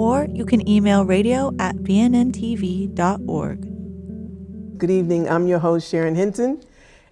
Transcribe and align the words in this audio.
or 0.00 0.26
you 0.32 0.46
can 0.46 0.66
email 0.66 1.04
radio 1.04 1.54
at 1.58 1.76
bnntv.org. 1.76 3.60
Good 4.78 4.90
evening. 4.90 5.28
I'm 5.28 5.46
your 5.46 5.58
host, 5.58 5.90
Sharon 5.90 6.14
Hinton. 6.14 6.62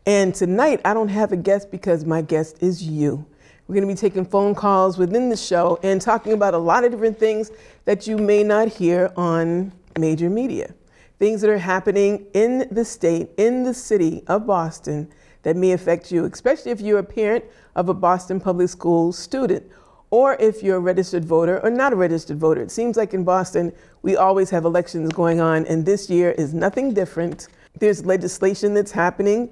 And 0.06 0.34
tonight 0.34 0.80
I 0.86 0.94
don't 0.94 1.08
have 1.08 1.30
a 1.30 1.36
guest 1.36 1.70
because 1.70 2.06
my 2.06 2.22
guest 2.22 2.62
is 2.62 2.82
you. 2.82 3.26
We're 3.66 3.74
going 3.74 3.86
to 3.86 3.94
be 3.94 3.98
taking 3.98 4.24
phone 4.24 4.54
calls 4.54 4.96
within 4.96 5.28
the 5.28 5.36
show 5.36 5.78
and 5.82 6.00
talking 6.00 6.32
about 6.32 6.54
a 6.54 6.58
lot 6.58 6.82
of 6.82 6.90
different 6.90 7.18
things 7.18 7.50
that 7.84 8.06
you 8.06 8.16
may 8.16 8.42
not 8.42 8.68
hear 8.68 9.12
on 9.18 9.70
major 9.98 10.30
media. 10.30 10.72
Things 11.18 11.42
that 11.42 11.50
are 11.50 11.58
happening 11.58 12.24
in 12.32 12.68
the 12.70 12.86
state, 12.86 13.28
in 13.36 13.64
the 13.64 13.74
city 13.74 14.22
of 14.28 14.46
Boston 14.46 15.12
that 15.42 15.56
may 15.56 15.72
affect 15.72 16.10
you, 16.10 16.24
especially 16.24 16.70
if 16.70 16.80
you're 16.80 17.00
a 17.00 17.04
parent 17.04 17.44
of 17.76 17.90
a 17.90 17.94
Boston 17.94 18.40
Public 18.40 18.70
School 18.70 19.12
student 19.12 19.70
or 20.10 20.36
if 20.40 20.62
you're 20.62 20.76
a 20.76 20.80
registered 20.80 21.24
voter 21.24 21.60
or 21.60 21.70
not 21.70 21.92
a 21.92 21.96
registered 21.96 22.38
voter. 22.38 22.62
It 22.62 22.70
seems 22.70 22.96
like 22.96 23.14
in 23.14 23.24
Boston, 23.24 23.72
we 24.02 24.16
always 24.16 24.50
have 24.50 24.64
elections 24.64 25.12
going 25.12 25.40
on, 25.40 25.66
and 25.66 25.84
this 25.84 26.08
year 26.08 26.30
is 26.32 26.54
nothing 26.54 26.94
different. 26.94 27.48
There's 27.78 28.04
legislation 28.04 28.74
that's 28.74 28.92
happening 28.92 29.50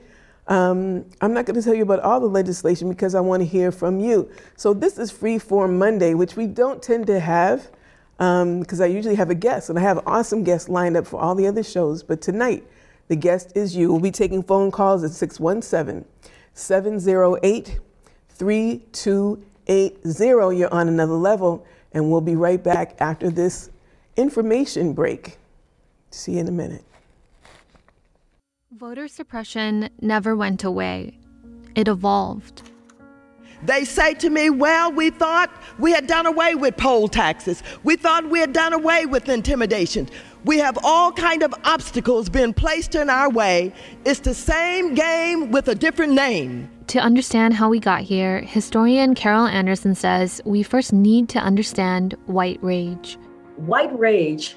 um, 0.49 1.05
I'm 1.21 1.33
not 1.33 1.45
going 1.45 1.57
to 1.57 1.63
tell 1.63 1.75
you 1.75 1.83
about 1.83 2.01
all 2.01 2.21
the 2.21 2.29
legislation 2.29 2.89
because 2.89 3.15
I 3.15 3.21
want 3.21 3.41
to 3.41 3.47
hear 3.47 3.73
from 3.73 3.99
you. 3.99 4.31
So 4.57 4.73
this 4.73 4.99
is 4.99 5.11
Free 5.11 5.39
Form 5.39 5.79
Monday, 5.79 6.15
which 6.15 6.37
we 6.37 6.47
don't 6.47 6.83
tend 6.83 7.09
to 7.09 7.19
have 7.19 7.71
because 8.17 8.81
um, 8.81 8.83
I 8.83 8.87
usually 8.87 9.17
have 9.17 9.29
a 9.29 9.35
guest, 9.35 9.69
and 9.69 9.79
I 9.79 9.83
have 9.83 10.01
awesome 10.07 10.43
guests 10.45 10.69
lined 10.69 10.97
up 10.97 11.07
for 11.07 11.21
all 11.21 11.35
the 11.35 11.47
other 11.47 11.63
shows. 11.63 12.03
But 12.03 12.23
tonight, 12.23 12.65
the 13.09 13.17
guest 13.17 13.53
is 13.55 13.77
you. 13.77 13.91
We'll 13.91 14.01
be 14.01 14.11
taking 14.11 14.43
phone 14.43 14.71
calls 14.71 15.05
at 15.05 15.11
617 15.11 16.05
708 16.55 17.81
3280. 19.67 20.59
You're 20.59 20.73
on 20.73 20.89
another 20.89 21.15
level, 21.15 21.65
and 21.93 22.11
we'll 22.11 22.21
be 22.21 22.37
right 22.37 22.63
back 22.63 22.97
after 23.01 23.31
this 23.31 23.71
information 24.17 24.93
break. 24.93 25.39
See 26.11 26.33
you 26.33 26.41
in 26.41 26.49
a 26.49 26.53
minute. 26.53 26.85
Voter 28.73 29.09
suppression 29.09 29.89
never 30.01 30.37
went 30.37 30.65
away, 30.65 31.19
it 31.75 31.89
evolved. 31.89 32.63
They 33.63 33.85
say 33.85 34.15
to 34.15 34.29
me, 34.29 34.51
Well, 34.51 34.93
we 34.93 35.11
thought 35.11 35.51
we 35.79 35.93
had 35.93 36.07
done 36.07 36.27
away 36.27 36.55
with 36.55 36.77
poll 36.77 37.09
taxes. 37.09 37.63
We 37.85 37.97
thought 37.97 38.29
we 38.29 38.39
had 38.39 38.53
done 38.53 38.73
away 38.73 39.07
with 39.07 39.29
intimidation. 39.29 40.09
We 40.45 40.59
have 40.59 40.79
all 40.85 41.11
kind 41.11 41.43
of 41.43 41.55
obstacles 41.65 42.29
being 42.29 42.53
placed 42.53 42.95
in 42.95 43.09
our 43.09 43.31
way. 43.31 43.73
It's 44.05 44.21
the 44.21 44.35
same 44.35 44.95
game 44.95 45.51
with 45.51 45.69
a 45.69 45.75
different 45.75 46.13
name. 46.13 46.71
To 46.89 47.01
understand 47.01 47.55
how 47.55 47.69
we 47.69 47.81
got 47.81 48.03
here, 48.03 48.43
historian 48.43 49.17
Carol 49.17 49.47
Anderson 49.47 49.97
says 49.97 50.41
we 50.45 50.63
first 50.63 50.93
need 50.93 51.29
to 51.31 51.41
understand 51.41 52.15
white 52.27 52.63
rage. 52.63 53.19
White 53.57 53.97
rage 53.99 54.55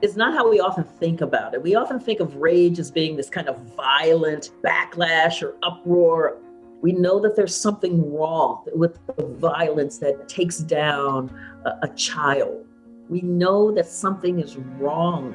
is 0.00 0.16
not 0.16 0.32
how 0.32 0.48
we 0.48 0.60
often 0.60 0.84
think 0.84 1.22
about 1.22 1.54
it. 1.54 1.62
We 1.62 1.74
often 1.74 1.98
think 1.98 2.20
of 2.20 2.36
rage 2.36 2.78
as 2.78 2.92
being 2.92 3.16
this 3.16 3.28
kind 3.28 3.48
of 3.48 3.58
violent 3.76 4.50
backlash 4.62 5.42
or 5.42 5.56
uproar. 5.64 6.36
We 6.82 6.92
know 6.92 7.18
that 7.18 7.34
there's 7.34 7.56
something 7.56 8.14
wrong 8.14 8.64
with 8.72 9.04
the 9.16 9.26
violence 9.26 9.98
that 9.98 10.28
takes 10.28 10.58
down 10.58 11.36
a, 11.64 11.70
a 11.82 11.88
child. 11.96 12.64
We 13.08 13.22
know 13.22 13.72
that 13.72 13.86
something 13.86 14.38
is 14.38 14.56
wrong 14.78 15.34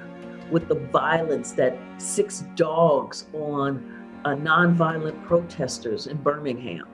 with 0.50 0.70
the 0.70 0.76
violence 0.76 1.52
that 1.54 1.78
sics 1.98 2.44
dogs 2.56 3.26
on 3.34 4.01
uh, 4.26 4.30
nonviolent 4.30 5.24
protesters 5.26 6.08
in 6.08 6.18
Birmingham. 6.18 6.88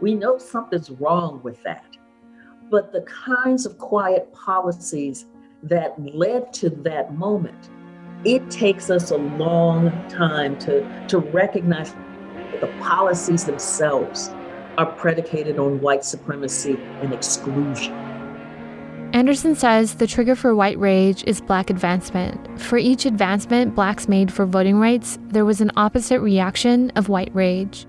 We 0.00 0.14
know 0.14 0.38
something's 0.38 0.90
wrong 0.90 1.40
with 1.42 1.62
that. 1.64 1.84
But 2.70 2.92
the 2.92 3.02
kinds 3.02 3.66
of 3.66 3.78
quiet 3.78 4.32
policies 4.32 5.26
that 5.62 5.94
led 6.14 6.52
to 6.54 6.70
that 6.70 7.14
moment, 7.14 7.70
it 8.24 8.50
takes 8.50 8.90
us 8.90 9.10
a 9.10 9.16
long 9.16 9.90
time 10.08 10.58
to, 10.60 11.06
to 11.08 11.18
recognize 11.18 11.92
that 11.92 12.60
the 12.60 12.66
policies 12.80 13.44
themselves 13.44 14.30
are 14.76 14.86
predicated 14.92 15.58
on 15.58 15.80
white 15.80 16.04
supremacy 16.04 16.78
and 17.00 17.12
exclusion. 17.12 18.07
Anderson 19.12 19.54
says 19.54 19.94
the 19.94 20.06
trigger 20.06 20.36
for 20.36 20.54
white 20.54 20.78
rage 20.78 21.24
is 21.26 21.40
black 21.40 21.70
advancement. 21.70 22.60
For 22.60 22.76
each 22.76 23.06
advancement 23.06 23.74
blacks 23.74 24.06
made 24.06 24.32
for 24.32 24.44
voting 24.44 24.78
rights, 24.78 25.18
there 25.22 25.44
was 25.44 25.60
an 25.60 25.72
opposite 25.76 26.20
reaction 26.20 26.90
of 26.90 27.08
white 27.08 27.34
rage. 27.34 27.86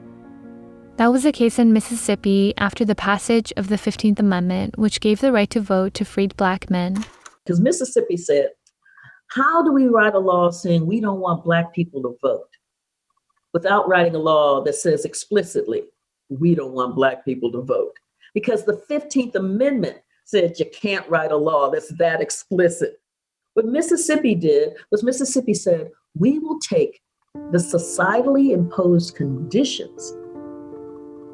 That 0.96 1.12
was 1.12 1.24
the 1.24 1.32
case 1.32 1.60
in 1.60 1.74
Mississippi 1.74 2.54
after 2.58 2.86
the 2.86 2.96
passage 2.96 3.54
of 3.58 3.68
the 3.68 3.76
15th 3.76 4.20
Amendment, 4.20 4.78
which 4.78 5.02
gave 5.02 5.22
the 5.22 5.32
right 5.32 5.50
to 5.50 5.62
vote 5.62 5.94
to 5.96 6.06
freed 6.06 6.36
black 6.38 6.70
men. 6.70 7.06
Because 7.44 7.60
Mississippi 7.60 8.18
said, 8.18 8.50
how 9.30 9.62
do 9.62 9.72
we 9.72 9.88
write 9.88 10.16
a 10.16 10.20
law 10.20 10.50
saying 10.50 10.88
we 10.88 11.00
don't 11.00 11.20
want 11.20 11.44
Black 11.44 11.72
people 11.74 12.02
to 12.02 12.18
vote 12.22 12.50
without 13.54 13.88
writing 13.88 14.16
a 14.16 14.20
law 14.20 14.64
that 14.64 14.76
says 14.76 15.06
explicitly 15.06 15.84
we 16.30 16.56
don't 16.56 16.74
want 16.74 16.96
Black 16.96 17.24
people 17.24 17.52
to 17.52 17.62
vote? 17.62 17.94
Because 18.34 18.66
the 18.66 18.82
15th 18.90 19.36
Amendment 19.36 19.98
said 20.30 20.60
you 20.60 20.66
can't 20.72 21.10
write 21.10 21.32
a 21.32 21.38
law 21.38 21.72
that's 21.72 21.90
that 21.98 22.22
explicit. 22.22 23.02
What 23.56 23.66
Mississippi 23.66 24.36
did 24.36 24.74
was 24.92 25.04
Mississippi 25.04 25.56
said, 25.56 25.90
we 26.18 26.38
will 26.38 26.60
take 26.60 27.02
the 27.52 27.58
societally 27.58 28.52
imposed 28.52 29.16
conditions 29.16 30.14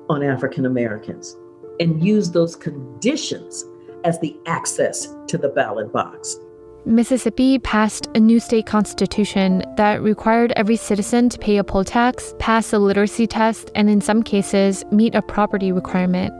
on 0.09 0.23
African 0.23 0.65
Americans 0.65 1.35
and 1.79 2.01
use 2.03 2.31
those 2.31 2.55
conditions 2.55 3.65
as 4.05 4.19
the 4.19 4.37
access 4.45 5.13
to 5.27 5.37
the 5.37 5.49
ballot 5.49 5.91
box. 5.91 6.37
Mississippi 6.85 7.57
passed 7.59 8.07
a 8.15 8.19
new 8.19 8.39
state 8.39 8.67
constitution 8.67 9.63
that 9.75 10.01
required 10.01 10.53
every 10.55 10.75
citizen 10.75 11.29
to 11.29 11.39
pay 11.39 11.57
a 11.57 11.63
poll 11.63 11.83
tax, 11.83 12.33
pass 12.37 12.71
a 12.71 12.79
literacy 12.79 13.27
test, 13.27 13.71
and 13.75 13.89
in 13.89 13.99
some 13.99 14.21
cases, 14.21 14.85
meet 14.91 15.15
a 15.15 15.21
property 15.21 15.71
requirement. 15.71 16.31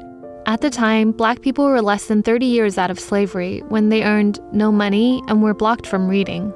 At 0.48 0.62
the 0.62 0.70
time, 0.70 1.12
black 1.12 1.42
people 1.42 1.66
were 1.66 1.82
less 1.82 2.06
than 2.08 2.22
30 2.24 2.46
years 2.46 2.78
out 2.78 2.92
of 2.92 3.00
slavery 3.00 3.62
when 3.70 3.90
they 3.90 4.04
earned 4.04 4.40
no 4.52 4.72
money 4.72 5.22
and 5.28 5.42
were 5.42 5.54
blocked 5.54 5.88
from 5.88 6.08
reading. 6.08 6.54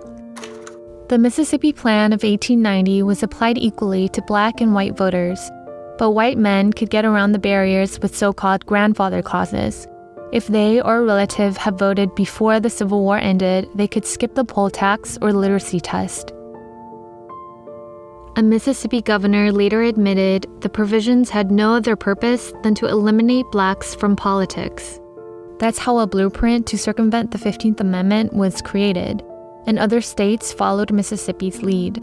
The 1.10 1.18
Mississippi 1.18 1.74
Plan 1.74 2.14
of 2.14 2.24
1890 2.24 3.04
was 3.04 3.24
applied 3.24 3.58
equally 3.58 4.08
to 4.10 4.22
black 4.22 4.62
and 4.62 4.74
white 4.74 4.96
voters, 4.96 5.50
but 5.98 6.12
white 6.12 6.38
men 6.38 6.72
could 6.72 6.90
get 6.90 7.04
around 7.04 7.32
the 7.32 7.40
barriers 7.40 8.00
with 8.00 8.16
so 8.16 8.32
called 8.32 8.66
grandfather 8.66 9.24
clauses, 9.24 9.88
if 10.32 10.46
they 10.46 10.80
or 10.80 10.98
a 10.98 11.04
relative 11.04 11.58
had 11.58 11.80
voted 11.80 12.14
before 12.14 12.60
the 12.60 12.70
Civil 12.70 13.02
War 13.02 13.18
ended, 13.18 13.68
they 13.74 13.88
could 13.88 14.06
skip 14.06 14.36
the 14.36 14.46
poll 14.46 14.70
tax 14.70 15.18
or 15.24 15.34
literacy 15.34 15.80
test. 15.80 16.34
A 18.40 18.42
Mississippi 18.42 19.02
governor 19.02 19.52
later 19.52 19.82
admitted 19.82 20.48
the 20.62 20.70
provisions 20.70 21.30
had 21.30 21.52
no 21.52 21.74
other 21.74 21.98
purpose 21.98 22.54
than 22.64 22.74
to 22.76 22.86
eliminate 22.86 23.44
blacks 23.52 23.94
from 23.94 24.16
politics. 24.16 24.98
That's 25.60 25.78
how 25.78 26.00
a 26.00 26.08
blueprint 26.08 26.66
to 26.68 26.78
circumvent 26.78 27.32
the 27.32 27.38
15th 27.38 27.82
Amendment 27.82 28.32
was 28.32 28.62
created, 28.62 29.22
and 29.68 29.78
other 29.78 30.00
states 30.00 30.54
followed 30.54 30.94
Mississippi's 30.94 31.62
lead. 31.63 32.02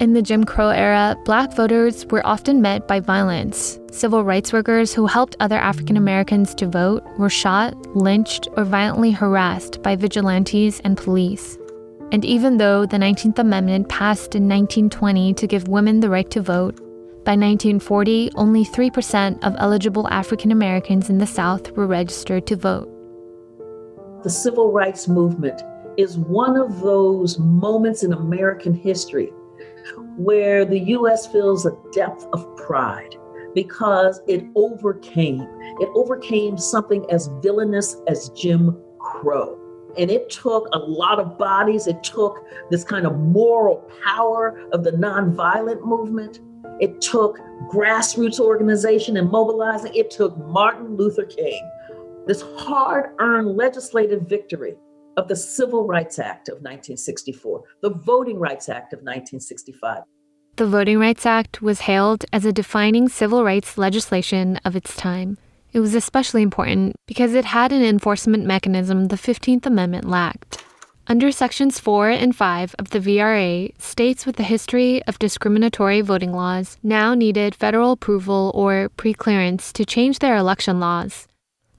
In 0.00 0.12
the 0.12 0.20
Jim 0.20 0.44
Crow 0.44 0.68
era, 0.68 1.16
black 1.24 1.56
voters 1.56 2.04
were 2.10 2.26
often 2.26 2.60
met 2.60 2.86
by 2.86 3.00
violence. 3.00 3.78
Civil 3.90 4.24
rights 4.24 4.52
workers 4.52 4.92
who 4.92 5.06
helped 5.06 5.36
other 5.40 5.56
African 5.56 5.96
Americans 5.96 6.54
to 6.56 6.66
vote 6.66 7.02
were 7.16 7.30
shot, 7.30 7.74
lynched, 7.96 8.48
or 8.58 8.64
violently 8.64 9.12
harassed 9.12 9.82
by 9.82 9.96
vigilantes 9.96 10.78
and 10.80 10.98
police. 10.98 11.56
And 12.12 12.26
even 12.26 12.58
though 12.58 12.84
the 12.84 12.98
19th 12.98 13.38
Amendment 13.38 13.88
passed 13.88 14.34
in 14.34 14.46
1920 14.46 15.32
to 15.32 15.46
give 15.46 15.66
women 15.66 16.00
the 16.00 16.10
right 16.10 16.30
to 16.30 16.42
vote, 16.42 16.76
by 17.24 17.32
1940, 17.32 18.32
only 18.34 18.66
3% 18.66 19.42
of 19.42 19.54
eligible 19.56 20.06
African 20.08 20.50
Americans 20.50 21.08
in 21.08 21.16
the 21.16 21.26
South 21.26 21.70
were 21.72 21.86
registered 21.86 22.46
to 22.48 22.56
vote. 22.56 22.90
The 24.22 24.28
civil 24.28 24.72
rights 24.72 25.08
movement 25.08 25.62
is 25.96 26.18
one 26.18 26.58
of 26.58 26.80
those 26.80 27.38
moments 27.38 28.02
in 28.02 28.12
American 28.12 28.74
history 28.74 29.32
where 30.18 30.66
the 30.66 30.80
US 30.80 31.26
feels 31.26 31.64
a 31.64 31.72
depth 31.94 32.26
of 32.34 32.56
pride 32.58 33.16
because 33.54 34.20
it 34.28 34.44
overcame, 34.54 35.40
it 35.80 35.88
overcame 35.94 36.58
something 36.58 37.06
as 37.10 37.30
villainous 37.40 37.96
as 38.06 38.28
Jim 38.30 38.76
Crow. 38.98 39.61
And 39.98 40.10
it 40.10 40.30
took 40.30 40.68
a 40.72 40.78
lot 40.78 41.18
of 41.18 41.38
bodies. 41.38 41.86
It 41.86 42.02
took 42.02 42.44
this 42.70 42.84
kind 42.84 43.06
of 43.06 43.18
moral 43.18 43.88
power 44.04 44.60
of 44.72 44.84
the 44.84 44.92
nonviolent 44.92 45.84
movement. 45.84 46.40
It 46.80 47.00
took 47.00 47.38
grassroots 47.70 48.40
organization 48.40 49.16
and 49.16 49.30
mobilizing. 49.30 49.94
It 49.94 50.10
took 50.10 50.36
Martin 50.38 50.96
Luther 50.96 51.24
King, 51.24 51.70
this 52.26 52.42
hard 52.56 53.14
earned 53.18 53.56
legislative 53.56 54.22
victory 54.28 54.74
of 55.16 55.28
the 55.28 55.36
Civil 55.36 55.86
Rights 55.86 56.18
Act 56.18 56.48
of 56.48 56.54
1964, 56.54 57.62
the 57.82 57.90
Voting 57.90 58.38
Rights 58.38 58.68
Act 58.68 58.92
of 58.92 59.00
1965. 59.00 60.02
The 60.56 60.66
Voting 60.66 60.98
Rights 60.98 61.26
Act 61.26 61.62
was 61.62 61.80
hailed 61.80 62.24
as 62.32 62.44
a 62.44 62.52
defining 62.52 63.08
civil 63.08 63.44
rights 63.44 63.76
legislation 63.76 64.58
of 64.64 64.76
its 64.76 64.96
time. 64.96 65.38
It 65.72 65.80
was 65.80 65.94
especially 65.94 66.42
important 66.42 66.96
because 67.06 67.34
it 67.34 67.46
had 67.46 67.72
an 67.72 67.82
enforcement 67.82 68.44
mechanism 68.44 69.06
the 69.06 69.16
15th 69.16 69.64
Amendment 69.64 70.06
lacked. 70.06 70.62
Under 71.08 71.32
Sections 71.32 71.80
4 71.80 72.10
and 72.10 72.36
5 72.36 72.76
of 72.78 72.90
the 72.90 73.00
VRA, 73.00 73.72
states 73.80 74.24
with 74.24 74.38
a 74.38 74.44
history 74.44 75.02
of 75.04 75.18
discriminatory 75.18 76.00
voting 76.00 76.32
laws 76.32 76.76
now 76.82 77.14
needed 77.14 77.54
federal 77.54 77.92
approval 77.92 78.52
or 78.54 78.90
preclearance 78.96 79.72
to 79.72 79.84
change 79.84 80.20
their 80.20 80.36
election 80.36 80.78
laws. 80.78 81.26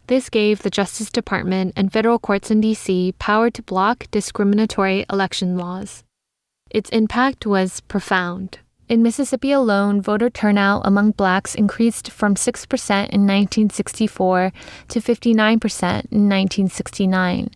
This 0.08 0.30
gave 0.30 0.64
the 0.64 0.70
Justice 0.70 1.10
Department 1.10 1.74
and 1.78 1.94
federal 1.94 2.20
courts 2.20 2.52
in 2.52 2.60
D.C. 2.60 3.14
power 3.20 3.50
to 3.52 3.62
block 3.62 4.08
discriminatory 4.12 5.06
election 5.10 5.58
laws. 5.58 6.04
Its 6.70 6.90
impact 6.90 7.46
was 7.46 7.80
profound. 7.82 8.60
In 8.90 9.02
Mississippi 9.02 9.52
alone, 9.52 10.02
voter 10.02 10.30
turnout 10.30 10.82
among 10.86 11.12
blacks 11.12 11.56
increased 11.56 12.12
from 12.12 12.36
6% 12.36 12.50
in 13.10 13.26
1964 13.26 14.52
to 14.90 15.00
59% 15.00 15.42
in 16.12 16.30
1969. 16.30 17.50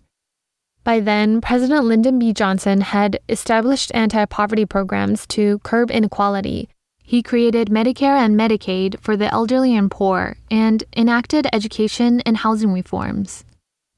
By 0.84 1.02
then, 1.02 1.42
President 1.42 1.84
Lyndon 1.84 2.18
B. 2.18 2.32
Johnson 2.32 2.80
had 2.80 3.20
established 3.28 3.92
anti 3.94 4.24
poverty 4.24 4.66
programs 4.66 5.28
to 5.28 5.60
curb 5.60 5.92
inequality. 5.92 6.70
He 7.04 7.22
created 7.22 7.68
Medicare 7.68 8.18
and 8.18 8.40
Medicaid 8.40 9.00
for 9.02 9.18
the 9.18 9.34
elderly 9.34 9.76
and 9.76 9.92
poor 9.92 10.38
and 10.50 10.84
enacted 10.96 11.48
education 11.52 12.22
and 12.22 12.38
housing 12.38 12.72
reforms. 12.72 13.44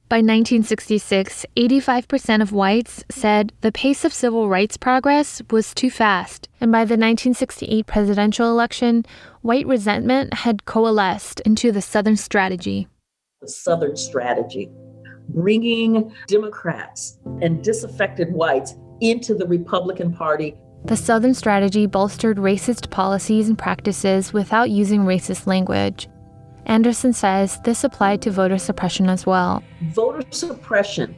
By 0.10 0.18
1966, 0.18 1.46
85% 1.56 2.42
of 2.42 2.52
whites 2.52 3.04
said 3.12 3.54
the 3.62 3.72
pace 3.72 4.04
of 4.04 4.12
civil 4.12 4.50
rights 4.50 4.76
progress 4.76 5.40
was 5.52 5.72
too 5.72 5.92
fast, 5.92 6.50
and 6.60 6.72
by 6.72 6.80
the 6.80 6.98
1968 6.98 7.86
presidential 7.86 8.50
election, 8.50 9.06
white 9.44 9.68
resentment 9.68 10.34
had 10.34 10.66
coalesced 10.66 11.42
into 11.42 11.72
the 11.72 11.84
Southern 11.84 12.18
Strategy. 12.18 12.88
The 13.42 13.50
Southern 13.50 13.96
Strategy, 13.96 14.72
bringing 15.28 16.12
Democrats 16.28 17.20
and 17.44 17.64
disaffected 17.64 18.34
whites 18.34 18.74
into 19.02 19.36
the 19.36 19.46
Republican 19.46 20.12
Party. 20.12 20.58
The 20.86 20.98
Southern 20.98 21.36
Strategy 21.36 21.86
bolstered 21.86 22.38
racist 22.38 22.90
policies 22.90 23.48
and 23.48 23.60
practices 23.60 24.34
without 24.34 24.72
using 24.72 25.02
racist 25.02 25.46
language. 25.46 26.10
Anderson 26.66 27.14
says 27.14 27.60
this 27.64 27.84
applied 27.84 28.22
to 28.22 28.32
voter 28.32 28.58
suppression 28.58 29.10
as 29.10 29.26
well. 29.26 29.64
Voter 29.94 30.24
suppression 30.32 31.16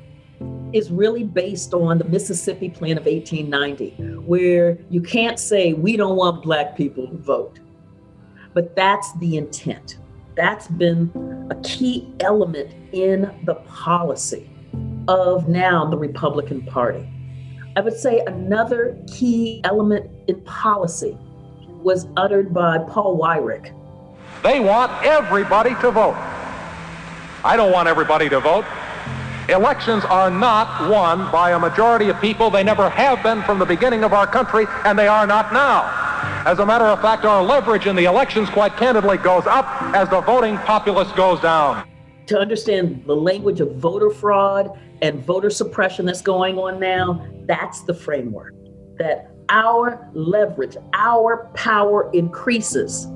is 0.74 0.92
really 0.92 1.24
based 1.24 1.74
on 1.74 1.98
the 1.98 2.06
Mississippi 2.06 2.70
Plan 2.70 2.98
of 2.98 3.06
1890, 3.06 4.22
where 4.26 4.78
you 4.90 5.02
can't 5.02 5.40
say, 5.40 5.74
we 5.74 5.98
don't 5.98 6.16
want 6.16 6.44
Black 6.44 6.76
people 6.76 7.08
to 7.08 7.18
vote. 7.18 7.60
But 8.54 8.76
that's 8.76 9.14
the 9.20 9.38
intent. 9.38 9.98
That's 10.36 10.68
been 10.68 11.12
a 11.52 11.56
key 11.62 12.14
element 12.22 12.74
in 12.94 13.32
the 13.44 13.56
policy 13.56 14.50
of 15.08 15.50
now 15.50 15.86
the 15.86 15.98
Republican 15.98 16.66
Party. 16.66 17.08
I 17.76 17.82
would 17.82 17.98
say 17.98 18.24
another 18.28 18.98
key 19.08 19.62
element 19.64 20.10
in 20.28 20.42
policy 20.42 21.18
was 21.84 22.08
uttered 22.18 22.54
by 22.54 22.78
Paul 22.80 23.18
Weyrich 23.18 23.74
they 24.44 24.60
want 24.60 24.92
everybody 25.04 25.76
to 25.82 25.92
vote. 25.92 26.16
I 27.44 27.56
don't 27.56 27.72
want 27.72 27.88
everybody 27.88 28.30
to 28.30 28.40
vote. 28.40 28.66
Elections 29.50 30.06
are 30.06 30.30
not 30.30 30.90
won 30.90 31.32
by 31.32 31.52
a 31.52 31.60
majority 31.60 32.10
of 32.10 32.22
people. 32.22 32.50
They 32.50 32.64
never 32.64 32.90
have 32.90 33.22
been 33.24 33.42
from 33.44 33.60
the 33.60 33.66
beginning 33.66 34.04
of 34.04 34.14
our 34.14 34.28
country, 34.28 34.66
and 34.86 34.98
they 34.98 35.08
are 35.08 35.28
not 35.28 35.52
now. 35.52 35.84
As 36.46 36.60
a 36.60 36.66
matter 36.66 36.86
of 36.86 37.02
fact, 37.02 37.26
our 37.26 37.44
leverage 37.44 37.86
in 37.86 37.96
the 37.96 38.06
elections, 38.06 38.50
quite 38.50 38.78
candidly, 38.78 39.18
goes 39.18 39.46
up 39.46 39.66
as 39.96 40.10
the 40.10 40.22
voting 40.22 40.58
populace 40.60 41.12
goes 41.14 41.40
down. 41.42 41.88
To 42.28 42.40
understand 42.40 43.04
the 43.06 43.16
language 43.16 43.60
of 43.60 43.76
voter 43.76 44.10
fraud 44.10 44.80
and 45.02 45.24
voter 45.26 45.50
suppression 45.50 46.06
that's 46.06 46.22
going 46.22 46.58
on 46.58 46.80
now, 46.80 47.28
that's 47.46 47.82
the 47.82 47.94
framework. 47.94 48.54
That 48.98 49.32
our 49.50 50.10
leverage, 50.14 50.78
our 50.94 51.50
power 51.56 52.10
increases 52.14 53.08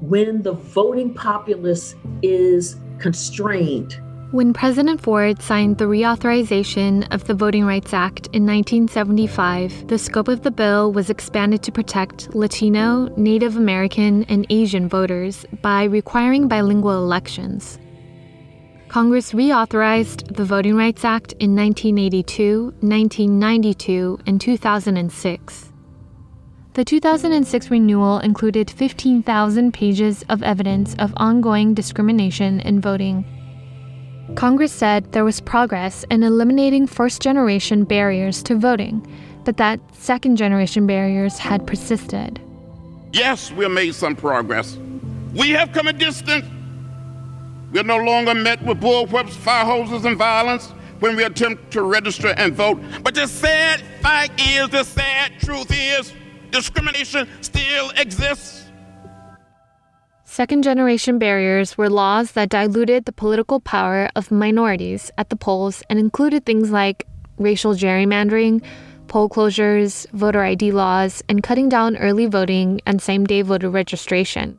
when 0.00 0.42
the 0.42 0.52
voting 0.52 1.14
populace 1.14 1.94
is 2.22 2.76
constrained. 2.98 4.00
When 4.32 4.52
President 4.52 5.00
Ford 5.00 5.40
signed 5.40 5.78
the 5.78 5.84
reauthorization 5.84 7.06
of 7.14 7.24
the 7.24 7.34
Voting 7.34 7.64
Rights 7.64 7.94
Act 7.94 8.26
in 8.32 8.44
1975, 8.44 9.86
the 9.86 9.98
scope 9.98 10.26
of 10.26 10.42
the 10.42 10.50
bill 10.50 10.92
was 10.92 11.10
expanded 11.10 11.62
to 11.62 11.72
protect 11.72 12.34
Latino, 12.34 13.08
Native 13.16 13.56
American, 13.56 14.24
and 14.24 14.44
Asian 14.50 14.88
voters 14.88 15.46
by 15.62 15.84
requiring 15.84 16.48
bilingual 16.48 17.04
elections. 17.04 17.78
Congress 18.88 19.32
reauthorized 19.32 20.36
the 20.36 20.44
Voting 20.44 20.74
Rights 20.74 21.04
Act 21.04 21.32
in 21.34 21.54
1982, 21.54 22.74
1992, 22.80 24.18
and 24.26 24.40
2006. 24.40 25.72
The 26.76 26.84
2006 26.84 27.70
renewal 27.70 28.18
included 28.18 28.70
15,000 28.70 29.72
pages 29.72 30.26
of 30.28 30.42
evidence 30.42 30.94
of 30.98 31.14
ongoing 31.16 31.72
discrimination 31.72 32.60
in 32.60 32.82
voting. 32.82 33.24
Congress 34.34 34.72
said 34.72 35.10
there 35.12 35.24
was 35.24 35.40
progress 35.40 36.04
in 36.10 36.22
eliminating 36.22 36.86
first 36.86 37.22
generation 37.22 37.84
barriers 37.84 38.42
to 38.42 38.56
voting, 38.56 39.10
but 39.46 39.56
that 39.56 39.80
second 39.94 40.36
generation 40.36 40.86
barriers 40.86 41.38
had 41.38 41.66
persisted. 41.66 42.42
Yes, 43.10 43.50
we 43.50 43.64
have 43.64 43.72
made 43.72 43.94
some 43.94 44.14
progress. 44.14 44.76
We 45.32 45.52
have 45.52 45.72
come 45.72 45.86
a 45.86 45.94
distance. 45.94 46.44
We 47.72 47.80
are 47.80 47.84
no 47.84 48.04
longer 48.04 48.34
met 48.34 48.62
with 48.62 48.82
bullwhips, 48.82 49.30
fire 49.30 49.64
hoses, 49.64 50.04
and 50.04 50.18
violence 50.18 50.66
when 51.00 51.16
we 51.16 51.24
attempt 51.24 51.70
to 51.70 51.80
register 51.80 52.34
and 52.36 52.54
vote. 52.54 52.78
But 53.02 53.14
the 53.14 53.28
sad 53.28 53.80
fact 54.02 54.38
is, 54.38 54.68
the 54.68 54.84
sad 54.84 55.40
truth 55.40 55.70
is, 55.70 56.12
discrimination 56.50 57.28
still 57.40 57.90
exists. 57.96 58.64
Second 60.24 60.64
generation 60.64 61.18
barriers 61.18 61.78
were 61.78 61.88
laws 61.88 62.32
that 62.32 62.50
diluted 62.50 63.04
the 63.04 63.12
political 63.12 63.60
power 63.60 64.08
of 64.16 64.30
minorities 64.30 65.10
at 65.16 65.30
the 65.30 65.36
polls 65.36 65.82
and 65.88 65.98
included 65.98 66.44
things 66.44 66.70
like 66.70 67.06
racial 67.38 67.74
gerrymandering, 67.74 68.62
poll 69.08 69.28
closures, 69.28 70.06
voter 70.12 70.42
ID 70.42 70.72
laws, 70.72 71.22
and 71.28 71.42
cutting 71.42 71.68
down 71.68 71.96
early 71.96 72.26
voting 72.26 72.80
and 72.86 73.00
same 73.00 73.24
day 73.24 73.42
voter 73.42 73.70
registration. 73.70 74.58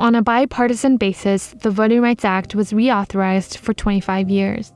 On 0.00 0.14
a 0.14 0.22
bipartisan 0.22 0.96
basis, 0.96 1.48
the 1.60 1.70
Voting 1.70 2.00
Rights 2.00 2.24
Act 2.24 2.54
was 2.54 2.72
reauthorized 2.72 3.58
for 3.58 3.74
25 3.74 4.30
years. 4.30 4.72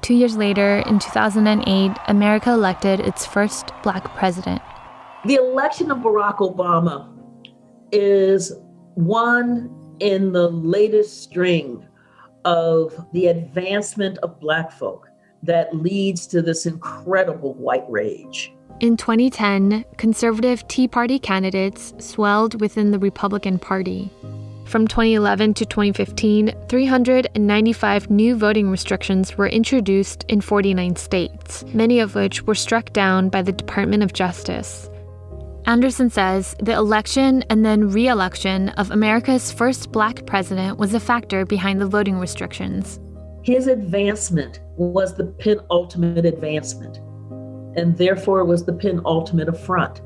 Two 0.00 0.14
years 0.14 0.36
later, 0.36 0.82
in 0.86 0.98
2008, 0.98 1.92
America 2.08 2.50
elected 2.50 3.00
its 3.00 3.26
first 3.26 3.72
black 3.82 4.04
president. 4.14 4.62
The 5.26 5.34
election 5.34 5.90
of 5.90 5.98
Barack 5.98 6.36
Obama 6.36 7.08
is 7.90 8.52
one 8.94 9.74
in 9.98 10.30
the 10.30 10.48
latest 10.48 11.20
string 11.20 11.84
of 12.44 12.94
the 13.12 13.26
advancement 13.26 14.18
of 14.18 14.38
Black 14.38 14.70
folk 14.70 15.08
that 15.42 15.74
leads 15.74 16.28
to 16.28 16.42
this 16.42 16.64
incredible 16.64 17.54
white 17.54 17.82
rage. 17.88 18.54
In 18.78 18.96
2010, 18.96 19.84
conservative 19.96 20.68
Tea 20.68 20.86
Party 20.86 21.18
candidates 21.18 21.92
swelled 21.98 22.60
within 22.60 22.92
the 22.92 22.98
Republican 23.00 23.58
Party. 23.58 24.12
From 24.64 24.86
2011 24.86 25.54
to 25.54 25.66
2015, 25.66 26.54
395 26.68 28.10
new 28.10 28.36
voting 28.36 28.70
restrictions 28.70 29.36
were 29.36 29.48
introduced 29.48 30.24
in 30.28 30.40
49 30.40 30.94
states, 30.94 31.64
many 31.74 31.98
of 31.98 32.14
which 32.14 32.44
were 32.44 32.54
struck 32.54 32.92
down 32.92 33.28
by 33.28 33.42
the 33.42 33.50
Department 33.50 34.04
of 34.04 34.12
Justice. 34.12 34.88
Anderson 35.66 36.08
says 36.08 36.54
the 36.60 36.74
election 36.74 37.42
and 37.50 37.66
then 37.66 37.90
re 37.90 38.06
election 38.06 38.68
of 38.70 38.92
America's 38.92 39.50
first 39.50 39.90
black 39.90 40.24
president 40.24 40.78
was 40.78 40.94
a 40.94 41.00
factor 41.00 41.44
behind 41.44 41.80
the 41.80 41.88
voting 41.88 42.20
restrictions. 42.20 43.00
His 43.42 43.66
advancement 43.66 44.60
was 44.76 45.16
the 45.16 45.24
penultimate 45.24 46.24
advancement, 46.24 46.98
and 47.76 47.98
therefore 47.98 48.44
was 48.44 48.64
the 48.64 48.74
penultimate 48.74 49.48
affront. 49.48 50.02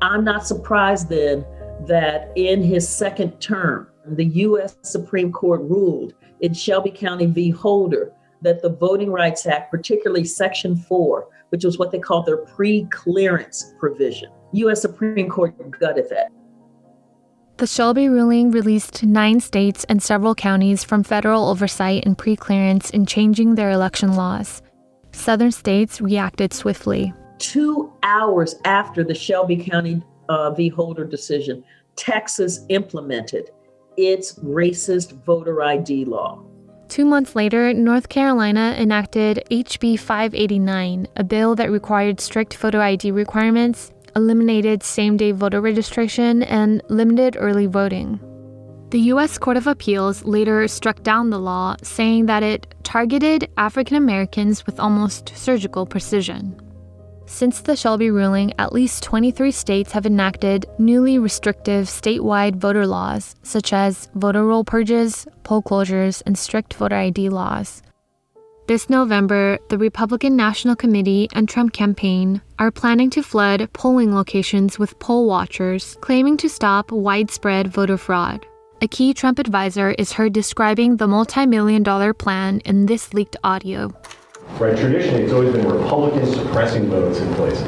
I'm 0.00 0.24
not 0.24 0.46
surprised 0.46 1.10
then 1.10 1.44
that 1.86 2.32
in 2.34 2.62
his 2.62 2.88
second 2.88 3.40
term, 3.40 3.88
the 4.06 4.24
U.S. 4.24 4.78
Supreme 4.80 5.32
Court 5.32 5.60
ruled 5.60 6.14
in 6.40 6.54
Shelby 6.54 6.90
County 6.90 7.26
v. 7.26 7.50
Holder 7.50 8.10
that 8.40 8.62
the 8.62 8.70
Voting 8.70 9.12
Rights 9.12 9.44
Act, 9.44 9.70
particularly 9.70 10.24
Section 10.24 10.76
4, 10.76 11.28
which 11.50 11.64
was 11.64 11.78
what 11.78 11.90
they 11.90 11.98
called 11.98 12.24
their 12.24 12.38
pre 12.38 12.86
clearance 12.86 13.74
provision, 13.78 14.30
U.S. 14.52 14.82
Supreme 14.82 15.28
Court 15.28 15.54
gutted 15.78 16.08
that. 16.10 16.32
The 17.58 17.66
Shelby 17.66 18.08
ruling 18.08 18.52
released 18.52 19.02
nine 19.02 19.40
states 19.40 19.84
and 19.88 20.00
several 20.00 20.34
counties 20.34 20.84
from 20.84 21.02
federal 21.02 21.48
oversight 21.48 22.06
and 22.06 22.16
pre-clearance 22.16 22.90
in 22.90 23.04
changing 23.04 23.56
their 23.56 23.70
election 23.70 24.14
laws. 24.14 24.62
Southern 25.10 25.50
states 25.50 26.00
reacted 26.00 26.52
swiftly. 26.52 27.12
Two 27.38 27.92
hours 28.04 28.54
after 28.64 29.02
the 29.02 29.14
Shelby 29.14 29.56
County 29.56 30.02
uh, 30.28 30.52
v. 30.52 30.68
Holder 30.68 31.04
decision, 31.04 31.64
Texas 31.96 32.64
implemented 32.68 33.50
its 33.96 34.38
racist 34.38 35.20
voter 35.24 35.60
ID 35.60 36.04
law. 36.04 36.40
Two 36.86 37.04
months 37.04 37.34
later, 37.34 37.74
North 37.74 38.08
Carolina 38.08 38.76
enacted 38.78 39.42
HB 39.50 39.98
589, 39.98 41.08
a 41.16 41.24
bill 41.24 41.56
that 41.56 41.72
required 41.72 42.20
strict 42.20 42.54
photo 42.54 42.80
ID 42.80 43.10
requirements 43.10 43.92
eliminated 44.16 44.82
same 44.82 45.16
day 45.16 45.32
voter 45.32 45.60
registration, 45.60 46.42
and 46.42 46.82
limited 46.88 47.36
early 47.38 47.66
voting. 47.66 48.20
The 48.90 49.00
U.S. 49.12 49.36
Court 49.36 49.58
of 49.58 49.66
Appeals 49.66 50.24
later 50.24 50.66
struck 50.66 51.02
down 51.02 51.28
the 51.28 51.38
law, 51.38 51.76
saying 51.82 52.26
that 52.26 52.42
it 52.42 52.74
targeted 52.84 53.50
African 53.58 53.96
Americans 53.96 54.64
with 54.64 54.80
almost 54.80 55.36
surgical 55.36 55.84
precision. 55.84 56.58
Since 57.26 57.60
the 57.60 57.76
Shelby 57.76 58.10
ruling, 58.10 58.54
at 58.58 58.72
least 58.72 59.02
23 59.02 59.50
states 59.50 59.92
have 59.92 60.06
enacted 60.06 60.64
newly 60.78 61.18
restrictive 61.18 61.86
statewide 61.86 62.56
voter 62.56 62.86
laws, 62.86 63.36
such 63.42 63.74
as 63.74 64.08
voter 64.14 64.46
roll 64.46 64.64
purges, 64.64 65.26
poll 65.42 65.62
closures, 65.62 66.22
and 66.24 66.38
strict 66.38 66.72
voter 66.72 66.96
ID 66.96 67.28
laws. 67.28 67.82
This 68.68 68.90
November, 68.90 69.58
the 69.70 69.78
Republican 69.78 70.36
National 70.36 70.76
Committee 70.76 71.26
and 71.32 71.48
Trump 71.48 71.72
campaign 71.72 72.42
are 72.58 72.70
planning 72.70 73.08
to 73.08 73.22
flood 73.22 73.66
polling 73.72 74.14
locations 74.14 74.78
with 74.78 74.98
poll 74.98 75.26
watchers, 75.26 75.96
claiming 76.02 76.36
to 76.36 76.50
stop 76.50 76.92
widespread 76.92 77.68
voter 77.68 77.96
fraud. 77.96 78.44
A 78.82 78.86
key 78.86 79.14
Trump 79.14 79.38
advisor 79.38 79.92
is 79.92 80.12
heard 80.12 80.34
describing 80.34 80.98
the 80.98 81.06
multi 81.08 81.46
million 81.46 81.82
dollar 81.82 82.12
plan 82.12 82.60
in 82.66 82.84
this 82.84 83.14
leaked 83.14 83.36
audio. 83.42 83.90
Right, 84.60 84.76
traditionally, 84.76 85.22
it's 85.22 85.32
always 85.32 85.50
been 85.54 85.66
Republicans 85.66 86.34
suppressing 86.34 86.90
votes 86.90 87.20
in 87.20 87.34
places. 87.36 87.64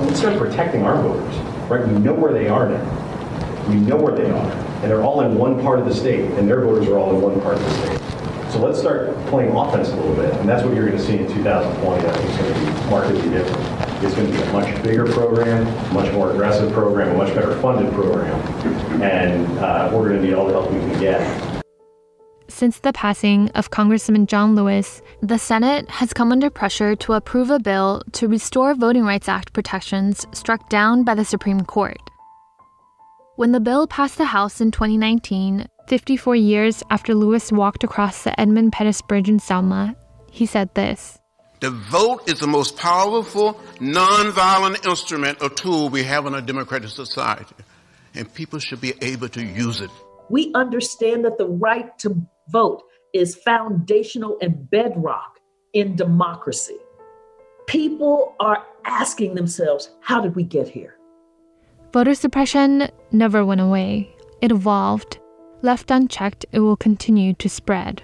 let's 0.00 0.18
start 0.18 0.38
protecting 0.38 0.82
our 0.82 1.00
voters. 1.00 1.34
Right, 1.70 1.88
we 1.88 1.98
know 1.98 2.12
where 2.12 2.34
they 2.34 2.46
are 2.46 2.68
now. 2.68 3.66
We 3.70 3.76
know 3.76 3.96
where 3.96 4.14
they 4.14 4.30
are. 4.30 4.52
And 4.82 4.90
they're 4.90 5.02
all 5.02 5.22
in 5.22 5.34
one 5.38 5.62
part 5.62 5.78
of 5.78 5.86
the 5.86 5.94
state, 5.94 6.30
and 6.32 6.46
their 6.46 6.60
voters 6.60 6.88
are 6.88 6.98
all 6.98 7.16
in 7.16 7.22
one 7.22 7.40
part 7.40 7.54
of 7.54 7.64
the 7.64 7.70
state. 7.70 8.21
So 8.52 8.60
let's 8.60 8.78
start 8.78 9.16
playing 9.28 9.56
offense 9.56 9.88
a 9.88 9.96
little 9.96 10.14
bit, 10.14 10.30
and 10.34 10.46
that's 10.46 10.62
what 10.62 10.74
you're 10.74 10.84
going 10.84 10.98
to 10.98 11.02
see 11.02 11.16
in 11.16 11.26
2020. 11.26 12.06
I 12.06 12.12
think 12.12 12.28
it's 12.28 12.36
going 12.36 12.52
to 12.52 12.60
be 12.60 12.90
markedly 12.90 13.30
different. 13.30 14.04
It's 14.04 14.14
going 14.14 14.30
to 14.30 14.32
be 14.36 14.42
a 14.42 14.52
much 14.52 14.82
bigger 14.82 15.06
program, 15.06 15.64
much 15.94 16.12
more 16.12 16.32
aggressive 16.32 16.70
program, 16.70 17.14
a 17.14 17.16
much 17.16 17.34
better 17.34 17.58
funded 17.62 17.90
program, 17.94 18.38
and 19.00 19.46
uh, 19.58 19.88
we're 19.90 20.10
going 20.10 20.20
to 20.20 20.22
need 20.22 20.34
all 20.34 20.46
the 20.46 20.52
help 20.52 20.70
we 20.70 20.78
can 20.80 21.00
get. 21.00 21.64
Since 22.46 22.80
the 22.80 22.92
passing 22.92 23.48
of 23.52 23.70
Congressman 23.70 24.26
John 24.26 24.54
Lewis, 24.54 25.00
the 25.22 25.38
Senate 25.38 25.88
has 25.88 26.12
come 26.12 26.30
under 26.30 26.50
pressure 26.50 26.94
to 26.94 27.14
approve 27.14 27.48
a 27.48 27.58
bill 27.58 28.02
to 28.12 28.28
restore 28.28 28.74
Voting 28.74 29.04
Rights 29.04 29.30
Act 29.30 29.54
protections 29.54 30.26
struck 30.32 30.68
down 30.68 31.04
by 31.04 31.14
the 31.14 31.24
Supreme 31.24 31.62
Court. 31.62 31.96
When 33.36 33.52
the 33.52 33.60
bill 33.60 33.86
passed 33.86 34.18
the 34.18 34.26
House 34.26 34.60
in 34.60 34.70
2019, 34.72 35.66
54 35.92 36.36
years 36.36 36.82
after 36.88 37.14
Lewis 37.14 37.52
walked 37.52 37.84
across 37.84 38.24
the 38.24 38.40
Edmund 38.40 38.72
Pettus 38.72 39.02
Bridge 39.02 39.28
in 39.28 39.38
Selma, 39.38 39.94
he 40.30 40.46
said 40.46 40.74
this 40.74 41.18
The 41.60 41.68
vote 41.68 42.26
is 42.26 42.40
the 42.40 42.46
most 42.46 42.78
powerful, 42.78 43.60
nonviolent 43.76 44.86
instrument 44.88 45.42
or 45.42 45.50
tool 45.50 45.90
we 45.90 46.02
have 46.04 46.24
in 46.24 46.32
a 46.32 46.40
democratic 46.40 46.88
society, 46.88 47.54
and 48.14 48.32
people 48.32 48.58
should 48.58 48.80
be 48.80 48.94
able 49.02 49.28
to 49.28 49.44
use 49.44 49.82
it. 49.82 49.90
We 50.30 50.50
understand 50.54 51.26
that 51.26 51.36
the 51.36 51.48
right 51.48 51.98
to 51.98 52.26
vote 52.48 52.82
is 53.12 53.34
foundational 53.34 54.38
and 54.40 54.70
bedrock 54.70 55.40
in 55.74 55.94
democracy. 55.94 56.78
People 57.66 58.34
are 58.40 58.64
asking 58.86 59.34
themselves, 59.34 59.90
how 60.00 60.22
did 60.22 60.36
we 60.36 60.42
get 60.42 60.68
here? 60.68 60.96
Voter 61.92 62.14
suppression 62.14 62.88
never 63.10 63.44
went 63.44 63.60
away, 63.60 64.08
it 64.40 64.50
evolved 64.50 65.18
Left 65.64 65.92
unchecked, 65.92 66.44
it 66.50 66.58
will 66.58 66.76
continue 66.76 67.34
to 67.34 67.48
spread. 67.48 68.02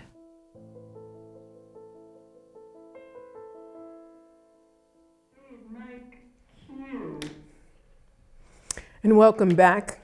And 9.02 9.16
welcome 9.16 9.56
back. 9.56 10.00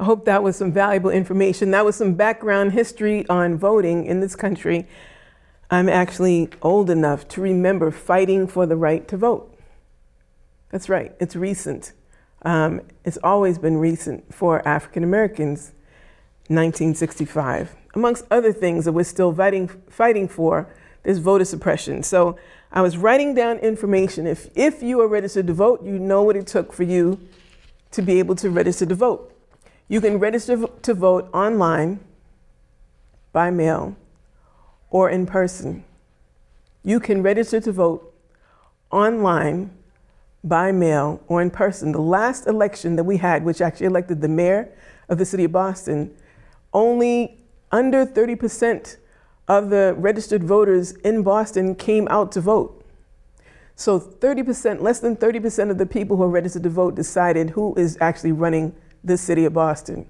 I 0.00 0.04
hope 0.04 0.24
that 0.24 0.42
was 0.42 0.56
some 0.56 0.72
valuable 0.72 1.10
information. 1.10 1.70
That 1.70 1.84
was 1.84 1.94
some 1.94 2.14
background 2.14 2.72
history 2.72 3.24
on 3.28 3.56
voting 3.56 4.04
in 4.04 4.18
this 4.18 4.34
country. 4.34 4.88
I'm 5.70 5.88
actually 5.88 6.48
old 6.62 6.90
enough 6.90 7.28
to 7.28 7.40
remember 7.40 7.92
fighting 7.92 8.48
for 8.48 8.66
the 8.66 8.76
right 8.76 9.06
to 9.06 9.16
vote. 9.16 9.56
That's 10.70 10.88
right, 10.88 11.14
it's 11.20 11.36
recent. 11.36 11.92
Um, 12.42 12.80
it's 13.04 13.18
always 13.22 13.56
been 13.56 13.76
recent 13.76 14.34
for 14.34 14.66
African 14.66 15.04
Americans 15.04 15.74
1965. 16.48 17.76
Amongst 17.94 18.24
other 18.30 18.52
things 18.52 18.84
that 18.84 18.92
we're 18.92 19.04
still 19.04 19.34
fighting, 19.34 19.68
fighting 19.88 20.28
for, 20.28 20.68
there's 21.02 21.18
voter 21.18 21.44
suppression. 21.44 22.02
So 22.02 22.36
I 22.72 22.82
was 22.82 22.96
writing 22.96 23.34
down 23.34 23.58
information. 23.58 24.26
If, 24.26 24.50
if 24.56 24.82
you 24.82 25.00
are 25.00 25.08
registered 25.08 25.46
to 25.46 25.54
vote, 25.54 25.84
you 25.84 25.98
know 25.98 26.22
what 26.22 26.36
it 26.36 26.46
took 26.46 26.72
for 26.72 26.82
you 26.82 27.20
to 27.92 28.02
be 28.02 28.18
able 28.18 28.34
to 28.36 28.50
register 28.50 28.86
to 28.86 28.94
vote. 28.94 29.34
You 29.88 30.00
can 30.00 30.18
register 30.18 30.66
to 30.66 30.94
vote 30.94 31.30
online, 31.32 32.00
by 33.32 33.50
mail, 33.50 33.96
or 34.90 35.08
in 35.08 35.26
person. 35.26 35.84
You 36.82 37.00
can 37.00 37.22
register 37.22 37.60
to 37.60 37.72
vote 37.72 38.14
online, 38.90 39.70
by 40.44 40.72
mail, 40.72 41.22
or 41.26 41.40
in 41.40 41.50
person. 41.50 41.92
The 41.92 42.00
last 42.00 42.46
election 42.46 42.96
that 42.96 43.04
we 43.04 43.16
had, 43.16 43.44
which 43.44 43.60
actually 43.60 43.86
elected 43.86 44.20
the 44.20 44.28
mayor 44.28 44.68
of 45.08 45.18
the 45.18 45.24
city 45.24 45.44
of 45.44 45.52
Boston, 45.52 46.14
only 46.78 47.40
under 47.72 48.06
30% 48.06 48.96
of 49.48 49.70
the 49.70 49.94
registered 49.98 50.44
voters 50.44 50.92
in 50.92 51.22
Boston 51.22 51.74
came 51.74 52.06
out 52.08 52.30
to 52.32 52.40
vote. 52.40 52.84
So 53.74 53.98
30%, 53.98 54.80
less 54.80 55.00
than 55.00 55.16
30% 55.16 55.70
of 55.70 55.78
the 55.78 55.86
people 55.86 56.16
who 56.16 56.22
are 56.22 56.28
registered 56.28 56.62
to 56.62 56.70
vote 56.70 56.94
decided 56.94 57.50
who 57.50 57.74
is 57.74 57.98
actually 58.00 58.32
running 58.32 58.74
the 59.02 59.16
city 59.16 59.44
of 59.44 59.52
Boston. 59.52 60.06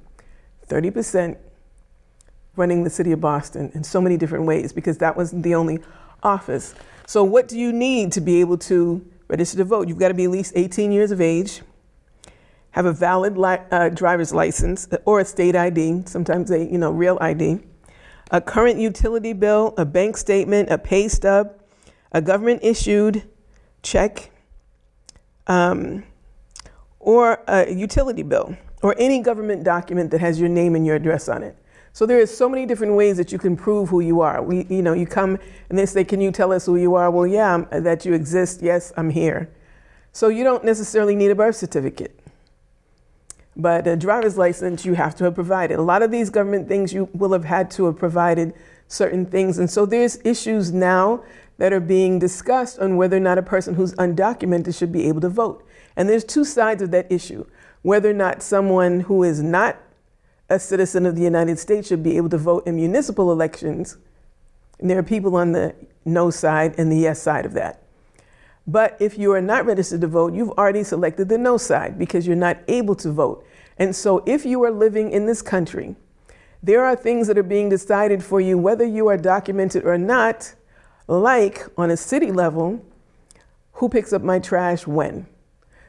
30% 0.68 1.38
running 2.56 2.84
the 2.84 2.90
city 2.90 3.12
of 3.12 3.20
Boston 3.20 3.70
in 3.74 3.82
so 3.82 4.00
many 4.00 4.16
different 4.16 4.44
ways 4.44 4.72
because 4.72 4.98
that 4.98 5.16
wasn't 5.16 5.42
the 5.42 5.54
only 5.54 5.78
office. 6.22 6.74
So, 7.06 7.24
what 7.24 7.48
do 7.48 7.58
you 7.58 7.72
need 7.72 8.12
to 8.12 8.20
be 8.20 8.40
able 8.40 8.58
to 8.58 9.06
register 9.28 9.58
to 9.58 9.64
vote? 9.64 9.88
You've 9.88 9.98
got 9.98 10.08
to 10.08 10.14
be 10.14 10.24
at 10.24 10.30
least 10.30 10.52
18 10.56 10.92
years 10.92 11.10
of 11.10 11.20
age 11.20 11.62
have 12.72 12.86
a 12.86 12.92
valid 12.92 13.36
li- 13.36 13.58
uh, 13.70 13.88
driver's 13.88 14.32
license 14.32 14.88
or 15.04 15.20
a 15.20 15.24
state 15.24 15.56
ID, 15.56 16.02
sometimes 16.06 16.50
a 16.50 16.58
you 16.58 16.78
know 16.78 16.90
real 16.90 17.18
ID, 17.20 17.60
a 18.30 18.40
current 18.40 18.78
utility 18.78 19.32
bill, 19.32 19.74
a 19.78 19.84
bank 19.84 20.16
statement, 20.16 20.70
a 20.70 20.78
pay 20.78 21.08
stub, 21.08 21.54
a 22.12 22.20
government 22.20 22.60
issued 22.62 23.22
check, 23.82 24.30
um, 25.46 26.04
or 27.00 27.42
a 27.48 27.72
utility 27.72 28.22
bill, 28.22 28.56
or 28.82 28.94
any 28.98 29.20
government 29.20 29.64
document 29.64 30.10
that 30.10 30.20
has 30.20 30.38
your 30.38 30.48
name 30.48 30.74
and 30.74 30.84
your 30.84 30.96
address 30.96 31.28
on 31.28 31.42
it. 31.42 31.56
So 31.92 32.06
there 32.06 32.20
is 32.20 32.36
so 32.36 32.48
many 32.48 32.66
different 32.66 32.94
ways 32.94 33.16
that 33.16 33.32
you 33.32 33.38
can 33.38 33.56
prove 33.56 33.88
who 33.88 34.00
you 34.00 34.20
are. 34.20 34.42
We, 34.42 34.66
you 34.68 34.82
know, 34.82 34.92
you 34.92 35.06
come 35.06 35.38
and 35.68 35.78
they 35.78 35.86
say, 35.86 36.04
"Can 36.04 36.20
you 36.20 36.30
tell 36.30 36.52
us 36.52 36.66
who 36.66 36.76
you 36.76 36.94
are?" 36.94 37.10
Well, 37.10 37.26
yeah, 37.26 37.64
that 37.70 38.04
you 38.04 38.12
exist. 38.12 38.62
Yes, 38.62 38.92
I'm 38.96 39.10
here. 39.10 39.48
So 40.12 40.28
you 40.28 40.44
don't 40.44 40.64
necessarily 40.64 41.16
need 41.16 41.30
a 41.30 41.34
birth 41.34 41.56
certificate. 41.56 42.17
But 43.58 43.88
a 43.88 43.96
driver's 43.96 44.38
license, 44.38 44.86
you 44.86 44.94
have 44.94 45.16
to 45.16 45.24
have 45.24 45.34
provided. 45.34 45.78
A 45.78 45.82
lot 45.82 46.02
of 46.02 46.12
these 46.12 46.30
government 46.30 46.68
things, 46.68 46.92
you 46.92 47.08
will 47.12 47.32
have 47.32 47.44
had 47.44 47.70
to 47.72 47.86
have 47.86 47.98
provided 47.98 48.54
certain 48.86 49.26
things. 49.26 49.58
And 49.58 49.68
so 49.68 49.84
there's 49.84 50.20
issues 50.24 50.72
now 50.72 51.24
that 51.58 51.72
are 51.72 51.80
being 51.80 52.20
discussed 52.20 52.78
on 52.78 52.96
whether 52.96 53.16
or 53.16 53.20
not 53.20 53.36
a 53.36 53.42
person 53.42 53.74
who's 53.74 53.94
undocumented 53.94 54.78
should 54.78 54.92
be 54.92 55.08
able 55.08 55.20
to 55.22 55.28
vote. 55.28 55.66
And 55.96 56.08
there's 56.08 56.24
two 56.24 56.44
sides 56.44 56.82
of 56.82 56.92
that 56.92 57.10
issue 57.10 57.44
whether 57.82 58.10
or 58.10 58.14
not 58.14 58.42
someone 58.42 59.00
who 59.00 59.22
is 59.22 59.40
not 59.40 59.76
a 60.48 60.58
citizen 60.58 61.06
of 61.06 61.14
the 61.14 61.22
United 61.22 61.58
States 61.58 61.88
should 61.88 62.02
be 62.02 62.16
able 62.16 62.28
to 62.28 62.38
vote 62.38 62.66
in 62.66 62.76
municipal 62.76 63.30
elections. 63.30 63.96
And 64.78 64.90
there 64.90 64.98
are 64.98 65.02
people 65.02 65.36
on 65.36 65.52
the 65.52 65.74
no 66.04 66.30
side 66.30 66.74
and 66.78 66.90
the 66.90 66.96
yes 66.96 67.22
side 67.22 67.46
of 67.46 67.52
that. 67.54 67.82
But 68.66 68.96
if 69.00 69.16
you 69.16 69.32
are 69.32 69.40
not 69.40 69.64
registered 69.64 70.00
to 70.02 70.06
vote, 70.06 70.34
you've 70.34 70.50
already 70.50 70.84
selected 70.84 71.28
the 71.28 71.38
no 71.38 71.56
side 71.56 71.98
because 71.98 72.26
you're 72.26 72.36
not 72.36 72.58
able 72.68 72.94
to 72.96 73.10
vote. 73.10 73.46
And 73.78 73.94
so, 73.94 74.22
if 74.26 74.44
you 74.44 74.62
are 74.64 74.70
living 74.70 75.10
in 75.12 75.26
this 75.26 75.40
country, 75.40 75.94
there 76.62 76.84
are 76.84 76.96
things 76.96 77.28
that 77.28 77.38
are 77.38 77.44
being 77.44 77.68
decided 77.68 78.24
for 78.24 78.40
you, 78.40 78.58
whether 78.58 78.84
you 78.84 79.06
are 79.06 79.16
documented 79.16 79.84
or 79.84 79.96
not, 79.96 80.54
Like 81.06 81.66
on 81.78 81.90
a 81.90 81.96
city 81.96 82.30
level, 82.30 82.84
who 83.74 83.88
picks 83.88 84.12
up 84.12 84.22
my 84.22 84.38
trash 84.38 84.86
when? 84.86 85.26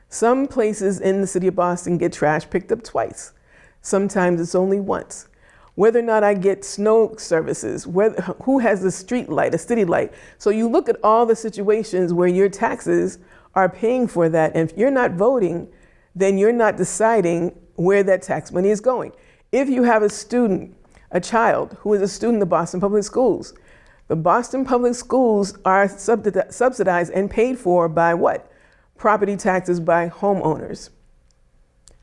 Some 0.08 0.48
places 0.48 1.00
in 1.02 1.22
the 1.22 1.28
city 1.28 1.48
of 1.48 1.56
Boston 1.56 1.98
get 1.98 2.14
trash 2.14 2.50
picked 2.50 2.72
up 2.72 2.84
twice. 2.84 3.34
Sometimes 3.82 4.40
it's 4.40 4.56
only 4.56 4.80
once. 4.80 5.28
Whether 5.76 6.00
or 6.00 6.04
not 6.04 6.24
I 6.24 6.36
get 6.36 6.64
snow 6.64 7.16
services, 7.18 7.86
whether, 7.86 8.22
who 8.44 8.60
has 8.60 8.84
a 8.84 8.92
street 8.92 9.30
light, 9.30 9.54
a 9.54 9.58
city 9.58 9.86
light. 9.86 10.14
So 10.38 10.50
you 10.50 10.70
look 10.70 10.88
at 10.88 10.98
all 11.04 11.26
the 11.26 11.36
situations 11.36 12.14
where 12.14 12.28
your 12.28 12.50
taxes 12.50 13.20
are 13.56 13.70
paying 13.70 14.08
for 14.08 14.30
that. 14.30 14.56
And 14.56 14.70
if 14.70 14.78
you're 14.78 14.92
not 14.92 15.12
voting, 15.12 15.68
then 16.16 16.38
you're 16.38 16.54
not 16.54 16.78
deciding 16.78 17.56
where 17.80 18.04
that 18.04 18.22
tax 18.22 18.52
money 18.52 18.70
is 18.70 18.82
going. 18.82 19.14
If 19.54 19.70
you 19.70 19.84
have 19.84 20.04
a 20.04 20.10
student, 20.10 20.76
a 21.12 21.22
child 21.22 21.78
who 21.80 21.94
is 21.94 22.02
a 22.02 22.10
student 22.10 22.42
the 22.42 22.46
Boston 22.46 22.82
Public 22.82 23.06
Schools, 23.06 23.54
the 24.10 24.18
Boston 24.18 24.66
Public 24.66 24.96
Schools 24.96 25.58
are 25.64 25.88
subsidized 25.88 27.14
and 27.14 27.32
paid 27.32 27.58
for 27.58 27.88
by 27.88 28.14
what? 28.14 28.52
Property 28.98 29.38
taxes 29.38 29.80
by 29.80 30.10
homeowners. 30.10 30.90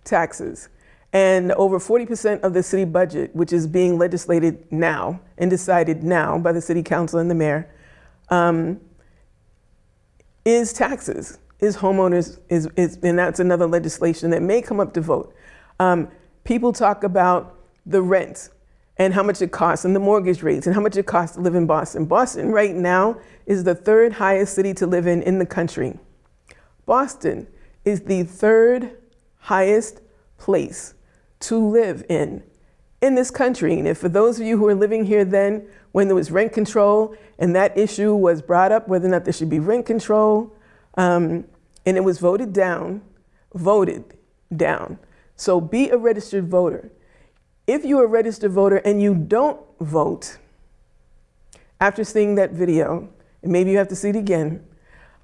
Taxes. 0.04 0.70
And 1.12 1.52
over 1.52 1.78
40% 1.78 2.40
of 2.40 2.54
the 2.54 2.62
city 2.62 2.84
budget, 2.84 3.36
which 3.36 3.52
is 3.52 3.66
being 3.66 3.98
legislated 3.98 4.70
now 4.72 5.20
and 5.36 5.50
decided 5.50 6.02
now 6.02 6.38
by 6.38 6.52
the 6.52 6.60
city 6.60 6.82
council 6.82 7.18
and 7.18 7.30
the 7.30 7.34
mayor, 7.34 7.70
um, 8.30 8.80
is 10.46 10.72
taxes, 10.72 11.38
is 11.60 11.76
homeowners, 11.76 12.38
is, 12.48 12.66
is, 12.76 12.98
and 13.02 13.18
that's 13.18 13.40
another 13.40 13.66
legislation 13.66 14.30
that 14.30 14.40
may 14.40 14.62
come 14.62 14.80
up 14.80 14.94
to 14.94 15.02
vote. 15.02 15.34
Um, 15.78 16.08
people 16.44 16.72
talk 16.72 17.04
about 17.04 17.58
the 17.84 18.02
rent 18.02 18.50
and 18.96 19.12
how 19.12 19.22
much 19.22 19.42
it 19.42 19.52
costs 19.52 19.84
and 19.84 19.94
the 19.94 20.00
mortgage 20.00 20.42
rates 20.42 20.66
and 20.66 20.74
how 20.74 20.80
much 20.80 20.96
it 20.96 21.06
costs 21.06 21.36
to 21.36 21.42
live 21.42 21.54
in 21.54 21.66
Boston. 21.66 22.06
Boston 22.06 22.50
right 22.50 22.74
now 22.74 23.18
is 23.44 23.64
the 23.64 23.74
third 23.74 24.14
highest 24.14 24.54
city 24.54 24.72
to 24.74 24.86
live 24.86 25.06
in 25.06 25.22
in 25.22 25.38
the 25.38 25.46
country. 25.46 25.98
Boston 26.86 27.46
is 27.84 28.02
the 28.02 28.22
third 28.22 28.96
highest 29.38 30.00
place 30.38 30.94
to 31.40 31.58
live 31.58 32.04
in 32.08 32.42
in 33.02 33.14
this 33.14 33.30
country. 33.30 33.78
And 33.78 33.86
if 33.86 33.98
for 33.98 34.08
those 34.08 34.40
of 34.40 34.46
you 34.46 34.56
who 34.56 34.64
were 34.64 34.74
living 34.74 35.04
here 35.04 35.24
then, 35.24 35.68
when 35.92 36.08
there 36.08 36.14
was 36.14 36.30
rent 36.30 36.52
control 36.52 37.14
and 37.38 37.54
that 37.54 37.76
issue 37.76 38.14
was 38.14 38.40
brought 38.40 38.72
up, 38.72 38.88
whether 38.88 39.06
or 39.06 39.10
not 39.10 39.24
there 39.24 39.32
should 39.32 39.50
be 39.50 39.58
rent 39.58 39.86
control, 39.86 40.54
um, 40.94 41.44
and 41.84 41.96
it 41.96 42.04
was 42.04 42.18
voted 42.18 42.52
down, 42.52 43.02
voted 43.54 44.16
down. 44.54 44.98
So 45.36 45.60
be 45.60 45.90
a 45.90 45.96
registered 45.96 46.48
voter. 46.48 46.90
If 47.66 47.84
you're 47.84 48.04
a 48.04 48.08
registered 48.08 48.52
voter 48.52 48.76
and 48.78 49.02
you 49.02 49.14
don't 49.14 49.60
vote, 49.80 50.38
after 51.80 52.04
seeing 52.04 52.36
that 52.36 52.52
video, 52.52 53.08
and 53.42 53.52
maybe 53.52 53.70
you 53.70 53.76
have 53.76 53.88
to 53.88 53.96
see 53.96 54.08
it 54.08 54.16
again, 54.16 54.64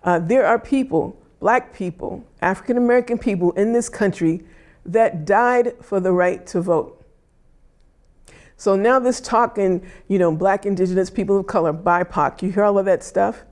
uh, 0.05 0.19
there 0.19 0.47
are 0.47 0.59
people, 0.59 1.17
black 1.41 1.73
people, 1.73 2.25
African 2.43 2.77
American 2.77 3.19
people 3.19 3.53
in 3.53 3.73
this 3.73 3.89
country 3.89 4.45
that 4.85 5.25
died 5.25 5.75
for 5.81 6.01
the 6.01 6.13
right 6.13 6.47
to 6.49 6.61
vote. 6.61 6.99
So 8.57 8.77
now 8.77 8.99
this 8.99 9.21
talk 9.21 9.55
talking, 9.57 9.85
you 10.09 10.19
know, 10.19 10.35
black, 10.35 10.67
indigenous, 10.67 11.11
people 11.11 11.39
of 11.39 11.47
color, 11.47 11.73
BIPOC, 11.73 12.43
you 12.43 12.53
hear 12.53 12.65
all 12.65 12.79
of 12.79 12.85
that 12.85 13.03
stuff? 13.03 13.43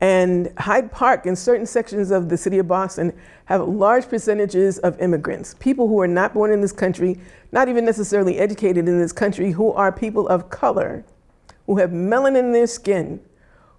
And 0.00 0.50
Hyde 0.56 0.90
Park 0.90 1.26
and 1.26 1.38
certain 1.38 1.66
sections 1.66 2.10
of 2.10 2.30
the 2.30 2.38
city 2.38 2.58
of 2.58 2.66
Boston 2.66 3.12
have 3.44 3.68
large 3.68 4.08
percentages 4.08 4.78
of 4.78 4.98
immigrants, 4.98 5.54
people 5.60 5.88
who 5.88 6.00
are 6.00 6.08
not 6.08 6.32
born 6.32 6.52
in 6.52 6.62
this 6.62 6.72
country, 6.72 7.20
not 7.52 7.68
even 7.68 7.84
necessarily 7.84 8.38
educated 8.38 8.88
in 8.88 8.98
this 8.98 9.12
country, 9.12 9.52
who 9.52 9.72
are 9.72 9.92
people 9.92 10.26
of 10.28 10.48
color, 10.48 11.04
who 11.66 11.76
have 11.76 11.90
melanin 11.90 12.38
in 12.38 12.52
their 12.52 12.66
skin, 12.66 13.20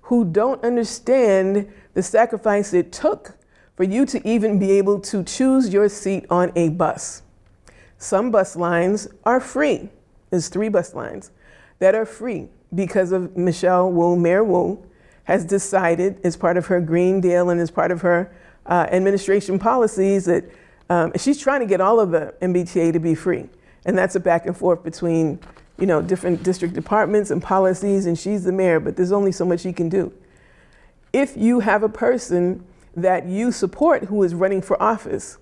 who 0.02 0.24
don't 0.24 0.64
understand 0.64 1.72
the 1.96 2.04
sacrifice 2.04 2.74
it 2.74 2.92
took 2.92 3.38
for 3.76 3.84
you 3.84 4.06
to 4.06 4.28
even 4.28 4.60
be 4.60 4.72
able 4.72 5.00
to 5.00 5.24
choose 5.24 5.74
your 5.74 5.90
seat 5.90 6.26
on 6.30 6.52
a 6.56 6.70
bus. 6.70 7.24
Some 7.98 8.30
bus 8.30 8.56
lines 8.56 9.08
are 9.24 9.40
free. 9.40 9.90
There's 10.30 10.50
three 10.50 10.70
bus 10.70 10.94
lines 10.94 11.32
that 11.80 11.96
are 11.96 12.06
free 12.06 12.50
because 12.76 13.12
of 13.12 13.36
Michelle 13.36 13.92
Wu, 13.92 14.16
Mayor 14.16 14.44
Wu, 14.44 14.84
has 15.32 15.46
decided 15.46 16.20
as 16.26 16.36
part 16.36 16.58
of 16.58 16.66
her 16.66 16.82
Green 16.82 17.22
Deal 17.22 17.50
and 17.50 17.62
as 17.62 17.72
part 17.72 17.90
of 17.90 18.02
her 18.02 18.30
uh, 18.66 18.88
administration 18.92 19.58
policies 19.58 20.26
that 20.26 20.44
um, 20.90 21.14
she's 21.18 21.40
trying 21.40 21.62
to 21.62 21.66
get 21.66 21.80
all 21.80 22.02
of 22.02 22.12
the 22.12 22.36
MBTA 22.42 22.92
to 22.92 23.00
be 23.00 23.16
free. 23.16 23.48
And 23.86 23.98
that's 23.98 24.16
a 24.16 24.20
back 24.20 24.46
and 24.46 24.56
forth 24.56 24.84
between, 24.84 25.40
you 25.80 25.88
know, 25.88 26.02
different 26.02 26.44
district 26.44 26.74
departments 26.74 27.32
and 27.32 27.42
policies, 27.42 28.08
and 28.08 28.20
she's 28.20 28.44
the 28.44 28.52
mayor, 28.52 28.82
but 28.82 28.98
there's 28.98 29.14
only 29.14 29.32
so 29.32 29.46
much 29.46 29.62
she 29.62 29.72
can 29.72 29.88
do. 29.88 30.12
If 31.14 31.38
you 31.38 31.62
have 31.62 31.82
a 31.82 31.90
person 31.90 32.66
that 32.98 33.26
you 33.26 33.54
support 33.54 34.04
who 34.04 34.24
is 34.24 34.36
running 34.36 34.62
for 34.62 34.82
office, 34.84 35.38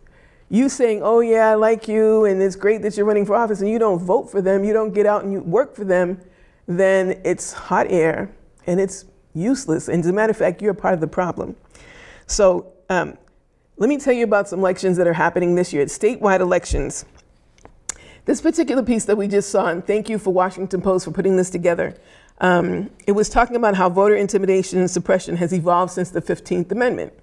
you 0.51 0.69
saying, 0.69 1.01
oh 1.01 1.19
yeah, 1.19 1.49
I 1.49 1.55
like 1.55 1.87
you, 1.87 2.25
and 2.25 2.39
it's 2.43 2.55
great 2.55 2.83
that 2.83 2.95
you're 2.95 3.07
running 3.07 3.25
for 3.25 3.33
office, 3.33 3.59
and 3.59 3.71
you 3.71 3.79
don't 3.79 3.99
vote 3.99 4.29
for 4.29 4.39
them, 4.39 4.63
you 4.63 4.71
don't 4.71 4.93
get 4.93 5.07
out 5.07 5.23
and 5.23 5.33
you 5.33 5.39
work 5.41 5.75
for 5.75 5.83
them, 5.83 6.21
then 6.67 7.19
it's 7.25 7.53
hot 7.53 7.87
air 7.89 8.29
and 8.67 8.79
it's 8.79 9.05
useless. 9.39 9.87
And 9.87 9.99
as 10.03 10.07
a 10.07 10.13
matter 10.13 10.31
of 10.31 10.37
fact, 10.37 10.61
you're 10.61 10.73
part 10.73 10.93
of 10.93 10.99
the 10.99 11.07
problem. 11.07 11.55
So 12.27 12.73
um, 12.89 13.17
let 13.77 13.89
me 13.89 13.97
tell 13.97 14.13
you 14.13 14.23
about 14.23 14.49
some 14.49 14.59
elections 14.59 14.97
that 14.97 15.07
are 15.07 15.13
happening 15.13 15.55
this 15.55 15.71
year. 15.71 15.81
It's 15.81 15.97
statewide 15.97 16.41
elections. 16.41 17.05
This 18.25 18.41
particular 18.41 18.83
piece 18.83 19.05
that 19.05 19.15
we 19.15 19.27
just 19.27 19.49
saw, 19.49 19.67
and 19.67 19.85
thank 19.85 20.09
you 20.09 20.19
for 20.19 20.31
Washington 20.31 20.81
Post 20.81 21.05
for 21.05 21.11
putting 21.11 21.37
this 21.37 21.49
together, 21.49 21.95
um, 22.41 22.89
it 23.07 23.13
was 23.13 23.29
talking 23.29 23.55
about 23.55 23.75
how 23.75 23.89
voter 23.89 24.15
intimidation 24.15 24.79
and 24.79 24.89
suppression 24.89 25.37
has 25.37 25.53
evolved 25.53 25.93
since 25.93 26.11
the 26.11 26.21
15th 26.21 26.71
Amendment. 26.71 27.13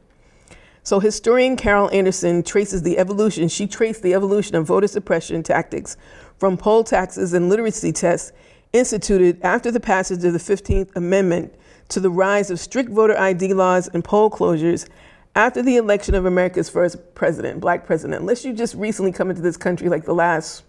So 0.82 1.00
historian 1.00 1.56
Carol 1.56 1.90
Anderson 1.90 2.42
traces 2.42 2.82
the 2.82 2.98
evolution, 2.98 3.48
she 3.48 3.66
traced 3.66 4.02
the 4.02 4.14
evolution 4.14 4.56
of 4.56 4.66
voter 4.66 4.86
suppression 4.86 5.42
tactics 5.42 5.96
from 6.38 6.56
poll 6.56 6.84
taxes 6.84 7.32
and 7.32 7.48
literacy 7.48 7.92
tests 7.92 8.32
instituted 8.72 9.40
after 9.42 9.70
the 9.70 9.80
passage 9.80 10.24
of 10.24 10.32
the 10.32 10.38
15th 10.38 10.94
Amendment 10.94 11.54
to 11.88 12.00
the 12.00 12.10
rise 12.10 12.50
of 12.50 12.58
strict 12.58 12.90
voter 12.90 13.18
ID 13.18 13.52
laws 13.54 13.88
and 13.88 14.04
poll 14.04 14.30
closures 14.30 14.88
after 15.34 15.62
the 15.62 15.76
election 15.76 16.14
of 16.14 16.24
America's 16.24 16.70
first 16.70 17.14
president, 17.14 17.60
black 17.60 17.86
president. 17.86 18.20
Unless 18.20 18.44
you 18.44 18.54
just 18.54 18.74
recently 18.74 19.12
come 19.12 19.28
into 19.28 19.42
this 19.42 19.56
country 19.56 19.88
like 19.88 20.04
the 20.04 20.14
last 20.14 20.64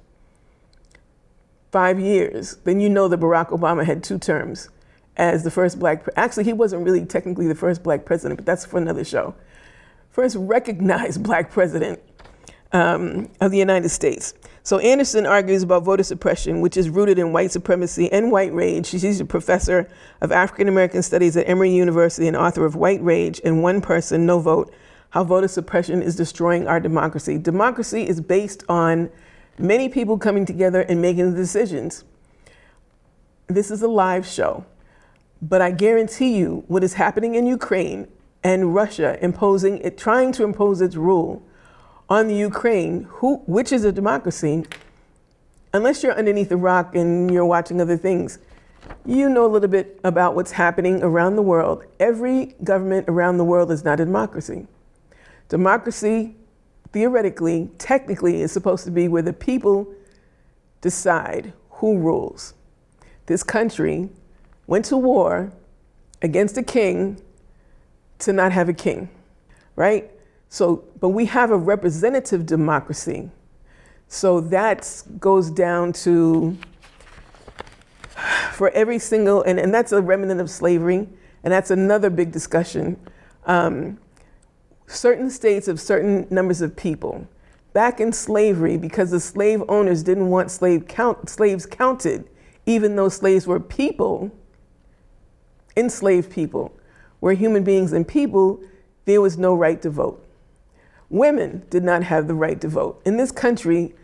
five 1.71 1.99
years, 1.99 2.58
then 2.65 2.80
you 2.80 2.89
know 2.89 3.08
that 3.08 3.19
Barack 3.19 3.49
Obama 3.49 3.86
had 3.86 4.03
two 4.03 4.19
terms 4.19 4.69
as 5.15 5.43
the 5.43 5.51
first 5.51 5.80
black. 5.80 6.03
Pre- 6.03 6.13
Actually, 6.15 6.43
he 6.43 6.53
wasn't 6.53 6.84
really 6.84 7.06
technically 7.06 7.47
the 7.47 7.56
first 7.56 7.82
black 7.82 8.06
president, 8.06 8.38
but 8.38 8.45
that's 8.45 8.65
for 8.65 8.77
another 8.77 9.06
show. 9.06 9.34
First 10.12 10.36
recognized 10.38 11.23
black 11.30 11.49
president 11.49 11.99
um, 12.73 13.30
of 13.39 13.51
the 13.51 13.58
United 13.58 13.89
States. 13.89 14.34
So 14.67 14.80
Anderson 14.80 15.25
argues 15.25 15.63
about 15.63 15.84
voter 15.84 16.03
suppression, 16.03 16.60
which 16.60 16.75
is 16.75 16.89
rooted 16.89 17.17
in 17.17 17.32
white 17.32 17.53
supremacy 17.53 18.12
and 18.12 18.34
white 18.34 18.53
rage. 18.53 18.88
She's 18.88 19.21
a 19.21 19.23
professor 19.23 19.89
of 20.19 20.34
African 20.34 20.67
American 20.67 21.01
Studies 21.03 21.38
at 21.38 21.47
Emory 21.47 21.73
University 21.73 22.27
and 22.27 22.36
author 22.36 22.65
of 22.65 22.75
White 22.75 23.01
Rage 23.01 23.39
and 23.45 23.63
One 23.63 23.80
Person, 23.80 24.25
No 24.25 24.39
Vote 24.39 24.73
How 25.12 25.23
Voter 25.23 25.47
Suppression 25.47 26.01
is 26.01 26.17
Destroying 26.17 26.67
Our 26.67 26.82
Democracy. 26.82 27.38
Democracy 27.38 28.06
is 28.06 28.19
based 28.19 28.65
on 28.67 29.10
many 29.58 29.88
people 29.88 30.17
coming 30.17 30.45
together 30.45 30.82
and 30.82 31.01
making 31.01 31.34
decisions. 31.34 32.03
This 33.47 33.71
is 33.71 33.82
a 33.82 33.88
live 33.88 34.27
show, 34.27 34.65
but 35.41 35.62
I 35.62 35.71
guarantee 35.71 36.36
you 36.36 36.65
what 36.67 36.84
is 36.84 36.95
happening 36.95 37.36
in 37.36 37.47
Ukraine 37.47 38.10
and 38.43 38.75
Russia 38.75 39.17
imposing 39.21 39.77
it, 39.77 39.97
trying 39.97 40.34
to 40.34 40.43
impose 40.43 40.82
its 40.82 40.97
rule 40.97 41.41
on 42.09 42.27
the 42.27 42.35
Ukraine, 42.35 43.03
who, 43.09 43.37
which 43.45 43.71
is 43.71 43.83
a 43.83 43.91
democracy, 43.91 44.65
unless 45.73 46.03
you're 46.03 46.17
underneath 46.17 46.51
a 46.51 46.57
rock 46.57 46.95
and 46.95 47.31
you're 47.31 47.45
watching 47.45 47.81
other 47.81 47.97
things, 47.97 48.39
you 49.05 49.29
know 49.29 49.45
a 49.45 49.47
little 49.47 49.67
bit 49.67 49.99
about 50.03 50.35
what's 50.35 50.51
happening 50.51 51.03
around 51.03 51.35
the 51.35 51.41
world. 51.41 51.83
Every 51.99 52.55
government 52.63 53.05
around 53.07 53.37
the 53.37 53.43
world 53.43 53.71
is 53.71 53.83
not 53.83 53.99
a 53.99 54.05
democracy. 54.05 54.67
Democracy, 55.49 56.35
theoretically, 56.91 57.69
technically, 57.77 58.41
is 58.41 58.51
supposed 58.51 58.85
to 58.85 58.91
be 58.91 59.07
where 59.07 59.21
the 59.21 59.33
people 59.33 59.93
decide 60.81 61.53
who 61.71 61.97
rules. 61.97 62.53
This 63.25 63.43
country 63.43 64.09
went 64.67 64.85
to 64.85 64.97
war 64.97 65.51
against 66.21 66.57
a 66.57 66.63
king 66.63 67.21
to 68.19 68.33
not 68.33 68.51
have 68.51 68.69
a 68.69 68.73
king, 68.73 69.09
right? 69.75 70.09
So, 70.49 70.86
but 70.99 71.10
we 71.10 71.25
have 71.25 71.51
a 71.51 71.57
representative 71.57 72.45
democracy. 72.45 73.29
So 74.07 74.39
that 74.39 75.03
goes 75.19 75.51
down 75.51 75.93
to 75.93 76.57
for 78.53 78.71
every 78.71 78.97
single, 78.97 79.43
and, 79.43 79.60
and 79.60 79.73
that's 79.73 79.91
a 79.91 80.01
remnant 80.01 80.41
of 80.41 80.49
slavery, 80.49 81.07
and 81.43 81.53
that's 81.53 81.69
another 81.69 82.10
big 82.10 82.31
discussion. 82.31 82.99
Um, 83.45 83.99
certain 84.88 85.29
states 85.29 85.67
of 85.67 85.79
certain 85.79 86.25
numbers 86.29 86.62
of 86.62 86.75
people. 86.75 87.27
Back 87.73 87.99
in 87.99 88.12
slavery, 88.12 88.77
because 88.77 89.12
the 89.12 89.19
slave 89.19 89.62
owners 89.69 90.01
didn't 90.01 90.29
want 90.29 90.49
slave 90.49 90.88
count, 90.88 91.29
slaves 91.29 91.67
counted, 91.67 92.27
even 92.65 92.95
though 92.95 93.10
slaves 93.10 93.45
were 93.45 93.60
people, 93.60 94.31
enslaved 95.75 96.31
people. 96.31 96.73
We're 97.21 97.36
human 97.36 97.63
beings 97.63 97.93
and 97.93 98.07
people, 98.07 98.60
there 99.05 99.21
was 99.21 99.38
no 99.38 99.53
right 99.53 99.79
to 99.83 99.91
vote. 99.91 100.26
Women 101.09 101.65
did 101.69 101.83
not 101.83 102.03
have 102.03 102.27
the 102.27 102.35
right 102.35 102.59
to 102.61 102.67
vote. 102.67 103.01
In 103.05 103.17
this 103.17 103.31
country, 103.31 103.95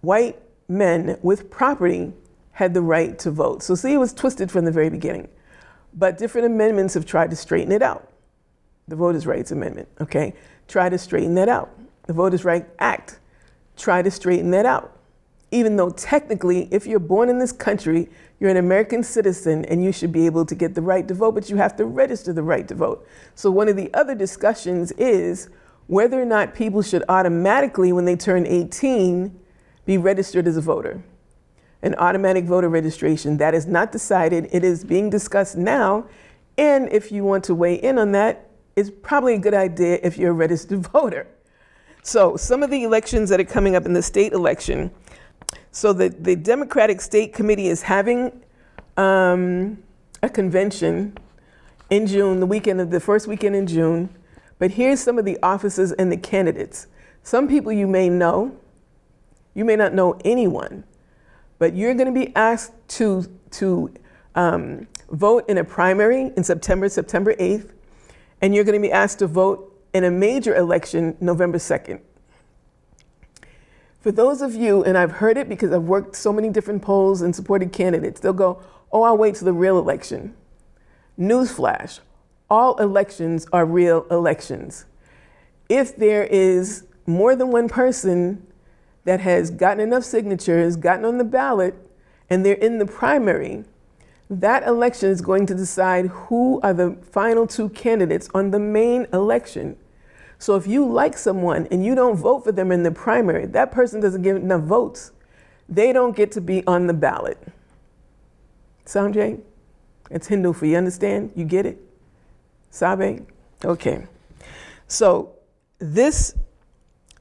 white 0.00 0.40
men 0.68 1.18
with 1.22 1.50
property 1.50 2.12
had 2.52 2.74
the 2.74 2.82
right 2.82 3.18
to 3.20 3.30
vote. 3.30 3.62
So, 3.62 3.74
see, 3.74 3.94
it 3.94 3.98
was 3.98 4.12
twisted 4.12 4.50
from 4.50 4.64
the 4.64 4.72
very 4.72 4.90
beginning. 4.90 5.28
But 5.94 6.18
different 6.18 6.46
amendments 6.46 6.94
have 6.94 7.06
tried 7.06 7.30
to 7.30 7.36
straighten 7.36 7.72
it 7.72 7.82
out. 7.82 8.08
The 8.88 8.96
Voters' 8.96 9.26
Rights 9.26 9.52
Amendment, 9.52 9.88
okay, 10.00 10.34
try 10.66 10.88
to 10.88 10.98
straighten 10.98 11.34
that 11.36 11.48
out. 11.48 11.70
The 12.06 12.12
Voters' 12.12 12.44
Rights 12.44 12.68
Act, 12.78 13.20
try 13.76 14.02
to 14.02 14.10
straighten 14.10 14.50
that 14.50 14.66
out. 14.66 14.98
Even 15.50 15.76
though 15.76 15.90
technically, 15.90 16.66
if 16.70 16.86
you're 16.86 16.98
born 16.98 17.28
in 17.28 17.38
this 17.38 17.52
country, 17.52 18.08
you're 18.40 18.50
an 18.50 18.56
American 18.56 19.04
citizen 19.04 19.64
and 19.66 19.84
you 19.84 19.92
should 19.92 20.10
be 20.10 20.26
able 20.26 20.44
to 20.46 20.54
get 20.54 20.74
the 20.74 20.82
right 20.82 21.06
to 21.06 21.14
vote, 21.14 21.32
but 21.32 21.48
you 21.48 21.56
have 21.56 21.76
to 21.76 21.84
register 21.84 22.32
the 22.32 22.42
right 22.42 22.66
to 22.68 22.74
vote. 22.74 23.06
So, 23.34 23.50
one 23.50 23.68
of 23.68 23.76
the 23.76 23.92
other 23.94 24.14
discussions 24.14 24.92
is 24.92 25.48
whether 25.86 26.20
or 26.20 26.24
not 26.24 26.54
people 26.54 26.82
should 26.82 27.04
automatically, 27.08 27.92
when 27.92 28.04
they 28.04 28.16
turn 28.16 28.46
18, 28.46 29.38
be 29.84 29.98
registered 29.98 30.46
as 30.46 30.56
a 30.56 30.60
voter. 30.60 31.02
An 31.82 31.94
automatic 31.96 32.44
voter 32.44 32.68
registration. 32.68 33.38
That 33.38 33.54
is 33.54 33.66
not 33.66 33.92
decided. 33.92 34.48
It 34.52 34.62
is 34.64 34.84
being 34.84 35.10
discussed 35.10 35.56
now. 35.56 36.06
And 36.56 36.90
if 36.92 37.10
you 37.10 37.24
want 37.24 37.44
to 37.44 37.54
weigh 37.54 37.74
in 37.74 37.98
on 37.98 38.12
that, 38.12 38.48
it's 38.76 38.90
probably 39.02 39.34
a 39.34 39.38
good 39.38 39.54
idea 39.54 39.98
if 40.02 40.16
you're 40.16 40.30
a 40.30 40.34
registered 40.34 40.86
voter. 40.92 41.26
So, 42.04 42.36
some 42.36 42.62
of 42.62 42.70
the 42.70 42.82
elections 42.82 43.28
that 43.30 43.38
are 43.38 43.44
coming 43.44 43.76
up 43.76 43.86
in 43.86 43.92
the 43.92 44.02
state 44.02 44.32
election. 44.32 44.90
So, 45.70 45.92
the, 45.92 46.08
the 46.08 46.34
Democratic 46.34 47.00
State 47.00 47.32
Committee 47.32 47.68
is 47.68 47.82
having 47.82 48.42
um, 48.96 49.82
a 50.22 50.28
convention 50.28 51.16
in 51.90 52.06
June, 52.06 52.40
the 52.40 52.46
weekend 52.46 52.80
of 52.80 52.90
the 52.90 52.98
first 52.98 53.28
weekend 53.28 53.54
in 53.54 53.66
June. 53.66 54.08
But 54.62 54.70
here's 54.70 55.00
some 55.00 55.18
of 55.18 55.24
the 55.24 55.40
offices 55.42 55.90
and 55.90 56.12
the 56.12 56.16
candidates. 56.16 56.86
Some 57.24 57.48
people 57.48 57.72
you 57.72 57.88
may 57.88 58.08
know, 58.08 58.56
you 59.54 59.64
may 59.64 59.74
not 59.74 59.92
know 59.92 60.20
anyone, 60.24 60.84
but 61.58 61.74
you're 61.74 61.94
going 61.94 62.14
to 62.14 62.26
be 62.26 62.32
asked 62.36 62.72
to, 62.90 63.24
to 63.50 63.92
um, 64.36 64.86
vote 65.10 65.48
in 65.48 65.58
a 65.58 65.64
primary 65.64 66.30
in 66.36 66.44
September, 66.44 66.88
September 66.88 67.34
8th, 67.34 67.72
and 68.40 68.54
you're 68.54 68.62
going 68.62 68.80
to 68.80 68.88
be 68.88 68.92
asked 68.92 69.18
to 69.18 69.26
vote 69.26 69.84
in 69.94 70.04
a 70.04 70.12
major 70.12 70.54
election 70.54 71.16
November 71.20 71.58
2nd. 71.58 72.00
For 73.98 74.12
those 74.12 74.42
of 74.42 74.54
you, 74.54 74.84
and 74.84 74.96
I've 74.96 75.10
heard 75.10 75.38
it 75.38 75.48
because 75.48 75.72
I've 75.72 75.82
worked 75.82 76.14
so 76.14 76.32
many 76.32 76.50
different 76.50 76.82
polls 76.82 77.20
and 77.20 77.34
supported 77.34 77.72
candidates, 77.72 78.20
they'll 78.20 78.32
go, 78.32 78.62
Oh, 78.92 79.02
I'll 79.02 79.18
wait 79.18 79.34
till 79.34 79.46
the 79.46 79.52
real 79.52 79.76
election. 79.76 80.36
Newsflash 81.18 81.98
all 82.52 82.76
elections 82.76 83.46
are 83.50 83.64
real 83.64 84.06
elections. 84.10 84.84
If 85.70 85.96
there 85.96 86.24
is 86.24 86.84
more 87.06 87.34
than 87.34 87.50
one 87.50 87.66
person 87.66 88.46
that 89.04 89.20
has 89.20 89.50
gotten 89.50 89.80
enough 89.80 90.04
signatures, 90.04 90.76
gotten 90.76 91.06
on 91.06 91.16
the 91.16 91.24
ballot, 91.24 91.74
and 92.28 92.44
they're 92.44 92.52
in 92.52 92.78
the 92.78 92.84
primary, 92.84 93.64
that 94.28 94.64
election 94.64 95.08
is 95.08 95.22
going 95.22 95.46
to 95.46 95.54
decide 95.54 96.08
who 96.08 96.60
are 96.62 96.74
the 96.74 96.98
final 97.10 97.46
two 97.46 97.70
candidates 97.70 98.28
on 98.34 98.50
the 98.50 98.58
main 98.58 99.06
election. 99.14 99.78
So 100.38 100.54
if 100.54 100.66
you 100.66 100.84
like 100.84 101.16
someone 101.16 101.66
and 101.70 101.82
you 101.82 101.94
don't 101.94 102.16
vote 102.16 102.44
for 102.44 102.52
them 102.52 102.70
in 102.70 102.82
the 102.82 102.92
primary, 102.92 103.46
that 103.46 103.72
person 103.72 103.98
doesn't 103.98 104.20
get 104.20 104.36
enough 104.36 104.64
votes. 104.64 105.12
They 105.70 105.90
don't 105.90 106.14
get 106.14 106.30
to 106.32 106.42
be 106.42 106.66
on 106.66 106.86
the 106.86 106.92
ballot. 106.92 107.38
Sanjay, 108.84 109.40
it's 110.10 110.26
Hindu 110.26 110.52
for 110.52 110.66
you 110.66 110.76
understand? 110.76 111.32
You 111.34 111.46
get 111.46 111.64
it? 111.64 111.91
Sabe? 112.72 113.20
Okay. 113.62 114.06
So 114.88 115.34
this 115.78 116.34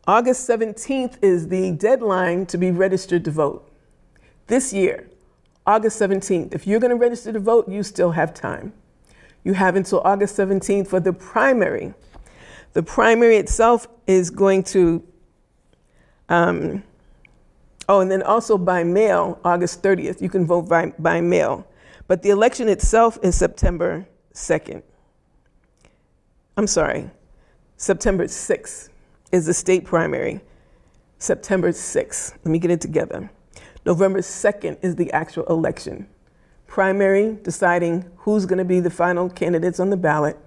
August 0.07 0.49
17th 0.49 1.17
is 1.21 1.49
the 1.49 1.71
deadline 1.71 2.45
to 2.47 2.57
be 2.57 2.71
registered 2.71 3.25
to 3.25 3.31
vote. 3.31 3.69
This 4.47 4.73
year, 4.73 5.09
August 5.67 5.99
17th. 5.99 6.55
If 6.55 6.65
you're 6.65 6.79
going 6.79 6.89
to 6.89 6.95
register 6.95 7.33
to 7.33 7.39
vote, 7.39 7.67
you 7.67 7.83
still 7.83 8.11
have 8.11 8.33
time. 8.33 8.73
You 9.43 9.53
have 9.53 9.75
until 9.75 9.99
August 10.05 10.37
17th 10.37 10.87
for 10.87 10.99
the 11.01 11.13
primary. 11.13 11.93
The 12.73 12.81
primary 12.81 13.35
itself 13.35 13.87
is 14.07 14.29
going 14.29 14.63
to, 14.63 15.03
um, 16.29 16.83
oh, 17.89 17.99
and 17.99 18.09
then 18.09 18.23
also 18.23 18.57
by 18.57 18.85
mail, 18.85 19.37
August 19.43 19.83
30th. 19.83 20.21
You 20.21 20.29
can 20.29 20.45
vote 20.47 20.69
by, 20.69 20.93
by 20.97 21.19
mail. 21.19 21.67
But 22.07 22.23
the 22.23 22.29
election 22.29 22.69
itself 22.69 23.19
is 23.21 23.35
September 23.35 24.07
2nd. 24.33 24.83
I'm 26.57 26.67
sorry, 26.67 27.09
September 27.77 28.25
6th 28.25 28.89
is 29.31 29.45
the 29.45 29.53
state 29.53 29.85
primary. 29.85 30.41
September 31.17 31.71
6th, 31.71 32.33
let 32.43 32.45
me 32.45 32.59
get 32.59 32.71
it 32.71 32.81
together. 32.81 33.31
November 33.85 34.19
2nd 34.19 34.77
is 34.81 34.95
the 34.95 35.11
actual 35.11 35.45
election. 35.45 36.07
Primary, 36.67 37.37
deciding 37.43 38.09
who's 38.17 38.45
going 38.45 38.57
to 38.57 38.65
be 38.65 38.79
the 38.79 38.89
final 38.89 39.29
candidates 39.29 39.79
on 39.79 39.89
the 39.89 39.97
ballot. 39.97 40.37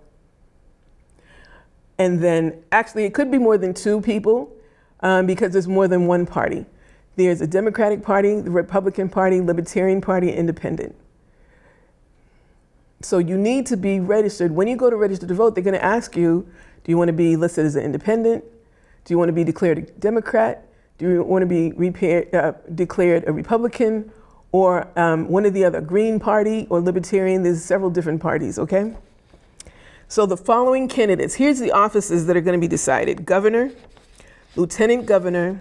And 1.98 2.20
then, 2.20 2.62
actually, 2.70 3.04
it 3.04 3.14
could 3.14 3.30
be 3.30 3.38
more 3.38 3.56
than 3.56 3.72
two 3.72 4.00
people 4.00 4.52
um, 5.00 5.26
because 5.26 5.52
there's 5.52 5.68
more 5.68 5.88
than 5.88 6.06
one 6.06 6.26
party. 6.26 6.66
There's 7.16 7.40
a 7.40 7.46
Democratic 7.46 8.02
Party, 8.02 8.40
the 8.40 8.50
Republican 8.50 9.08
Party, 9.08 9.40
Libertarian 9.40 10.00
Party, 10.00 10.30
Independent. 10.32 10.96
So 13.04 13.18
you 13.18 13.36
need 13.36 13.66
to 13.66 13.76
be 13.76 14.00
registered. 14.00 14.52
When 14.52 14.66
you 14.66 14.76
go 14.76 14.88
to 14.88 14.96
register 14.96 15.26
to 15.26 15.34
vote, 15.34 15.54
they're 15.54 15.64
going 15.64 15.74
to 15.74 15.84
ask 15.84 16.16
you 16.16 16.48
do 16.84 16.92
you 16.92 16.98
want 16.98 17.08
to 17.08 17.14
be 17.14 17.36
listed 17.36 17.64
as 17.64 17.76
an 17.76 17.84
independent? 17.84 18.44
Do 19.04 19.14
you 19.14 19.18
want 19.18 19.28
to 19.28 19.32
be 19.32 19.44
declared 19.44 19.78
a 19.78 19.82
Democrat? 19.82 20.66
Do 20.98 21.10
you 21.10 21.22
want 21.22 21.42
to 21.42 21.46
be 21.46 21.72
repaired, 21.72 22.34
uh, 22.34 22.52
declared 22.74 23.24
a 23.26 23.32
Republican? 23.32 24.10
Or 24.52 24.86
um, 24.98 25.28
one 25.28 25.44
or 25.44 25.50
the 25.50 25.64
other, 25.64 25.80
Green 25.80 26.20
Party 26.20 26.66
or 26.70 26.80
Libertarian? 26.80 27.42
There's 27.42 27.62
several 27.62 27.90
different 27.90 28.20
parties, 28.20 28.58
okay? 28.58 28.94
So 30.08 30.26
the 30.26 30.36
following 30.36 30.88
candidates 30.88 31.34
here's 31.34 31.58
the 31.58 31.72
offices 31.72 32.26
that 32.26 32.36
are 32.36 32.40
going 32.40 32.58
to 32.58 32.64
be 32.64 32.68
decided 32.68 33.26
governor, 33.26 33.72
lieutenant 34.56 35.06
governor, 35.06 35.60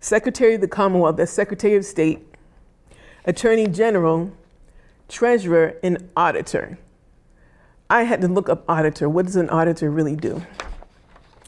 secretary 0.00 0.56
of 0.56 0.60
the 0.60 0.68
Commonwealth, 0.68 1.16
that's 1.16 1.32
secretary 1.32 1.74
of 1.74 1.84
state, 1.84 2.20
attorney 3.24 3.66
general, 3.66 4.32
treasurer, 5.08 5.76
and 5.82 6.08
auditor. 6.16 6.78
I 7.88 8.02
had 8.02 8.20
to 8.22 8.28
look 8.28 8.48
up 8.48 8.64
auditor. 8.68 9.08
What 9.08 9.26
does 9.26 9.36
an 9.36 9.48
auditor 9.50 9.90
really 9.90 10.16
do? 10.16 10.42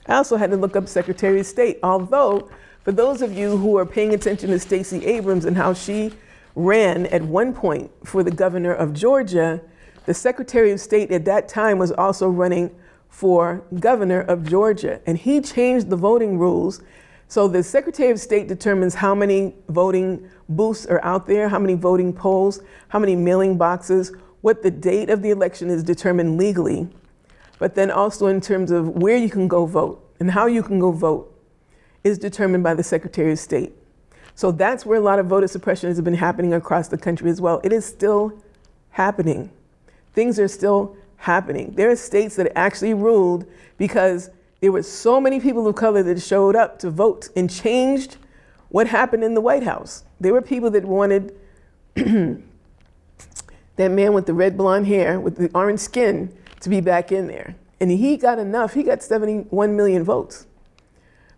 I 0.07 0.15
also 0.15 0.37
had 0.37 0.51
to 0.51 0.57
look 0.57 0.77
up 0.77 0.89
Secretary 0.89 1.41
of 1.41 1.47
State, 1.47 1.79
although 1.83 2.49
for 2.85 2.93
those 2.93 3.21
of 3.21 3.33
you 3.37 3.57
who 3.57 3.77
are 3.77 3.85
paying 3.85 4.15
attention 4.15 4.51
to 4.51 4.59
Stacey 4.59 5.05
Abrams 5.05 5.45
and 5.45 5.57
how 5.57 5.75
she 5.75 6.13
ran 6.55 7.07
at 7.07 7.23
one 7.23 7.53
point 7.53 7.91
for 8.05 8.23
the 8.23 8.31
governor 8.31 8.73
of 8.73 8.95
Georgia, 8.95 9.61
the 10.07 10.15
Secretary 10.15 10.71
of 10.71 10.81
State 10.81 11.11
at 11.13 11.25
that 11.27 11.49
time 11.49 11.79
was 11.79 11.93
also 11.93 12.29
running 12.29 12.75
for 13.09 13.63
governor 13.79 14.21
of 14.21 14.49
Georgia. 14.49 15.01
And 15.07 15.19
he 15.19 15.41
changed 15.41 15.91
the 15.91 15.97
voting 15.97 16.39
rules 16.39 16.81
so 17.29 17.47
the 17.47 17.63
Secretary 17.63 18.11
of 18.11 18.19
State 18.19 18.49
determines 18.49 18.95
how 18.95 19.15
many 19.15 19.55
voting 19.69 20.29
booths 20.49 20.87
are 20.87 21.05
out 21.05 21.27
there, 21.27 21.49
how 21.51 21.59
many 21.59 21.75
voting 21.75 22.13
polls, 22.13 22.61
how 22.89 22.99
many 22.99 23.15
mailing 23.15 23.59
boxes, 23.59 24.13
what 24.41 24.63
the 24.63 24.71
date 24.71 25.11
of 25.11 25.21
the 25.21 25.29
election 25.31 25.69
is 25.69 25.83
determined 25.83 26.39
legally, 26.39 26.89
but 27.59 27.75
then 27.75 27.91
also 27.91 28.29
in 28.29 28.41
terms 28.41 28.71
of 28.71 28.89
where 28.97 29.17
you 29.17 29.29
can 29.29 29.47
go 29.47 29.67
vote 29.67 30.03
and 30.21 30.31
how 30.31 30.47
you 30.47 30.63
can 30.63 30.79
go 30.79 30.91
vote 30.91 31.35
is 32.03 32.19
determined 32.19 32.65
by 32.65 32.73
the 32.73 32.83
Secretary 32.83 33.33
of 33.33 33.39
State. 33.39 33.75
So 34.35 34.51
that's 34.51 34.87
where 34.87 34.99
a 34.99 35.03
lot 35.03 35.19
of 35.19 35.27
voter 35.27 35.49
suppression 35.49 35.91
has 35.91 36.01
been 36.01 36.15
happening 36.15 36.55
across 36.55 36.89
the 36.89 36.97
country 36.97 37.29
as 37.29 37.41
well. 37.41 37.61
It 37.63 37.73
is 37.73 37.85
still 37.85 38.43
happening. 38.91 39.51
Things 40.15 40.39
are 40.39 40.49
still 40.49 40.97
happening. 41.17 41.73
There 41.73 41.91
are 41.91 41.97
states 41.97 42.37
that 42.37 42.57
actually 42.57 42.95
ruled 42.95 43.45
because 43.77 44.31
there 44.61 44.73
were 44.73 44.83
so 44.83 45.21
many 45.21 45.41
people 45.41 45.67
of 45.67 45.77
color 45.77 46.03
that 46.03 46.21
showed 46.21 46.57
up 46.57 46.79
to 46.81 46.91
vote 46.91 47.29
and 47.37 47.49
changed 47.49 48.17
what 48.69 48.89
happened 48.89 49.25
in 49.25 49.35
the 49.35 49.41
White 49.41 49.63
House. 49.63 50.05
There 50.21 50.33
were 50.33 50.43
people 50.43 50.71
that 50.71 50.85
wanted 50.85 51.35
that 51.95 52.43
man 53.79 54.13
with 54.13 54.27
the 54.27 54.35
red 54.35 54.57
blonde 54.57 54.87
hair, 54.87 55.21
with 55.21 55.37
the 55.37 55.51
orange 55.55 55.81
skin, 55.81 56.37
to 56.61 56.69
be 56.69 56.81
back 56.81 57.13
in 57.13 57.29
there. 57.29 57.55
And 57.81 57.91
he 57.91 58.17
got 58.17 58.39
enough, 58.39 58.75
he 58.75 58.83
got 58.83 59.03
71 59.03 59.77
million 59.77 60.03
votes. 60.03 60.47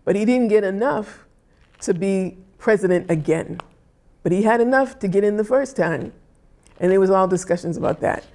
But 0.03 0.15
he 0.15 0.25
didn't 0.25 0.47
get 0.47 0.63
enough 0.63 1.25
to 1.81 1.93
be 1.93 2.37
president 2.57 3.09
again. 3.11 3.59
But 4.23 4.31
he 4.31 4.43
had 4.43 4.61
enough 4.61 4.97
to 4.99 5.07
get 5.07 5.23
in 5.23 5.37
the 5.37 5.43
first 5.43 5.75
time. 5.75 6.13
And 6.79 6.91
there 6.91 6.99
was 6.99 7.11
all 7.11 7.27
discussions 7.27 7.77
about 7.77 7.99
that. 8.01 8.25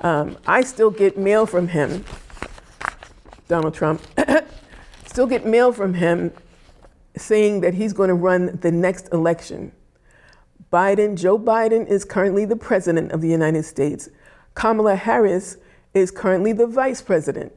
Um, 0.00 0.36
I 0.46 0.62
still 0.62 0.90
get 0.90 1.16
mail 1.16 1.46
from 1.46 1.68
him 1.68 2.04
Donald 3.52 3.74
Trump, 3.74 4.00
still 5.04 5.26
get 5.26 5.44
mail 5.44 5.72
from 5.72 5.92
him 5.92 6.32
saying 7.18 7.60
that 7.60 7.74
he's 7.74 7.92
going 7.92 8.08
to 8.08 8.14
run 8.14 8.58
the 8.62 8.72
next 8.72 9.12
election. 9.12 9.72
Biden, 10.72 11.18
Joe 11.18 11.38
Biden, 11.38 11.86
is 11.86 12.02
currently 12.06 12.46
the 12.46 12.56
president 12.56 13.12
of 13.12 13.20
the 13.20 13.28
United 13.28 13.64
States. 13.64 14.08
Kamala 14.54 14.96
Harris 14.96 15.58
is 15.92 16.10
currently 16.10 16.54
the 16.54 16.66
vice 16.66 17.02
president. 17.02 17.52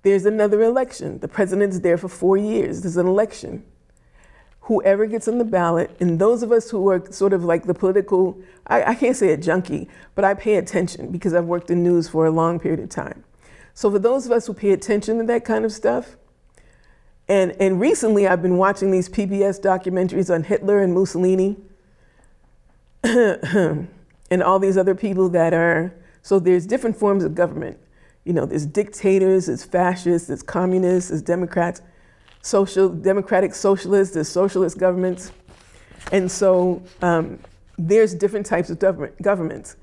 There's 0.00 0.24
another 0.24 0.62
election. 0.62 1.18
The 1.18 1.28
president's 1.28 1.80
there 1.80 1.98
for 1.98 2.08
four 2.08 2.38
years. 2.38 2.80
There's 2.80 2.96
an 2.96 3.06
election. 3.06 3.66
Whoever 4.62 5.04
gets 5.04 5.28
on 5.28 5.36
the 5.36 5.44
ballot, 5.44 5.94
and 6.00 6.18
those 6.18 6.42
of 6.42 6.52
us 6.52 6.70
who 6.70 6.88
are 6.88 7.04
sort 7.12 7.34
of 7.34 7.44
like 7.44 7.64
the 7.64 7.74
political, 7.74 8.40
I, 8.66 8.82
I 8.82 8.94
can't 8.94 9.14
say 9.14 9.34
a 9.34 9.36
junkie, 9.36 9.90
but 10.14 10.24
I 10.24 10.32
pay 10.32 10.54
attention 10.54 11.12
because 11.12 11.34
I've 11.34 11.44
worked 11.44 11.70
in 11.70 11.82
news 11.82 12.08
for 12.08 12.24
a 12.24 12.30
long 12.30 12.58
period 12.58 12.80
of 12.80 12.88
time. 12.88 13.24
So 13.74 13.90
for 13.90 13.98
those 13.98 14.26
of 14.26 14.32
us 14.32 14.46
who 14.46 14.54
pay 14.54 14.70
attention 14.70 15.18
to 15.18 15.24
that 15.24 15.44
kind 15.44 15.64
of 15.64 15.72
stuff, 15.72 16.16
and, 17.28 17.52
and 17.60 17.80
recently 17.80 18.26
I've 18.26 18.42
been 18.42 18.58
watching 18.58 18.90
these 18.90 19.08
PBS 19.08 19.60
documentaries 19.60 20.32
on 20.32 20.44
Hitler 20.44 20.82
and 20.82 20.92
Mussolini 20.92 21.56
and 23.04 23.88
all 24.42 24.58
these 24.58 24.76
other 24.76 24.94
people 24.94 25.28
that 25.30 25.54
are, 25.54 25.94
so 26.22 26.38
there's 26.38 26.66
different 26.66 26.96
forms 26.96 27.24
of 27.24 27.34
government. 27.34 27.78
You 28.24 28.32
know, 28.32 28.46
there's 28.46 28.66
dictators, 28.66 29.46
there's 29.46 29.64
fascists, 29.64 30.28
there's 30.28 30.42
communists, 30.42 31.10
there's 31.10 31.22
Democrats, 31.22 31.82
social, 32.42 32.88
democratic 32.88 33.54
socialists, 33.54 34.14
there's 34.14 34.28
socialist 34.28 34.78
governments. 34.78 35.32
And 36.12 36.30
so 36.30 36.82
um, 37.00 37.38
there's 37.78 38.14
different 38.14 38.46
types 38.46 38.70
of 38.70 38.78
government, 38.78 39.20
governments. 39.22 39.76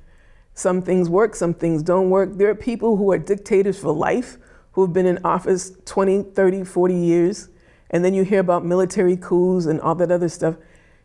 Some 0.59 0.81
things 0.81 1.09
work, 1.09 1.35
some 1.35 1.53
things 1.53 1.81
don't 1.81 2.09
work. 2.09 2.37
There 2.37 2.49
are 2.49 2.55
people 2.55 2.97
who 2.97 3.13
are 3.13 3.17
dictators 3.17 3.79
for 3.79 3.93
life 3.93 4.37
who 4.73 4.81
have 4.81 4.91
been 4.91 5.05
in 5.05 5.17
office 5.23 5.71
20, 5.85 6.23
30, 6.23 6.65
40 6.65 6.95
years. 6.95 7.47
And 7.91 8.03
then 8.03 8.13
you 8.13 8.23
hear 8.23 8.41
about 8.41 8.65
military 8.65 9.15
coups 9.15 9.67
and 9.67 9.79
all 9.79 9.95
that 9.95 10.11
other 10.11 10.27
stuff. 10.27 10.57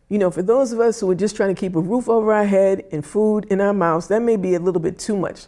You 0.09 0.17
know, 0.17 0.29
for 0.29 0.41
those 0.41 0.73
of 0.73 0.81
us 0.81 0.99
who 0.99 1.09
are 1.09 1.15
just 1.15 1.37
trying 1.37 1.55
to 1.55 1.59
keep 1.59 1.73
a 1.73 1.79
roof 1.79 2.09
over 2.09 2.33
our 2.33 2.43
head 2.43 2.83
and 2.91 3.05
food 3.05 3.45
in 3.45 3.61
our 3.61 3.71
mouths, 3.71 4.09
that 4.09 4.21
may 4.21 4.35
be 4.35 4.55
a 4.55 4.59
little 4.59 4.81
bit 4.81 4.99
too 4.99 5.15
much. 5.15 5.45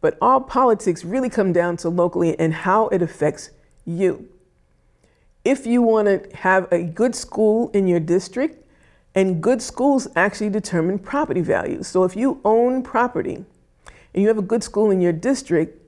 But 0.00 0.18
all 0.20 0.40
politics 0.40 1.04
really 1.04 1.30
come 1.30 1.52
down 1.52 1.76
to 1.76 1.88
locally 1.90 2.36
and 2.36 2.52
how 2.52 2.88
it 2.88 3.02
affects 3.02 3.50
you. 3.84 4.28
If 5.44 5.64
you 5.64 5.80
want 5.80 6.08
to 6.08 6.36
have 6.38 6.66
a 6.72 6.82
good 6.82 7.14
school 7.14 7.70
in 7.70 7.86
your 7.86 8.00
district, 8.00 8.63
and 9.14 9.42
good 9.42 9.62
schools 9.62 10.08
actually 10.16 10.50
determine 10.50 10.98
property 10.98 11.40
values. 11.40 11.86
So 11.86 12.04
if 12.04 12.16
you 12.16 12.40
own 12.44 12.82
property 12.82 13.34
and 13.34 14.22
you 14.22 14.28
have 14.28 14.38
a 14.38 14.42
good 14.42 14.64
school 14.64 14.90
in 14.90 15.00
your 15.00 15.12
district, 15.12 15.80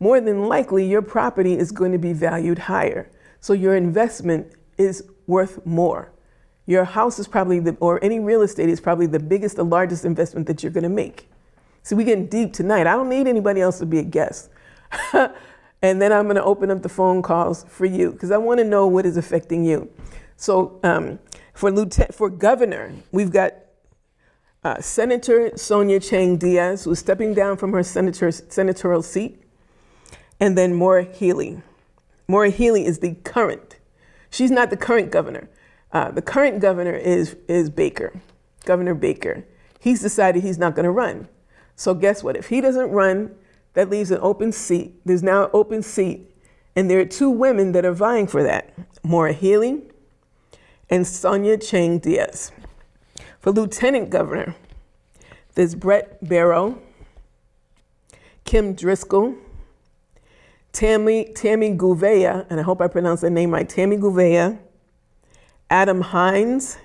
more 0.00 0.20
than 0.20 0.46
likely 0.46 0.88
your 0.88 1.02
property 1.02 1.58
is 1.58 1.72
going 1.72 1.92
to 1.92 1.98
be 1.98 2.12
valued 2.12 2.58
higher. 2.58 3.10
So 3.40 3.52
your 3.52 3.76
investment 3.76 4.52
is 4.76 5.04
worth 5.26 5.64
more. 5.66 6.12
Your 6.66 6.84
house 6.84 7.18
is 7.18 7.26
probably 7.26 7.60
the, 7.60 7.76
or 7.80 8.02
any 8.04 8.20
real 8.20 8.42
estate 8.42 8.68
is 8.68 8.80
probably 8.80 9.06
the 9.06 9.18
biggest, 9.18 9.56
the 9.56 9.64
largest 9.64 10.04
investment 10.04 10.46
that 10.46 10.62
you're 10.62 10.72
going 10.72 10.82
to 10.82 10.88
make. 10.88 11.28
So 11.82 11.96
we're 11.96 12.06
getting 12.06 12.26
deep 12.26 12.52
tonight. 12.52 12.86
I 12.86 12.92
don't 12.92 13.08
need 13.08 13.26
anybody 13.26 13.60
else 13.60 13.78
to 13.78 13.86
be 13.86 13.98
a 13.98 14.02
guest. 14.02 14.50
and 15.12 16.02
then 16.02 16.12
I'm 16.12 16.24
going 16.24 16.36
to 16.36 16.44
open 16.44 16.70
up 16.70 16.82
the 16.82 16.88
phone 16.88 17.22
calls 17.22 17.64
for 17.64 17.86
you 17.86 18.12
because 18.12 18.30
I 18.30 18.36
want 18.36 18.58
to 18.58 18.64
know 18.64 18.86
what 18.86 19.06
is 19.06 19.16
affecting 19.16 19.64
you. 19.64 19.90
So 20.36 20.78
um, 20.82 21.18
for 21.58 21.72
lieutenant, 21.72 22.14
for 22.14 22.30
governor, 22.30 22.92
we've 23.10 23.32
got 23.32 23.52
uh, 24.62 24.80
Senator 24.80 25.50
Sonia 25.56 25.98
Chang 25.98 26.36
Diaz, 26.36 26.84
who's 26.84 27.00
stepping 27.00 27.34
down 27.34 27.56
from 27.56 27.72
her 27.72 27.82
senator, 27.82 28.30
senatorial 28.30 29.02
seat, 29.02 29.42
and 30.38 30.56
then 30.56 30.72
Maura 30.72 31.02
Healey. 31.02 31.60
Maura 32.28 32.50
Healey 32.50 32.86
is 32.86 33.00
the 33.00 33.14
current. 33.24 33.76
She's 34.30 34.52
not 34.52 34.70
the 34.70 34.76
current 34.76 35.10
governor. 35.10 35.48
Uh, 35.90 36.12
the 36.12 36.22
current 36.22 36.60
governor 36.60 36.94
is 36.94 37.34
is 37.48 37.70
Baker, 37.70 38.20
Governor 38.64 38.94
Baker. 38.94 39.44
He's 39.80 40.00
decided 40.00 40.44
he's 40.44 40.58
not 40.58 40.76
going 40.76 40.84
to 40.84 40.92
run. 40.92 41.26
So 41.74 41.92
guess 41.92 42.22
what? 42.22 42.36
If 42.36 42.50
he 42.50 42.60
doesn't 42.60 42.90
run, 42.90 43.34
that 43.74 43.90
leaves 43.90 44.12
an 44.12 44.20
open 44.20 44.52
seat. 44.52 44.94
There's 45.04 45.24
now 45.24 45.46
an 45.46 45.50
open 45.52 45.82
seat, 45.82 46.30
and 46.76 46.88
there 46.88 47.00
are 47.00 47.04
two 47.04 47.30
women 47.30 47.72
that 47.72 47.84
are 47.84 47.92
vying 47.92 48.28
for 48.28 48.44
that: 48.44 48.72
Maura 49.02 49.32
Healey 49.32 49.82
and 50.90 51.06
Sonia 51.06 51.58
Chang 51.58 51.98
Diaz. 51.98 52.52
For 53.40 53.52
lieutenant 53.52 54.10
governor, 54.10 54.54
there's 55.54 55.74
Bret 55.74 56.22
Bero, 56.24 56.78
Kim 58.44 58.74
Driscoll, 58.74 59.34
Tammy, 60.72 61.32
Tammy 61.34 61.76
Gouveia, 61.76 62.46
and 62.50 62.60
I 62.60 62.62
hope 62.62 62.80
I 62.80 62.88
pronounced 62.88 63.22
that 63.22 63.30
name 63.30 63.50
right, 63.50 63.68
Tammy 63.68 63.96
Gouveia, 63.96 64.58
Adam 65.70 66.00
Hinds, 66.00 66.78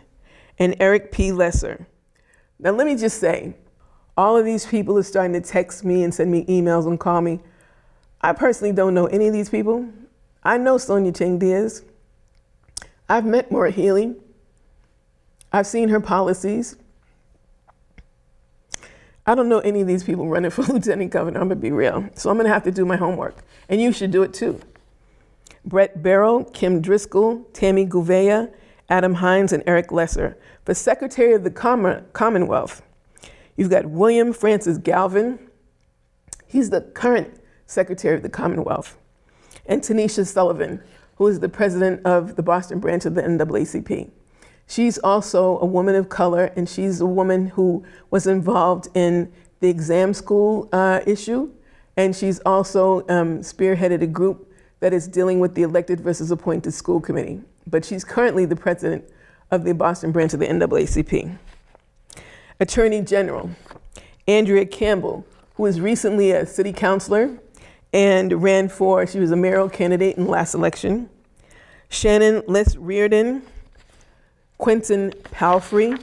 and 0.60 0.76
Eric 0.80 1.12
P. 1.12 1.32
Lesser. 1.32 1.88
Now, 2.60 2.72
let 2.72 2.88
me 2.88 2.96
just 2.96 3.20
say, 3.20 3.56
all 4.16 4.38
of 4.38 4.46
these 4.46 4.66
people 4.66 4.98
are 4.98 5.04
starting 5.04 5.34
to 5.34 5.42
text 5.42 5.84
me 5.84 6.04
and 6.04 6.14
send 6.14 6.32
me 6.32 6.46
emails 6.46 6.86
and 6.88 7.00
call 7.00 7.22
me. 7.22 7.40
I 8.22 8.34
personally 8.34 8.74
don't 8.74 8.94
know 8.94 9.08
any 9.08 9.28
of 9.28 9.34
these 9.34 9.50
people. 9.50 9.90
I 10.44 10.58
know 10.58 10.78
Sonia 10.78 11.12
Chang 11.12 11.40
Diaz. 11.40 11.84
I've 13.10 13.26
met 13.26 13.52
Maura 13.52 13.72
Healey. 13.72 14.16
I've 15.52 15.68
seen 15.68 15.90
her 15.90 16.00
policies. 16.00 16.76
I 19.26 19.36
don't 19.36 19.48
know 19.48 19.60
any 19.60 19.82
of 19.82 19.88
these 19.88 20.04
people 20.04 20.28
running 20.28 20.52
for 20.52 20.62
lieutenant 20.74 21.12
governor. 21.12 21.40
I'm 21.40 21.48
gonna 21.48 21.60
be 21.60 21.72
real. 21.72 22.10
So 22.16 22.30
I'm 22.30 22.38
gonna 22.38 22.50
have 22.50 22.64
to 22.64 22.72
do 22.72 22.86
my 22.86 22.96
homework. 22.96 23.44
And 23.70 23.82
you 23.82 23.92
should 23.92 24.12
do 24.12 24.24
it 24.24 24.34
too. 24.34 24.60
Bret 25.66 26.04
Bero, 26.04 26.44
Kim 26.54 26.82
Driscoll, 26.82 27.44
Tammy 27.54 27.86
Gouveia, 27.86 28.52
Adam 28.90 29.16
Hinds, 29.16 29.54
and 29.54 29.64
Eric 29.66 29.92
Lesser. 29.92 30.38
For 30.66 30.74
Secretary 30.74 31.34
of 31.34 31.44
the 31.44 31.52
Commonwealth, 31.52 32.82
You've 33.56 33.70
got 33.70 33.86
William 33.86 34.34
Francis 34.34 34.78
Galvin. 34.78 35.40
He's 36.48 36.70
the 36.70 36.82
current 36.82 37.40
Secretary 37.68 38.16
of 38.16 38.24
the 38.24 38.30
Commonwealth. 38.30 38.98
And 39.66 39.82
Tanisha 39.82 40.26
Sullivan, 40.26 40.82
who 41.24 41.30
is 41.30 41.40
the 41.40 41.48
president 41.48 42.06
of 42.06 42.36
the 42.36 42.44
Boston 42.44 42.80
branch 42.80 43.06
of 43.06 43.16
the 43.16 43.22
NAACP. 43.22 44.12
She's 44.68 44.98
also 44.98 45.58
a 45.60 45.66
woman 45.66 45.96
of 45.96 46.10
color, 46.10 46.52
and 46.58 46.68
she's 46.68 47.00
a 47.00 47.06
woman 47.06 47.48
who 47.48 47.86
was 48.12 48.28
involved 48.28 48.90
in 48.94 49.32
the 49.62 49.70
exam 49.70 50.14
school 50.14 50.68
uh, 50.74 51.00
issue. 51.08 51.50
And 51.96 52.14
she's 52.14 52.42
also 52.42 53.08
um, 53.08 53.40
spearheaded 53.40 54.02
a 54.02 54.08
group 54.08 54.52
that 54.82 54.92
is 54.92 55.08
dealing 55.08 55.40
with 55.40 55.56
the 55.56 55.62
elected 55.62 56.02
versus 56.02 56.30
appointed 56.30 56.74
school 56.74 57.00
committee. 57.00 57.40
But 57.66 57.86
she's 57.86 58.04
currently 58.04 58.44
the 58.44 58.58
president 58.58 59.06
of 59.50 59.64
the 59.64 59.74
Boston 59.74 60.12
branch 60.12 60.34
of 60.34 60.42
the 60.42 60.48
NAACP. 60.48 61.38
Attorney 62.60 63.02
General 63.02 63.50
Andrea 64.28 64.66
Campbell, 64.66 65.26
who 65.56 65.64
was 65.64 65.80
recently 65.80 66.32
a 66.32 66.46
city 66.46 66.74
councilor 66.74 67.40
and 67.94 68.44
ran 68.44 68.68
for, 68.68 69.08
she 69.08 69.20
was 69.20 69.32
a 69.32 69.38
mayoral 69.38 69.70
candidate 69.70 70.18
in 70.18 70.26
the 70.26 70.30
last 70.30 70.54
election. 70.54 71.10
Shannon 71.94 72.42
Liss 72.48 72.76
Riordan, 72.76 73.44
Quentin 74.58 75.14
Palfrey. 75.26 75.96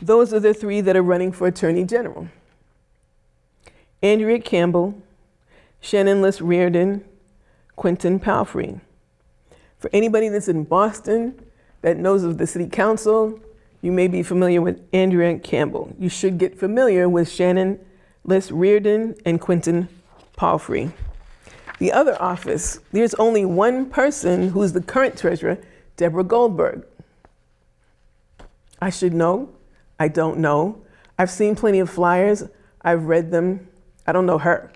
Those 0.00 0.32
are 0.32 0.38
the 0.38 0.54
three 0.54 0.80
that 0.80 0.96
are 0.96 1.02
running 1.02 1.32
for 1.32 1.48
Attorney 1.48 1.84
General. 1.84 2.28
Andrea 4.00 4.38
Campbell, 4.38 5.02
Shannon 5.80 6.22
Liss 6.22 6.40
Riordan, 6.40 7.04
Quentin 7.74 8.20
Palfrey. 8.20 8.80
For 9.80 9.90
anybody 9.92 10.28
that's 10.28 10.48
in 10.48 10.62
Boston 10.62 11.34
that 11.82 11.96
knows 11.96 12.22
of 12.22 12.38
the 12.38 12.46
city 12.46 12.68
council, 12.68 13.40
you 13.82 13.90
may 13.90 14.06
be 14.06 14.22
familiar 14.22 14.62
with 14.62 14.80
Andrea 14.92 15.36
Campbell. 15.40 15.92
You 15.98 16.08
should 16.08 16.38
get 16.38 16.56
familiar 16.56 17.08
with 17.08 17.28
Shannon 17.28 17.80
Liss 18.22 18.52
Riordan 18.52 19.16
and 19.24 19.40
Quentin 19.40 19.88
Palfrey. 20.36 20.92
The 21.80 21.92
other 21.92 22.20
office, 22.20 22.78
there's 22.92 23.14
only 23.14 23.46
one 23.46 23.86
person 23.88 24.50
who's 24.50 24.74
the 24.74 24.82
current 24.82 25.16
treasurer, 25.18 25.58
Deborah 25.96 26.22
Goldberg. 26.22 26.86
I 28.82 28.90
should 28.90 29.14
know. 29.14 29.48
I 29.98 30.08
don't 30.08 30.38
know. 30.38 30.82
I've 31.18 31.30
seen 31.30 31.56
plenty 31.56 31.80
of 31.80 31.88
flyers. 31.88 32.44
I've 32.82 33.04
read 33.04 33.30
them. 33.30 33.66
I 34.06 34.12
don't 34.12 34.26
know 34.26 34.36
her. 34.36 34.70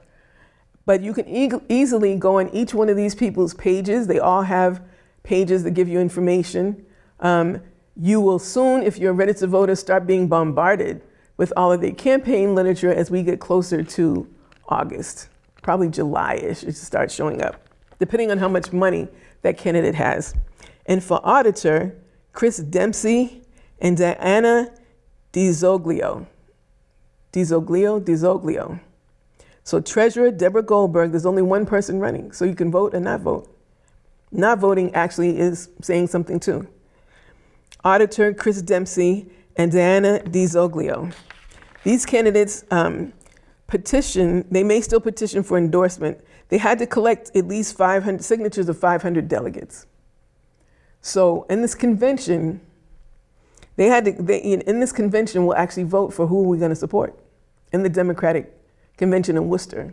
But 0.87 1.03
you 1.03 1.13
can 1.13 1.29
e- 1.29 1.51
easily 1.69 2.17
go 2.17 2.41
on 2.41 2.49
each 2.55 2.73
one 2.73 2.89
of 2.89 2.97
these 2.97 3.15
people's 3.15 3.53
pages. 3.53 4.07
They 4.07 4.19
all 4.19 4.43
have 4.43 4.83
pages 5.23 5.63
that 5.65 5.73
give 5.73 5.89
you 5.89 6.01
information. 6.01 6.87
Um, 7.21 7.61
you 8.01 8.19
will 8.19 8.39
soon, 8.39 8.83
if 8.83 8.97
you're 8.97 9.13
ready 9.13 9.35
to 9.35 9.47
vote, 9.47 9.75
start 9.77 10.07
being 10.07 10.27
bombarded 10.27 11.03
with 11.37 11.53
all 11.55 11.71
of 11.71 11.83
the 11.83 11.93
campaign 11.93 12.55
literature 12.55 12.93
as 12.93 13.11
we 13.11 13.23
get 13.23 13.41
closer 13.41 13.83
to 13.83 14.27
August, 14.69 15.29
probably 15.65 15.89
July-ish, 15.89 16.63
it 16.63 16.77
starts 16.77 17.13
showing 17.13 17.43
up, 17.43 17.69
depending 17.99 18.31
on 18.31 18.39
how 18.39 18.47
much 18.47 18.73
money 18.73 19.09
that 19.43 19.59
candidate 19.59 19.97
has. 19.97 20.35
And 20.87 21.03
for 21.03 21.21
auditor, 21.25 22.01
Chris 22.33 22.59
Dempsey 22.59 23.43
and 23.81 23.97
Diana 23.97 24.71
DiZoglio. 25.33 26.27
DiZoglio, 27.33 28.01
DiZoglio. 28.01 28.79
So 29.65 29.81
treasurer 29.81 30.31
Deborah 30.31 30.63
Goldberg, 30.63 31.11
there's 31.11 31.27
only 31.27 31.43
one 31.43 31.67
person 31.67 31.99
running, 31.99 32.31
so 32.31 32.45
you 32.45 32.55
can 32.55 32.71
vote 32.71 32.95
and 32.95 33.05
not 33.05 33.23
vote. 33.23 33.51
Not 34.31 34.61
voting 34.61 34.95
actually 34.95 35.41
is 35.41 35.69
saying 35.83 36.07
something 36.07 36.39
too. 36.39 36.69
Auditor 37.83 38.33
Chris 38.33 38.63
Dempsey, 38.63 39.29
and 39.57 39.71
Diana 39.71 40.21
DiZoglio. 40.25 41.15
These 41.85 42.07
candidates 42.07 42.65
um, 42.71 43.13
petition, 43.75 44.47
they 44.53 44.63
may 44.63 44.81
still 44.81 45.01
petition 45.01 45.43
for 45.43 45.59
endorsement. 45.59 46.25
They 46.49 46.59
had 46.59 46.79
to 46.79 46.87
collect 46.87 47.35
at 47.35 47.49
least 47.49 47.77
500 47.77 48.23
signatures 48.23 48.69
of 48.69 48.79
500 48.79 49.27
delegates. 49.27 49.89
So 51.01 51.45
in 51.51 51.61
this 51.61 51.75
convention, 51.75 52.61
they 53.75 53.87
had 53.87 54.05
to, 54.05 54.13
they, 54.13 54.39
in 54.39 54.79
this 54.79 54.93
convention, 54.93 55.45
we'll 55.45 55.57
actually 55.57 55.83
vote 55.83 56.15
for 56.15 56.29
who 56.29 56.45
we're 56.45 56.61
going 56.61 56.71
to 56.71 56.77
support 56.77 57.19
in 57.73 57.83
the 57.83 57.89
Democratic 57.89 58.57
convention 58.97 59.37
in 59.37 59.49
Worcester 59.49 59.93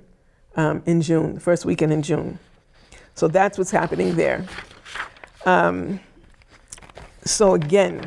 um, 0.55 0.83
in 0.85 1.01
June, 1.01 1.33
the 1.33 1.39
first 1.39 1.65
weekend 1.65 1.91
in 1.91 2.03
June. 2.03 2.37
So 3.15 3.27
that's 3.27 3.57
what's 3.57 3.71
happening 3.71 4.15
there. 4.15 4.45
Um, 5.47 5.99
so 7.25 7.55
again, 7.55 8.05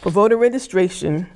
for 0.00 0.08
voter 0.08 0.38
registration, 0.38 1.28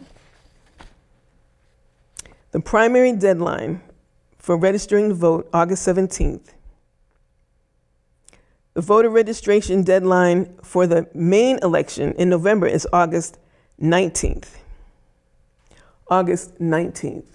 the 2.53 2.61
primary 2.61 3.13
deadline 3.13 3.81
for 4.39 4.57
registering 4.57 5.09
to 5.09 5.15
vote, 5.15 5.49
August 5.53 5.87
17th. 5.87 6.55
The 8.75 8.81
voter 8.81 9.11
registration 9.11 9.83
deadline 9.83 10.57
for 10.63 10.87
the 10.87 11.09
main 11.15 11.59
election 11.63 12.13
in 12.13 12.29
November 12.29 12.67
is 12.67 12.87
August 12.93 13.39
19th. 13.81 14.57
August 16.09 16.59
19th. 16.61 17.27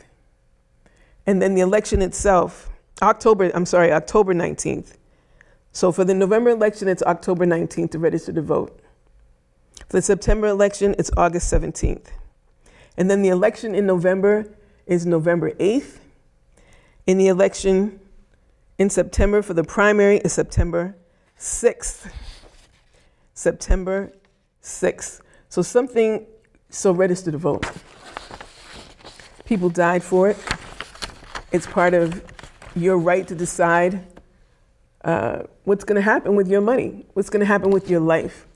And 1.26 1.42
then 1.42 1.56
the 1.56 1.62
election 1.62 2.02
itself, 2.02 2.70
October, 3.02 3.52
I'm 3.54 3.66
sorry, 3.66 3.92
October 3.92 4.34
19th. 4.34 4.96
So 5.72 5.92
for 5.92 6.06
the 6.06 6.14
November 6.14 6.52
election, 6.52 6.88
it's 6.88 7.04
October 7.04 7.46
19th 7.46 7.92
to 7.92 8.00
register 8.00 8.32
to 8.34 8.42
vote. 8.42 8.80
For 9.90 9.98
the 9.98 10.02
September 10.02 10.48
election, 10.48 10.96
it's 10.98 11.12
August 11.18 11.52
17th. 11.52 12.08
And 12.98 13.10
then 13.10 13.22
the 13.22 13.30
election 13.30 13.76
in 13.76 13.86
November 13.86 14.48
is 14.86 15.06
November 15.06 15.52
8th. 15.52 16.00
In 17.08 17.18
the 17.18 17.28
election 17.28 18.00
in 18.78 18.90
September 18.90 19.42
for 19.42 19.54
the 19.54 19.64
primary 19.64 20.18
is 20.18 20.34
September 20.34 20.96
6th. 21.38 22.12
September 23.34 24.12
6th. 24.62 25.22
So 25.50 25.62
something, 25.62 26.26
so 26.70 26.92
register 26.92 27.32
to 27.32 27.38
vote. 27.38 27.66
People 29.46 29.70
died 29.70 30.04
for 30.04 30.30
it. 30.30 30.38
It's 31.52 31.68
part 31.68 31.94
of 31.94 32.24
your 32.76 32.98
right 32.98 33.28
to 33.28 33.36
decide 33.36 34.06
uh, 35.04 35.44
what's 35.64 35.84
going 35.84 35.96
to 35.96 36.02
happen 36.02 36.36
with 36.36 36.50
your 36.50 36.62
money, 36.62 37.06
what's 37.14 37.30
going 37.30 37.40
to 37.40 37.46
happen 37.46 37.70
with 37.70 37.90
your 37.90 38.00
life, 38.00 38.48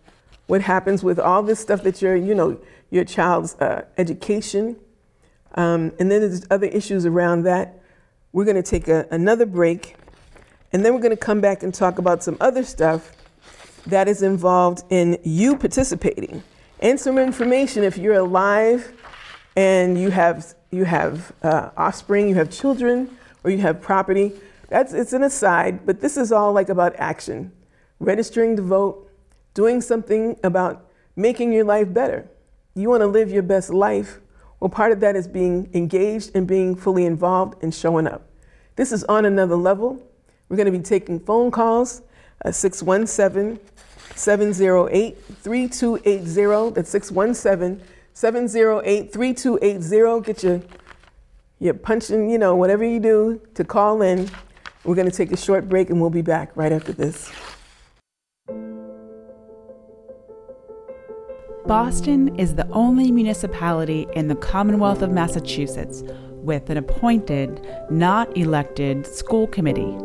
what 0.48 0.62
happens 0.62 1.04
with 1.04 1.20
all 1.20 1.44
this 1.44 1.60
stuff 1.60 1.84
that 1.84 2.02
your, 2.02 2.16
you 2.16 2.34
know, 2.34 2.60
your 2.90 3.06
child's 3.06 3.56
uh, 3.56 3.86
education, 3.98 4.76
um, 5.60 5.92
and 6.00 6.10
then 6.10 6.22
there's 6.22 6.46
other 6.50 6.68
issues 6.68 7.06
around 7.06 7.44
that. 7.44 7.82
We're 8.32 8.46
going 8.46 8.56
to 8.56 8.64
take 8.64 8.88
a, 8.88 9.06
another 9.12 9.46
break, 9.46 9.98
and 10.72 10.86
then 10.86 10.94
we're 10.94 11.02
going 11.02 11.10
to 11.10 11.18
come 11.18 11.42
back 11.42 11.64
and 11.64 11.74
talk 11.74 12.00
about 12.00 12.24
some 12.24 12.38
other 12.40 12.64
stuff 12.64 13.12
that 13.86 14.08
is 14.08 14.22
involved 14.22 14.84
in 14.90 15.18
you 15.24 15.58
participating, 15.58 16.44
and 16.80 16.98
some 16.98 17.18
information 17.18 17.84
if 17.84 17.98
you're 17.98 18.16
alive 18.16 18.94
and 19.58 20.00
you 20.00 20.12
have 20.12 20.56
you 20.72 20.86
have 20.86 21.34
uh, 21.44 21.72
offspring, 21.76 22.30
you 22.30 22.36
have 22.36 22.50
children, 22.50 23.18
or 23.44 23.52
you 23.52 23.58
have 23.58 23.82
property. 23.82 24.32
That's 24.70 24.94
it's 24.94 25.12
an 25.12 25.24
aside, 25.24 25.86
but 25.86 26.00
this 26.00 26.16
is 26.16 26.32
all 26.32 26.54
like 26.54 26.70
about 26.70 26.96
action, 26.96 27.52
registering 28.00 28.56
to 28.56 28.62
vote, 28.62 29.12
doing 29.56 29.82
something 29.82 30.40
about 30.42 30.90
making 31.18 31.52
your 31.52 31.66
life 31.66 31.94
better. 31.94 32.30
You 32.76 32.88
want 32.88 33.02
to 33.02 33.08
live 33.08 33.30
your 33.30 33.44
best 33.44 33.72
life 33.72 34.22
well, 34.60 34.70
part 34.70 34.92
of 34.92 35.00
that 35.00 35.16
is 35.16 35.28
being 35.28 35.70
engaged 35.74 36.32
and 36.36 36.46
being 36.48 36.76
fully 36.76 37.06
involved 37.06 37.64
and 37.64 37.74
showing 37.74 38.08
up. 38.08 38.30
This 38.76 38.92
is 38.92 39.04
on 39.06 39.26
another 39.26 39.56
level. 39.56 40.02
We're 40.50 40.58
going 40.58 40.72
to 40.72 40.78
be 40.78 40.84
taking 40.84 41.20
phone 41.20 41.52
calls 41.52 42.02
uh, 42.44 42.50
at 42.50 42.56
617 42.56 43.60
708 44.16 45.18
3280. 45.18 46.74
That's 46.74 46.90
617 46.90 47.86
708 48.14 49.14
3280. 49.14 50.26
Get 50.26 50.44
your, 50.44 50.62
your 51.60 51.74
punching, 51.74 52.30
you 52.30 52.38
know, 52.38 52.56
whatever 52.56 52.84
you 52.84 53.00
do 53.00 53.42
to 53.54 53.64
call 53.64 54.02
in. 54.02 54.30
We're 54.84 54.96
going 54.96 55.10
to 55.10 55.16
take 55.16 55.32
a 55.32 55.38
short 55.38 55.70
break 55.70 55.90
and 55.90 56.02
we'll 56.02 56.10
be 56.10 56.22
back 56.22 56.56
right 56.56 56.72
after 56.72 56.92
this. 56.92 57.32
Boston 61.70 62.36
is 62.40 62.56
the 62.56 62.68
only 62.72 63.12
municipality 63.12 64.08
in 64.14 64.28
the 64.28 64.34
Commonwealth 64.34 65.04
of 65.04 65.12
Massachusetts 65.12 66.02
with 66.32 66.68
an 66.72 66.78
appointed, 66.78 67.64
not 67.92 68.36
elected, 68.36 69.06
school 69.06 69.46
committee. 69.46 69.96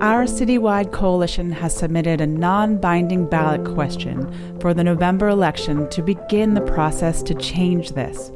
Our 0.00 0.24
citywide 0.24 0.90
coalition 0.90 1.52
has 1.52 1.76
submitted 1.76 2.20
a 2.20 2.26
non 2.26 2.78
binding 2.78 3.28
ballot 3.28 3.72
question 3.72 4.58
for 4.58 4.74
the 4.74 4.82
November 4.82 5.28
election 5.28 5.88
to 5.90 6.02
begin 6.02 6.54
the 6.54 6.60
process 6.62 7.22
to 7.22 7.34
change 7.34 7.92
this. 7.92 8.32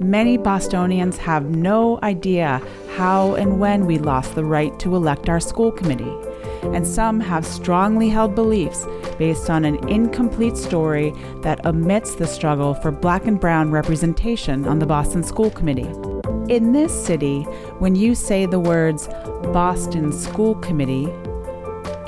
Many 0.00 0.38
Bostonians 0.38 1.18
have 1.18 1.50
no 1.50 1.98
idea 2.02 2.62
how 2.96 3.34
and 3.34 3.60
when 3.60 3.84
we 3.84 3.98
lost 3.98 4.34
the 4.34 4.44
right 4.46 4.78
to 4.78 4.96
elect 4.96 5.28
our 5.28 5.38
school 5.38 5.70
committee 5.70 6.16
and 6.72 6.86
some 6.86 7.20
have 7.20 7.44
strongly 7.44 8.08
held 8.08 8.34
beliefs 8.34 8.86
based 9.18 9.50
on 9.50 9.64
an 9.64 9.88
incomplete 9.88 10.56
story 10.56 11.12
that 11.42 11.64
omits 11.66 12.14
the 12.14 12.26
struggle 12.26 12.74
for 12.74 12.90
black 12.90 13.26
and 13.26 13.40
brown 13.40 13.70
representation 13.70 14.66
on 14.66 14.78
the 14.78 14.86
Boston 14.86 15.22
School 15.22 15.50
Committee. 15.50 15.90
In 16.48 16.72
this 16.72 16.92
city, 17.06 17.42
when 17.78 17.94
you 17.94 18.14
say 18.14 18.46
the 18.46 18.60
words 18.60 19.08
Boston 19.52 20.12
School 20.12 20.54
Committee, 20.56 21.08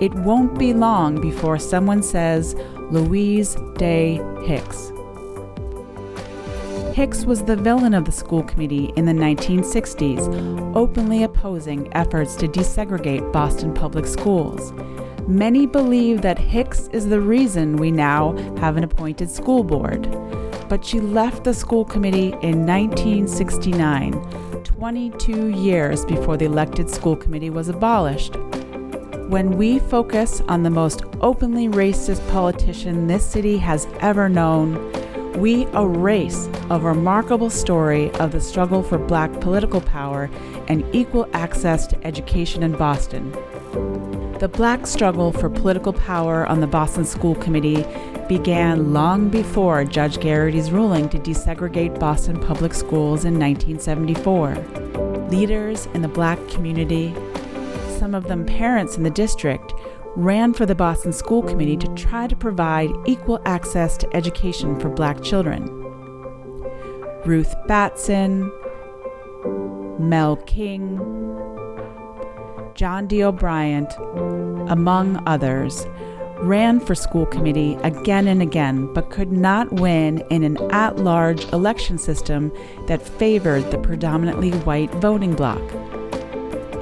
it 0.00 0.12
won't 0.14 0.58
be 0.58 0.74
long 0.74 1.20
before 1.20 1.58
someone 1.58 2.02
says 2.02 2.54
Louise 2.90 3.56
Day 3.76 4.20
Hicks. 4.44 4.92
Hicks 6.96 7.26
was 7.26 7.42
the 7.42 7.56
villain 7.56 7.92
of 7.92 8.06
the 8.06 8.10
school 8.10 8.42
committee 8.42 8.90
in 8.96 9.04
the 9.04 9.12
1960s, 9.12 10.74
openly 10.74 11.24
opposing 11.24 11.94
efforts 11.94 12.34
to 12.36 12.48
desegregate 12.48 13.30
Boston 13.34 13.74
public 13.74 14.06
schools. 14.06 14.72
Many 15.28 15.66
believe 15.66 16.22
that 16.22 16.38
Hicks 16.38 16.88
is 16.94 17.06
the 17.06 17.20
reason 17.20 17.76
we 17.76 17.90
now 17.90 18.34
have 18.56 18.78
an 18.78 18.84
appointed 18.84 19.30
school 19.30 19.62
board. 19.62 20.10
But 20.70 20.86
she 20.86 20.98
left 20.98 21.44
the 21.44 21.52
school 21.52 21.84
committee 21.84 22.28
in 22.40 22.64
1969, 22.64 24.12
22 24.64 25.48
years 25.48 26.02
before 26.06 26.38
the 26.38 26.46
elected 26.46 26.88
school 26.88 27.14
committee 27.14 27.50
was 27.50 27.68
abolished. 27.68 28.36
When 29.28 29.58
we 29.58 29.80
focus 29.80 30.40
on 30.48 30.62
the 30.62 30.70
most 30.70 31.02
openly 31.20 31.68
racist 31.68 32.26
politician 32.30 33.06
this 33.06 33.26
city 33.26 33.58
has 33.58 33.86
ever 34.00 34.30
known, 34.30 34.76
we 35.36 35.66
erase 35.74 36.48
a 36.70 36.80
remarkable 36.80 37.50
story 37.50 38.10
of 38.12 38.32
the 38.32 38.40
struggle 38.40 38.82
for 38.82 38.96
black 38.96 39.30
political 39.40 39.80
power 39.80 40.30
and 40.68 40.82
equal 40.94 41.28
access 41.34 41.86
to 41.86 42.06
education 42.06 42.62
in 42.62 42.72
Boston. 42.72 43.30
The 44.38 44.50
black 44.52 44.86
struggle 44.86 45.32
for 45.32 45.50
political 45.50 45.92
power 45.92 46.46
on 46.46 46.60
the 46.60 46.66
Boston 46.66 47.04
School 47.04 47.34
Committee 47.34 47.84
began 48.28 48.92
long 48.92 49.28
before 49.28 49.84
Judge 49.84 50.20
Garrity's 50.20 50.70
ruling 50.70 51.08
to 51.10 51.18
desegregate 51.18 51.98
Boston 52.00 52.40
public 52.40 52.74
schools 52.74 53.24
in 53.24 53.38
1974. 53.38 54.56
Leaders 55.30 55.86
in 55.94 56.02
the 56.02 56.08
black 56.08 56.38
community, 56.48 57.14
some 57.98 58.14
of 58.14 58.28
them 58.28 58.44
parents 58.44 58.96
in 58.96 59.02
the 59.02 59.10
district, 59.10 59.72
ran 60.16 60.54
for 60.54 60.64
the 60.64 60.74
Boston 60.74 61.12
School 61.12 61.42
Committee 61.42 61.76
to 61.76 61.94
try 61.94 62.26
to 62.26 62.34
provide 62.34 62.90
equal 63.04 63.38
access 63.44 63.98
to 63.98 64.16
education 64.16 64.80
for 64.80 64.88
black 64.88 65.22
children. 65.22 65.66
Ruth 67.26 67.54
Batson, 67.68 68.50
Mel 69.98 70.36
King, 70.46 70.96
John 72.74 73.06
D. 73.06 73.22
O'Bryant, 73.22 73.92
among 74.70 75.22
others, 75.26 75.86
ran 76.38 76.80
for 76.80 76.94
school 76.94 77.26
committee 77.26 77.74
again 77.82 78.26
and 78.26 78.40
again, 78.40 78.92
but 78.94 79.10
could 79.10 79.32
not 79.32 79.70
win 79.72 80.22
in 80.30 80.42
an 80.42 80.56
at 80.70 80.96
large 80.96 81.44
election 81.52 81.98
system 81.98 82.52
that 82.86 83.02
favored 83.02 83.70
the 83.70 83.78
predominantly 83.78 84.50
white 84.60 84.92
voting 84.92 85.34
bloc. 85.34 85.60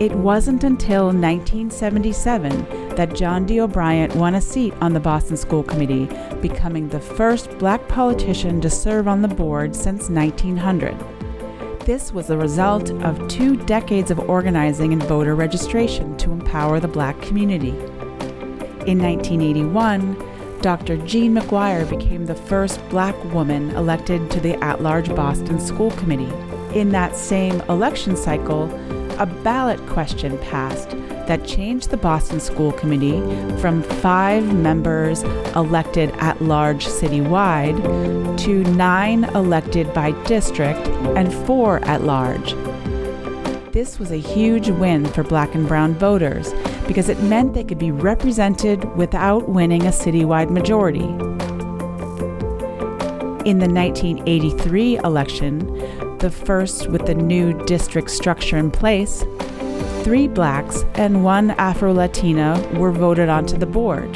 It 0.01 0.13
wasn't 0.13 0.65
until 0.65 1.07
1977 1.07 2.84
that 2.97 3.15
John 3.15 3.47
D. 3.47 3.61
O'Bryant 3.61 4.15
won 4.15 4.35
a 4.35 4.41
seat 4.41 4.75
on 4.81 4.93
the 4.93 5.01
Boston 5.01 5.37
School 5.37 5.63
Committee, 5.63 6.09
becoming 6.41 6.89
the 6.89 7.01
first 7.01 7.51
black 7.59 7.87
politician 7.89 8.61
to 8.61 8.71
serve 8.71 9.09
on 9.09 9.23
the 9.23 9.29
board 9.29 9.75
since 9.75 10.09
1900. 10.09 10.97
This 11.81 12.13
was 12.13 12.29
the 12.29 12.39
result 12.39 12.91
of 13.03 13.29
two 13.29 13.57
decades 13.57 14.11
of 14.11 14.19
organizing 14.19 14.93
and 14.93 15.03
voter 15.03 15.35
registration 15.35 16.17
to 16.17 16.33
empower 16.33 16.81
the 16.81 16.89
black 16.89 17.21
community. 17.21 17.77
In 18.87 18.99
1981, 18.99 20.61
Dr. 20.63 20.97
Jean 20.99 21.35
McGuire 21.35 21.89
became 21.89 22.25
the 22.25 22.35
first 22.35 22.81
black 22.89 23.15
woman 23.35 23.71
elected 23.73 24.31
to 24.31 24.41
the 24.41 24.55
at 24.65 24.81
large 24.81 25.15
Boston 25.15 25.61
School 25.61 25.91
Committee. 25.91 26.33
In 26.79 26.89
that 26.91 27.17
same 27.17 27.61
election 27.63 28.17
cycle, 28.17 28.65
a 29.21 29.27
ballot 29.27 29.79
question 29.87 30.39
passed 30.39 30.97
that 31.27 31.45
changed 31.45 31.91
the 31.91 31.97
Boston 31.97 32.41
School 32.41 32.73
Committee 32.73 33.21
from 33.61 33.83
five 33.83 34.55
members 34.55 35.23
elected 35.55 36.11
at 36.19 36.41
large 36.43 36.87
citywide 36.87 38.39
to 38.39 38.65
nine 38.73 39.25
elected 39.35 39.93
by 39.95 40.11
district 40.25 40.87
and 41.17 41.33
four 41.47 41.85
at 41.85 42.03
large. 42.03 42.55
This 43.73 43.99
was 43.99 44.13
a 44.13 44.21
huge 44.21 44.69
win 44.69 45.05
for 45.07 45.23
black 45.23 45.55
and 45.55 45.67
brown 45.67 45.95
voters 45.95 46.53
because 46.87 47.09
it 47.09 47.21
meant 47.23 47.55
they 47.55 47.65
could 47.65 47.79
be 47.79 47.91
represented 47.91 48.85
without 48.97 49.49
winning 49.49 49.83
a 49.83 49.91
citywide 49.91 50.51
majority. 50.51 51.09
In 53.45 53.59
the 53.59 53.69
1983 53.69 54.99
election, 54.99 56.19
the 56.19 56.31
first 56.31 56.89
with 56.89 57.05
the 57.05 57.15
new 57.15 57.53
district 57.65 58.11
structure 58.11 58.57
in 58.57 58.71
place, 58.71 59.25
three 60.05 60.29
blacks 60.29 60.85
and 60.97 61.25
one 61.25 61.53
Afro 61.53 61.91
Latina 61.95 62.61
were 62.75 62.93
voted 62.93 63.31
onto 63.31 63.57
the 63.57 63.65
board. 63.65 64.13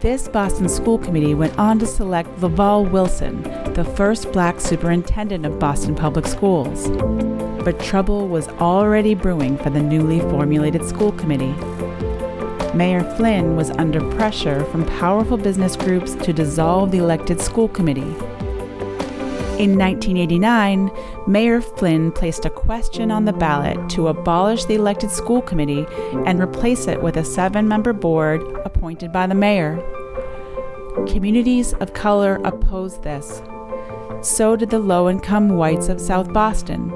This 0.00 0.28
Boston 0.28 0.68
School 0.68 0.98
Committee 0.98 1.34
went 1.34 1.58
on 1.58 1.80
to 1.80 1.86
select 1.86 2.38
Laval 2.40 2.84
Wilson, 2.84 3.42
the 3.74 3.84
first 3.96 4.30
black 4.30 4.60
superintendent 4.60 5.44
of 5.44 5.58
Boston 5.58 5.96
Public 5.96 6.28
Schools. 6.28 6.90
But 7.64 7.80
trouble 7.80 8.28
was 8.28 8.46
already 8.60 9.16
brewing 9.16 9.58
for 9.58 9.70
the 9.70 9.82
newly 9.82 10.20
formulated 10.20 10.84
school 10.84 11.10
committee. 11.10 11.54
Mayor 12.72 13.02
Flynn 13.16 13.56
was 13.56 13.70
under 13.72 14.00
pressure 14.12 14.64
from 14.66 14.86
powerful 14.86 15.36
business 15.36 15.74
groups 15.74 16.14
to 16.16 16.32
dissolve 16.32 16.92
the 16.92 16.98
elected 16.98 17.40
school 17.40 17.66
committee. 17.66 18.14
In 19.56 19.78
1989, 19.78 20.90
Mayor 21.28 21.60
Flynn 21.60 22.10
placed 22.10 22.44
a 22.44 22.50
question 22.50 23.12
on 23.12 23.24
the 23.24 23.32
ballot 23.32 23.88
to 23.90 24.08
abolish 24.08 24.64
the 24.64 24.74
elected 24.74 25.12
school 25.12 25.40
committee 25.40 25.86
and 26.26 26.40
replace 26.40 26.88
it 26.88 27.00
with 27.00 27.16
a 27.16 27.24
seven 27.24 27.68
member 27.68 27.92
board 27.92 28.42
appointed 28.64 29.12
by 29.12 29.28
the 29.28 29.34
mayor. 29.36 29.76
Communities 31.06 31.72
of 31.74 31.94
color 31.94 32.40
opposed 32.42 33.04
this. 33.04 33.42
So 34.22 34.56
did 34.56 34.70
the 34.70 34.80
low 34.80 35.08
income 35.08 35.50
whites 35.50 35.88
of 35.88 36.00
South 36.00 36.32
Boston. 36.32 36.88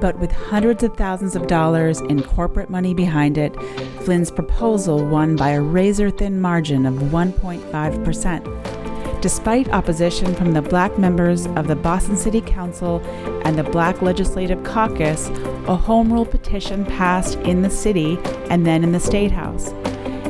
But 0.00 0.18
with 0.18 0.32
hundreds 0.32 0.82
of 0.82 0.96
thousands 0.96 1.36
of 1.36 1.46
dollars 1.46 2.00
in 2.00 2.24
corporate 2.24 2.68
money 2.68 2.94
behind 2.94 3.38
it, 3.38 3.54
Flynn's 4.02 4.32
proposal 4.32 5.06
won 5.06 5.36
by 5.36 5.50
a 5.50 5.60
razor 5.60 6.10
thin 6.10 6.40
margin 6.40 6.84
of 6.84 6.94
1.5%. 6.94 8.81
Despite 9.22 9.68
opposition 9.68 10.34
from 10.34 10.52
the 10.52 10.60
black 10.60 10.98
members 10.98 11.46
of 11.46 11.68
the 11.68 11.76
Boston 11.76 12.16
City 12.16 12.40
Council 12.40 12.98
and 13.44 13.56
the 13.56 13.62
Black 13.62 14.02
Legislative 14.02 14.64
Caucus, 14.64 15.28
a 15.68 15.76
home 15.76 16.12
rule 16.12 16.26
petition 16.26 16.84
passed 16.84 17.36
in 17.42 17.62
the 17.62 17.70
city 17.70 18.18
and 18.50 18.66
then 18.66 18.82
in 18.82 18.90
the 18.90 18.98
State 18.98 19.30
House. 19.30 19.68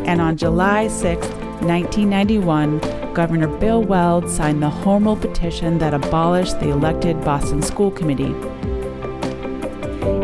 And 0.04 0.20
on 0.20 0.36
July 0.36 0.88
6, 0.88 1.26
1991, 1.26 3.14
Governor 3.14 3.48
Bill 3.48 3.82
Weld 3.82 4.28
signed 4.28 4.62
the 4.62 4.68
home 4.68 5.04
rule 5.04 5.16
petition 5.16 5.78
that 5.78 5.94
abolished 5.94 6.60
the 6.60 6.68
elected 6.68 7.18
Boston 7.24 7.62
School 7.62 7.90
Committee. 7.90 8.34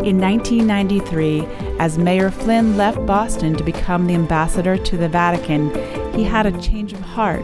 In 0.07 0.21
1993, 0.21 1.43
as 1.79 1.97
Mayor 1.97 2.29
Flynn 2.29 2.77
left 2.77 3.03
Boston 3.07 3.55
to 3.55 3.63
become 3.63 4.05
the 4.05 4.13
ambassador 4.13 4.77
to 4.77 4.95
the 4.95 5.09
Vatican, 5.09 5.73
he 6.13 6.23
had 6.23 6.45
a 6.45 6.61
change 6.61 6.93
of 6.93 6.99
heart 6.99 7.43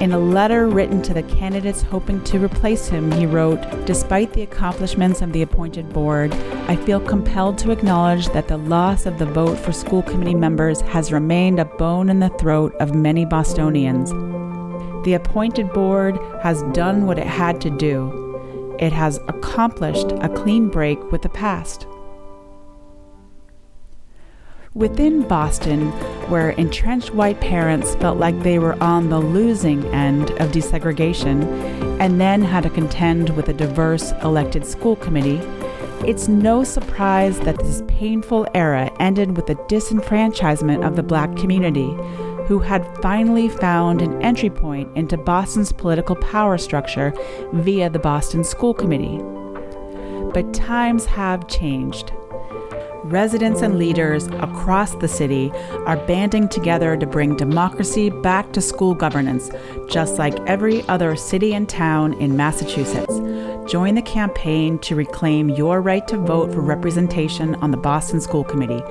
in 0.00 0.12
a 0.12 0.18
letter 0.18 0.68
written 0.68 1.02
to 1.02 1.14
the 1.14 1.22
candidates 1.22 1.82
hoping 1.82 2.22
to 2.24 2.38
replace 2.38 2.88
him, 2.88 3.10
he 3.12 3.26
wrote 3.26 3.60
Despite 3.86 4.32
the 4.32 4.42
accomplishments 4.42 5.22
of 5.22 5.32
the 5.32 5.42
appointed 5.42 5.92
board, 5.92 6.32
I 6.68 6.76
feel 6.76 7.00
compelled 7.00 7.58
to 7.58 7.70
acknowledge 7.70 8.28
that 8.28 8.48
the 8.48 8.58
loss 8.58 9.06
of 9.06 9.18
the 9.18 9.26
vote 9.26 9.58
for 9.58 9.72
school 9.72 10.02
committee 10.02 10.34
members 10.34 10.80
has 10.82 11.12
remained 11.12 11.58
a 11.58 11.64
bone 11.64 12.08
in 12.08 12.20
the 12.20 12.28
throat 12.30 12.74
of 12.80 12.94
many 12.94 13.24
Bostonians. 13.24 14.10
The 15.04 15.14
appointed 15.14 15.72
board 15.72 16.18
has 16.42 16.62
done 16.72 17.06
what 17.06 17.18
it 17.18 17.26
had 17.26 17.60
to 17.62 17.70
do, 17.70 18.76
it 18.78 18.92
has 18.92 19.18
accomplished 19.28 20.12
a 20.20 20.28
clean 20.28 20.68
break 20.68 21.10
with 21.10 21.22
the 21.22 21.30
past. 21.30 21.86
Within 24.76 25.22
Boston, 25.22 25.86
where 26.28 26.50
entrenched 26.50 27.14
white 27.14 27.40
parents 27.40 27.94
felt 27.94 28.18
like 28.18 28.42
they 28.42 28.58
were 28.58 28.76
on 28.82 29.08
the 29.08 29.18
losing 29.18 29.82
end 29.86 30.32
of 30.32 30.52
desegregation 30.52 31.42
and 31.98 32.20
then 32.20 32.42
had 32.42 32.64
to 32.64 32.68
contend 32.68 33.30
with 33.30 33.48
a 33.48 33.54
diverse 33.54 34.12
elected 34.22 34.66
school 34.66 34.94
committee, 34.96 35.38
it's 36.06 36.28
no 36.28 36.62
surprise 36.62 37.40
that 37.40 37.58
this 37.58 37.82
painful 37.88 38.46
era 38.52 38.94
ended 39.00 39.34
with 39.34 39.46
the 39.46 39.54
disenfranchisement 39.54 40.86
of 40.86 40.94
the 40.94 41.02
black 41.02 41.34
community, 41.36 41.88
who 42.46 42.58
had 42.58 42.86
finally 43.00 43.48
found 43.48 44.02
an 44.02 44.22
entry 44.22 44.50
point 44.50 44.94
into 44.94 45.16
Boston's 45.16 45.72
political 45.72 46.16
power 46.16 46.58
structure 46.58 47.14
via 47.54 47.88
the 47.88 47.98
Boston 47.98 48.44
School 48.44 48.74
Committee. 48.74 49.22
But 50.34 50.52
times 50.52 51.06
have 51.06 51.48
changed 51.48 52.12
residents 53.10 53.62
and 53.62 53.78
leaders 53.78 54.26
across 54.26 54.94
the 54.96 55.08
city 55.08 55.50
are 55.86 55.96
banding 56.06 56.48
together 56.48 56.96
to 56.96 57.06
bring 57.06 57.36
democracy 57.36 58.10
back 58.10 58.52
to 58.52 58.60
school 58.60 58.94
governance, 58.94 59.50
just 59.88 60.18
like 60.18 60.38
every 60.48 60.82
other 60.88 61.14
city 61.16 61.54
and 61.54 61.68
town 61.68 62.14
in 62.14 62.36
Massachusetts. 62.36 63.18
Join 63.70 63.94
the 63.94 64.02
campaign 64.02 64.78
to 64.80 64.94
reclaim 64.94 65.48
your 65.50 65.80
right 65.80 66.06
to 66.08 66.16
vote 66.16 66.52
for 66.52 66.60
representation 66.60 67.54
on 67.56 67.70
the 67.70 67.76
Boston 67.76 68.20
School 68.20 68.44
Committee. 68.44 68.82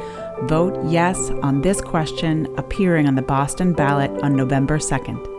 Vote 0.44 0.78
yes 0.90 1.30
on 1.42 1.62
this 1.62 1.82
question 1.82 2.48
appearing 2.58 3.08
on 3.08 3.16
the 3.16 3.22
Boston 3.22 3.74
ballot 3.74 4.12
on 4.24 4.36
November 4.36 4.78
2nd. 4.78 5.32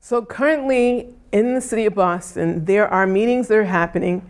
So, 0.00 0.24
currently 0.24 1.14
in 1.32 1.54
the 1.54 1.60
city 1.60 1.84
of 1.86 1.94
Boston, 1.94 2.64
there 2.64 2.88
are 2.88 3.06
meetings 3.06 3.48
that 3.48 3.58
are 3.58 3.64
happening 3.64 4.22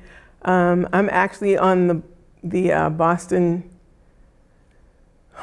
um, 0.42 0.88
I'm 0.92 1.08
actually 1.10 1.56
on 1.56 1.88
the, 1.88 2.02
the 2.42 2.72
uh, 2.72 2.90
Boston, 2.90 3.68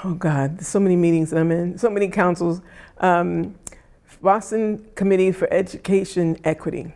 oh 0.03 0.13
God, 0.13 0.57
there's 0.57 0.67
so 0.67 0.79
many 0.79 0.95
meetings 0.95 1.33
I'm 1.33 1.51
in, 1.51 1.77
so 1.77 1.89
many 1.89 2.09
councils. 2.09 2.61
Um, 2.99 3.55
Boston 4.21 4.83
Committee 4.95 5.31
for 5.31 5.51
Education 5.53 6.37
Equity. 6.43 6.93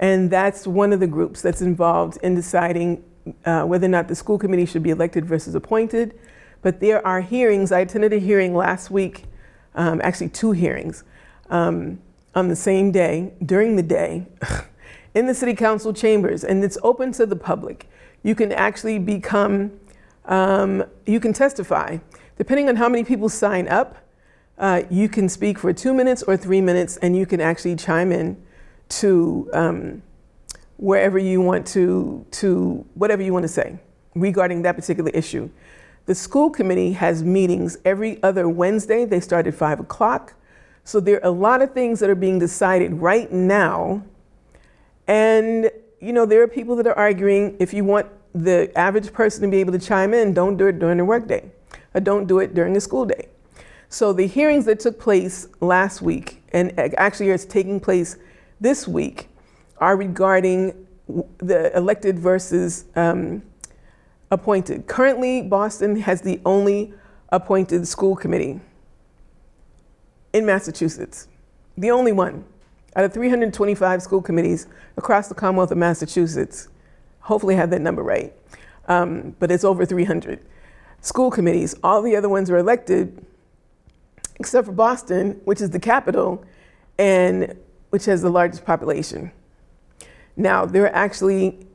And 0.00 0.30
that's 0.30 0.66
one 0.66 0.92
of 0.92 1.00
the 1.00 1.06
groups 1.06 1.40
that's 1.40 1.62
involved 1.62 2.18
in 2.22 2.34
deciding 2.34 3.04
uh, 3.44 3.62
whether 3.62 3.86
or 3.86 3.90
not 3.90 4.08
the 4.08 4.14
school 4.14 4.38
committee 4.38 4.66
should 4.66 4.82
be 4.82 4.90
elected 4.90 5.24
versus 5.24 5.54
appointed. 5.54 6.18
But 6.62 6.80
there 6.80 7.06
are 7.06 7.20
hearings. 7.20 7.72
I 7.72 7.80
attended 7.80 8.12
a 8.12 8.18
hearing 8.18 8.54
last 8.54 8.90
week, 8.90 9.24
um, 9.74 10.00
actually, 10.02 10.30
two 10.30 10.52
hearings 10.52 11.04
um, 11.50 12.00
on 12.34 12.48
the 12.48 12.56
same 12.56 12.90
day, 12.90 13.32
during 13.44 13.76
the 13.76 13.82
day. 13.82 14.26
In 15.14 15.26
the 15.26 15.34
city 15.34 15.54
council 15.54 15.92
chambers, 15.92 16.44
and 16.44 16.62
it's 16.64 16.78
open 16.82 17.12
to 17.12 17.26
the 17.26 17.36
public. 17.36 17.88
You 18.22 18.34
can 18.34 18.52
actually 18.52 18.98
become, 18.98 19.72
um, 20.26 20.84
you 21.06 21.20
can 21.20 21.32
testify. 21.32 21.98
Depending 22.36 22.68
on 22.68 22.76
how 22.76 22.88
many 22.88 23.04
people 23.04 23.28
sign 23.28 23.68
up, 23.68 23.96
uh, 24.58 24.82
you 24.90 25.08
can 25.08 25.28
speak 25.28 25.58
for 25.58 25.72
two 25.72 25.94
minutes 25.94 26.22
or 26.22 26.36
three 26.36 26.60
minutes, 26.60 26.96
and 26.98 27.16
you 27.16 27.26
can 27.26 27.40
actually 27.40 27.76
chime 27.76 28.12
in 28.12 28.36
to 28.88 29.48
um, 29.52 30.02
wherever 30.76 31.18
you 31.18 31.40
want 31.40 31.66
to, 31.68 32.26
to 32.32 32.84
whatever 32.94 33.22
you 33.22 33.32
want 33.32 33.44
to 33.44 33.48
say 33.48 33.78
regarding 34.14 34.62
that 34.62 34.76
particular 34.76 35.10
issue. 35.10 35.48
The 36.06 36.14
school 36.14 36.50
committee 36.50 36.92
has 36.92 37.22
meetings 37.22 37.78
every 37.84 38.22
other 38.22 38.48
Wednesday. 38.48 39.04
They 39.04 39.20
start 39.20 39.46
at 39.46 39.54
5 39.54 39.80
o'clock. 39.80 40.34
So 40.84 41.00
there 41.00 41.16
are 41.16 41.28
a 41.28 41.30
lot 41.30 41.62
of 41.62 41.72
things 41.72 41.98
that 42.00 42.10
are 42.10 42.14
being 42.14 42.38
decided 42.38 42.94
right 42.94 43.32
now 43.32 44.04
and, 45.06 45.70
you 46.00 46.12
know, 46.12 46.26
there 46.26 46.42
are 46.42 46.48
people 46.48 46.76
that 46.76 46.86
are 46.86 46.96
arguing 46.96 47.56
if 47.58 47.72
you 47.74 47.84
want 47.84 48.06
the 48.34 48.76
average 48.76 49.12
person 49.12 49.42
to 49.42 49.48
be 49.48 49.58
able 49.58 49.72
to 49.72 49.78
chime 49.78 50.12
in, 50.12 50.34
don't 50.34 50.56
do 50.56 50.66
it 50.66 50.78
during 50.78 50.98
the 50.98 51.04
workday, 51.04 51.50
or 51.94 52.00
don't 52.00 52.26
do 52.26 52.40
it 52.40 52.54
during 52.54 52.72
the 52.72 52.80
school 52.80 53.04
day. 53.04 53.28
So 53.88 54.12
the 54.12 54.26
hearings 54.26 54.64
that 54.64 54.80
took 54.80 54.98
place 54.98 55.46
last 55.60 56.02
week, 56.02 56.42
and 56.52 56.76
actually 56.78 57.30
it's 57.30 57.44
taking 57.44 57.78
place 57.78 58.16
this 58.60 58.88
week, 58.88 59.28
are 59.78 59.96
regarding 59.96 60.86
the 61.38 61.76
elected 61.76 62.18
versus 62.18 62.86
um, 62.96 63.42
appointed. 64.30 64.86
Currently, 64.86 65.42
Boston 65.42 66.00
has 66.00 66.22
the 66.22 66.40
only 66.44 66.94
appointed 67.28 67.86
school 67.86 68.16
committee 68.16 68.60
in 70.32 70.46
Massachusetts, 70.46 71.28
the 71.76 71.90
only 71.90 72.12
one 72.12 72.44
out 72.96 73.04
of 73.04 73.12
325 73.12 74.02
school 74.02 74.22
committees 74.22 74.66
across 74.96 75.28
the 75.28 75.34
Commonwealth 75.34 75.70
of 75.70 75.78
Massachusetts. 75.78 76.68
Hopefully, 77.20 77.54
I 77.54 77.58
have 77.58 77.70
that 77.70 77.80
number 77.80 78.02
right, 78.02 78.32
um, 78.88 79.34
but 79.38 79.50
it's 79.50 79.64
over 79.64 79.84
300. 79.84 80.40
school 81.00 81.30
committees. 81.30 81.74
All 81.82 82.02
the 82.02 82.16
other 82.16 82.28
ones 82.28 82.50
were 82.50 82.58
elected, 82.58 83.24
except 84.40 84.66
for 84.66 84.72
Boston, 84.72 85.40
which 85.44 85.60
is 85.60 85.70
the 85.70 85.80
capital 85.80 86.44
and 86.98 87.56
which 87.90 88.06
has 88.06 88.22
the 88.22 88.30
largest 88.30 88.64
population. 88.64 89.30
Now, 90.36 90.66
there 90.66 90.84
are 90.84 90.94
actually 90.94 91.66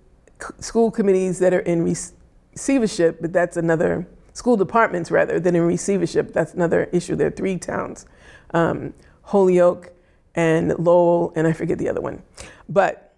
school 0.59 0.91
committees 0.91 1.39
that 1.39 1.53
are 1.53 1.59
in 1.59 1.84
receivership, 1.84 3.22
but 3.22 3.32
that's 3.34 3.57
another, 3.57 4.07
school 4.34 4.57
departments 4.57 5.11
rather 5.11 5.39
than 5.39 5.55
in 5.55 5.61
receivership. 5.63 6.34
That's 6.34 6.53
another 6.53 6.86
issue. 6.91 7.15
There 7.15 7.28
are 7.28 7.32
three 7.32 7.57
towns 7.57 8.05
um, 8.53 8.93
Holyoke 9.24 9.93
and 10.39 10.73
Lowell, 10.79 11.33
and 11.35 11.45
I 11.45 11.51
forget 11.51 11.77
the 11.77 11.89
other 11.89 11.99
one. 11.99 12.23
But 12.69 13.13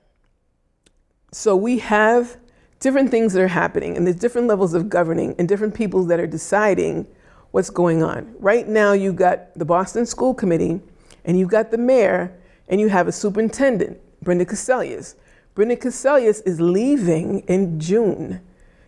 so 1.32 1.56
we 1.56 1.78
have 1.80 2.38
different 2.80 3.12
things 3.12 3.34
that 3.34 3.44
are 3.44 3.48
happening, 3.48 3.96
and 3.96 4.08
there's 4.08 4.16
different 4.16 4.48
levels 4.48 4.74
of 4.74 4.90
governing 4.90 5.36
and 5.38 5.48
different 5.48 5.76
people 5.76 6.04
that 6.06 6.20
are 6.20 6.26
deciding 6.26 7.06
what's 7.52 7.70
going 7.70 8.02
on. 8.02 8.34
Right 8.40 8.68
now, 8.68 8.94
you've 8.94 9.18
got 9.18 9.54
the 9.56 9.66
Boston 9.66 10.08
School 10.08 10.34
Committee, 10.34 10.82
and 11.24 11.38
you've 11.38 11.50
got 11.50 11.70
the 11.70 11.78
mayor, 11.78 12.36
and 12.68 12.82
you 12.82 12.90
have 12.90 13.08
a 13.08 13.12
superintendent, 13.12 14.00
Brenda 14.24 14.46
Cassellius. 14.46 15.14
Brenda 15.54 15.76
Cassellius 15.76 16.42
is 16.46 16.60
leaving 16.60 17.42
in 17.42 17.80
June. 17.80 18.42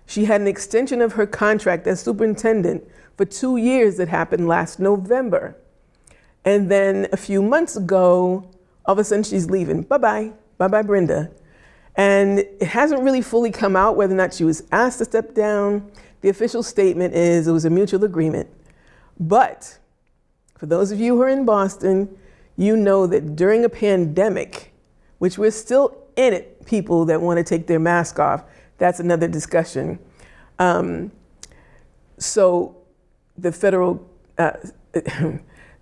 She 0.08 0.26
had 0.26 0.42
an 0.42 0.48
extension 0.48 1.02
of 1.02 1.14
her 1.14 1.28
contract 1.28 1.86
as 1.86 2.02
superintendent 2.02 2.84
for 3.16 3.26
two 3.26 3.58
years 3.58 3.98
that 3.98 4.08
happened 4.08 4.48
last 4.48 4.80
November. 4.80 5.56
And 6.46 6.70
then 6.70 7.08
a 7.12 7.18
few 7.18 7.42
months 7.42 7.76
ago, 7.76 8.50
all 8.86 8.94
of 8.94 9.00
a 9.00 9.04
sudden 9.04 9.24
she's 9.24 9.50
leaving. 9.50 9.84
Bye 9.84 9.98
bye. 9.98 10.32
Bye 10.58 10.68
bye, 10.68 10.82
Brenda. 10.82 11.32
And 11.96 12.40
it 12.40 12.64
hasn't 12.64 13.02
really 13.02 13.22
fully 13.22 13.52
come 13.52 13.76
out 13.76 13.96
whether 13.96 14.14
or 14.14 14.18
not 14.18 14.34
she 14.34 14.44
was 14.44 14.64
asked 14.72 14.98
to 15.00 15.06
step 15.06 15.34
down. 15.36 15.92
The 16.22 16.30
official 16.30 16.64
statement 16.64 17.14
is 17.14 17.48
it 17.48 17.52
was 17.52 17.66
a 17.66 17.70
mutual 17.70 18.04
agreement. 18.04 18.50
But 19.20 19.78
for 20.58 20.66
those 20.66 20.92
of 20.92 21.00
you 21.00 21.16
who 21.16 21.22
are 21.22 21.30
in 21.30 21.46
Boston, 21.46 22.18
you 22.58 22.76
know 22.76 23.08
that 23.08 23.36
during 23.36 23.64
a 23.66 23.70
pandemic, 23.70 24.74
which 25.20 25.38
we're 25.38 25.52
still 25.52 25.98
in 26.16 26.34
it, 26.34 26.66
people 26.66 27.06
that 27.06 27.22
want 27.22 27.38
to 27.38 27.44
take 27.44 27.68
their 27.68 27.80
mask 27.80 28.20
off, 28.20 28.44
that's 28.78 29.00
another 29.00 29.28
discussion. 29.28 30.00
Um, 30.60 31.12
so 32.18 32.78
the 33.38 33.52
federal 33.52 34.08
uh, 34.38 34.52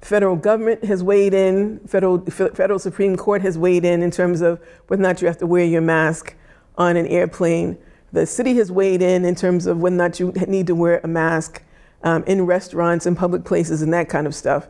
federal 0.01 0.35
government 0.35 0.83
has 0.83 1.03
weighed 1.03 1.33
in, 1.33 1.79
federal, 1.87 2.19
federal 2.19 2.79
Supreme 2.79 3.15
Court 3.15 3.41
has 3.43 3.57
weighed 3.57 3.85
in 3.85 4.01
in 4.01 4.11
terms 4.11 4.41
of 4.41 4.59
whether 4.87 5.01
or 5.01 5.07
not 5.07 5.21
you 5.21 5.27
have 5.27 5.37
to 5.37 5.47
wear 5.47 5.63
your 5.63 5.81
mask 5.81 6.35
on 6.77 6.97
an 6.97 7.05
airplane. 7.07 7.77
The 8.11 8.25
city 8.25 8.55
has 8.55 8.71
weighed 8.71 9.01
in 9.01 9.23
in 9.23 9.35
terms 9.35 9.67
of 9.67 9.79
whether 9.79 9.95
or 9.95 9.97
not 9.97 10.19
you 10.19 10.31
need 10.47 10.67
to 10.67 10.75
wear 10.75 10.99
a 11.03 11.07
mask 11.07 11.63
um, 12.03 12.23
in 12.25 12.45
restaurants 12.45 13.05
and 13.05 13.15
public 13.15 13.45
places 13.45 13.81
and 13.81 13.93
that 13.93 14.09
kind 14.09 14.25
of 14.25 14.33
stuff. 14.33 14.67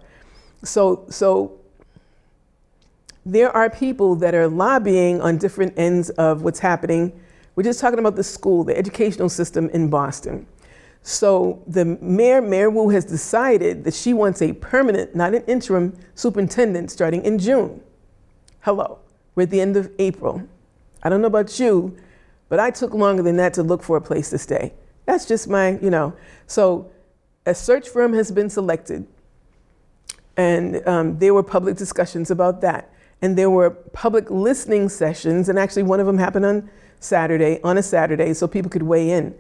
So, 0.64 1.06
so 1.10 1.60
there 3.26 3.52
are 3.52 3.70
people 3.70 4.16
that 4.16 4.36
are 4.36 4.48
lobbying 4.48 5.22
on 5.22 5.38
different 5.38 5.74
ends 5.78 6.10
of 6.12 6.44
what's 6.44 6.60
happening. 6.60 7.20
We're 7.56 7.64
just 7.64 7.80
talking 7.80 8.00
about 8.00 8.16
the 8.16 8.24
school, 8.24 8.64
the 8.64 8.78
educational 8.78 9.30
system 9.30 9.70
in 9.70 9.90
Boston. 9.90 10.46
So 11.04 11.64
the 11.66 11.86
mayor, 11.86 12.42
Mayor 12.42 12.70
Wu, 12.70 12.90
has 12.90 13.06
decided 13.06 13.84
that 13.86 13.94
she 13.94 14.14
wants 14.14 14.42
a 14.42 14.54
permanent, 14.54 15.16
not 15.16 15.34
an 15.34 15.44
interim, 15.46 15.98
superintendent 16.14 16.92
starting 16.92 17.26
in 17.26 17.40
June. 17.40 17.82
Hello, 18.62 19.00
we're 19.34 19.44
at 19.44 19.50
the 19.50 19.62
end 19.62 19.78
of 19.78 19.92
April. 19.98 20.44
I 21.02 21.10
don't 21.10 21.22
know 21.22 21.28
about 21.28 21.60
you, 21.60 21.98
but 22.50 22.60
I 22.60 22.70
took 22.70 22.94
longer 22.94 23.24
than 23.24 23.38
that 23.38 23.54
to 23.56 23.64
look 23.64 23.82
for 23.82 23.98
a 23.98 24.02
place 24.02 24.30
to 24.30 24.38
stay. 24.38 24.74
That's 25.06 25.26
just 25.26 25.48
my, 25.48 25.80
you 25.80 25.90
know. 25.90 26.14
So 26.46 26.92
a 27.48 27.56
search 27.56 27.90
firm 27.90 28.14
has 28.14 28.32
been 28.32 28.50
selected, 28.50 29.08
and 30.38 30.88
um, 30.88 31.18
there 31.18 31.34
were 31.34 31.44
public 31.44 31.78
discussions 31.78 32.30
about 32.30 32.62
that. 32.62 32.94
And 33.24 33.38
there 33.38 33.50
were 33.50 33.70
public 33.70 34.30
listening 34.30 34.90
sessions, 34.90 35.50
and 35.50 35.58
actually 35.58 35.84
one 35.84 36.00
of 36.00 36.08
them 36.08 36.18
happened 36.18 36.46
on 36.46 36.70
Saturday, 37.00 37.60
on 37.64 37.78
a 37.78 37.84
Saturday, 37.84 38.34
so 38.34 38.48
people 38.48 38.70
could 38.70 38.84
weigh 38.84 39.12
in. 39.12 39.36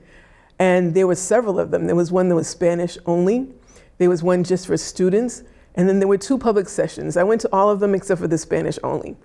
And 0.62 0.93
there 0.93 1.07
were 1.07 1.16
several 1.16 1.59
of 1.59 1.72
them. 1.72 1.88
There 1.88 1.95
was 1.95 2.12
one 2.12 2.30
that 2.30 2.36
was 2.36 2.47
Spanish 2.47 2.95
only, 3.07 3.47
there 3.97 4.12
was 4.12 4.22
one 4.22 4.43
just 4.43 4.68
for 4.68 4.78
students, 4.78 5.41
and 5.74 5.89
then 5.89 5.97
there 5.97 6.07
were 6.07 6.20
two 6.20 6.38
public 6.38 6.70
sessions. 6.70 7.18
I 7.18 7.24
went 7.24 7.41
to 7.41 7.49
all 7.51 7.72
of 7.72 7.80
them 7.80 7.95
except 7.95 8.22
for 8.22 8.28
the 8.28 8.38
Spanish 8.38 8.78
only. 8.84 9.16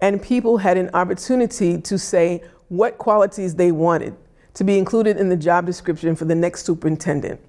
And 0.00 0.22
people 0.22 0.58
had 0.58 0.76
an 0.76 0.88
opportunity 0.94 1.80
to 1.80 1.98
say 1.98 2.44
what 2.68 2.98
qualities 2.98 3.56
they 3.56 3.72
wanted 3.72 4.14
to 4.54 4.62
be 4.62 4.78
included 4.78 5.16
in 5.16 5.28
the 5.28 5.36
job 5.36 5.66
description 5.66 6.14
for 6.14 6.24
the 6.24 6.36
next 6.36 6.66
superintendent. 6.66 7.40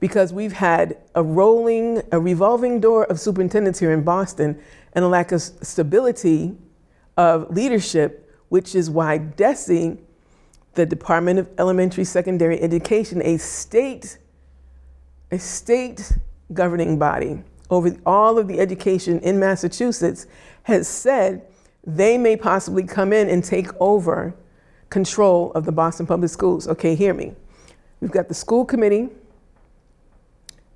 Because 0.00 0.32
we've 0.32 0.54
had 0.54 0.96
a 1.14 1.22
rolling, 1.22 2.00
a 2.12 2.18
revolving 2.18 2.80
door 2.80 3.04
of 3.04 3.20
superintendents 3.20 3.78
here 3.78 3.92
in 3.92 4.04
Boston 4.04 4.58
and 4.94 5.04
a 5.04 5.08
lack 5.08 5.32
of 5.32 5.42
stability 5.42 6.56
of 7.18 7.54
leadership, 7.54 8.34
which 8.48 8.74
is 8.74 8.88
why 8.88 9.18
DESE 9.18 9.98
the 10.74 10.86
Department 10.86 11.38
of 11.38 11.48
Elementary 11.58 12.04
Secondary 12.04 12.60
Education, 12.60 13.22
a 13.22 13.36
state, 13.38 14.18
a 15.30 15.38
state 15.38 16.12
governing 16.52 16.98
body 16.98 17.42
over 17.70 17.96
all 18.04 18.38
of 18.38 18.48
the 18.48 18.60
education 18.60 19.18
in 19.20 19.38
Massachusetts, 19.38 20.26
has 20.64 20.86
said 20.86 21.42
they 21.86 22.18
may 22.18 22.36
possibly 22.36 22.82
come 22.84 23.12
in 23.12 23.28
and 23.28 23.44
take 23.44 23.68
over 23.80 24.34
control 24.90 25.52
of 25.52 25.64
the 25.64 25.72
Boston 25.72 26.06
Public 26.06 26.30
Schools. 26.30 26.68
Okay, 26.68 26.94
hear 26.94 27.14
me. 27.14 27.34
We've 28.00 28.10
got 28.10 28.28
the 28.28 28.34
school 28.34 28.64
committee, 28.64 29.08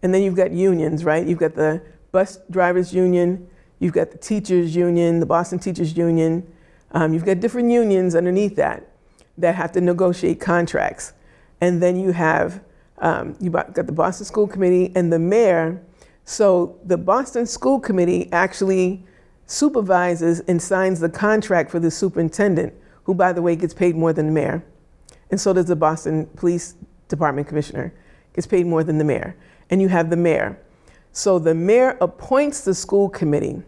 and 0.03 0.14
then 0.14 0.22
you've 0.22 0.36
got 0.36 0.51
unions, 0.51 1.05
right? 1.05 1.26
You've 1.26 1.38
got 1.38 1.55
the 1.55 1.82
bus 2.11 2.38
drivers 2.51 2.94
union, 2.94 3.49
you've 3.80 3.92
got 3.92 4.11
the 4.11 4.18
teachers 4.18 4.74
union, 4.74 5.20
the 5.20 5.26
Boston 5.26 5.59
Teachers 5.59 5.96
Union. 5.96 6.51
Um, 6.92 7.12
you've 7.12 7.24
got 7.24 7.40
different 7.40 7.70
unions 7.70 8.14
underneath 8.14 8.57
that 8.57 8.88
that 9.39 9.55
have 9.55 9.72
to 9.72 9.80
negotiate 9.80 10.41
contracts. 10.41 11.12
And 11.61 11.82
then 11.82 11.99
you 11.99 12.12
have 12.12 12.61
um, 13.01 13.36
you 13.41 13.51
got 13.51 13.74
the 13.74 13.93
Boston 13.93 14.26
School 14.26 14.47
Committee 14.47 14.93
and 14.95 15.12
the 15.12 15.18
mayor. 15.18 15.82
So 16.24 16.78
the 16.84 16.99
Boston 16.99 17.47
School 17.47 17.80
Committee 17.80 18.28
actually 18.32 19.05
supervises 19.47 20.41
and 20.41 20.61
signs 20.61 21.01
the 21.01 21.09
contract 21.09 21.70
for 21.70 21.80
the 21.80 21.91
superintendent, 21.91 22.74
who, 23.05 23.14
by 23.14 23.32
the 23.32 23.41
way, 23.41 23.57
gets 23.57 23.72
paid 23.72 23.97
more 23.97 24.12
than 24.12 24.26
the 24.26 24.32
mayor. 24.32 24.64
And 25.30 25.41
so 25.41 25.53
does 25.53 25.66
the 25.66 25.76
Boston 25.76 26.26
Police 26.36 26.74
Department 27.09 27.49
Commissioner, 27.49 27.95
gets 28.34 28.47
paid 28.47 28.66
more 28.66 28.84
than 28.84 28.99
the 28.99 29.05
mayor. 29.05 29.36
And 29.70 29.80
you 29.80 29.89
have 29.89 30.11
the 30.11 30.16
mayor. 30.16 30.59
So 31.12 31.39
the 31.39 31.55
mayor 31.55 31.97
appoints 32.01 32.62
the 32.62 32.74
school 32.74 33.09
committee. 33.09 33.62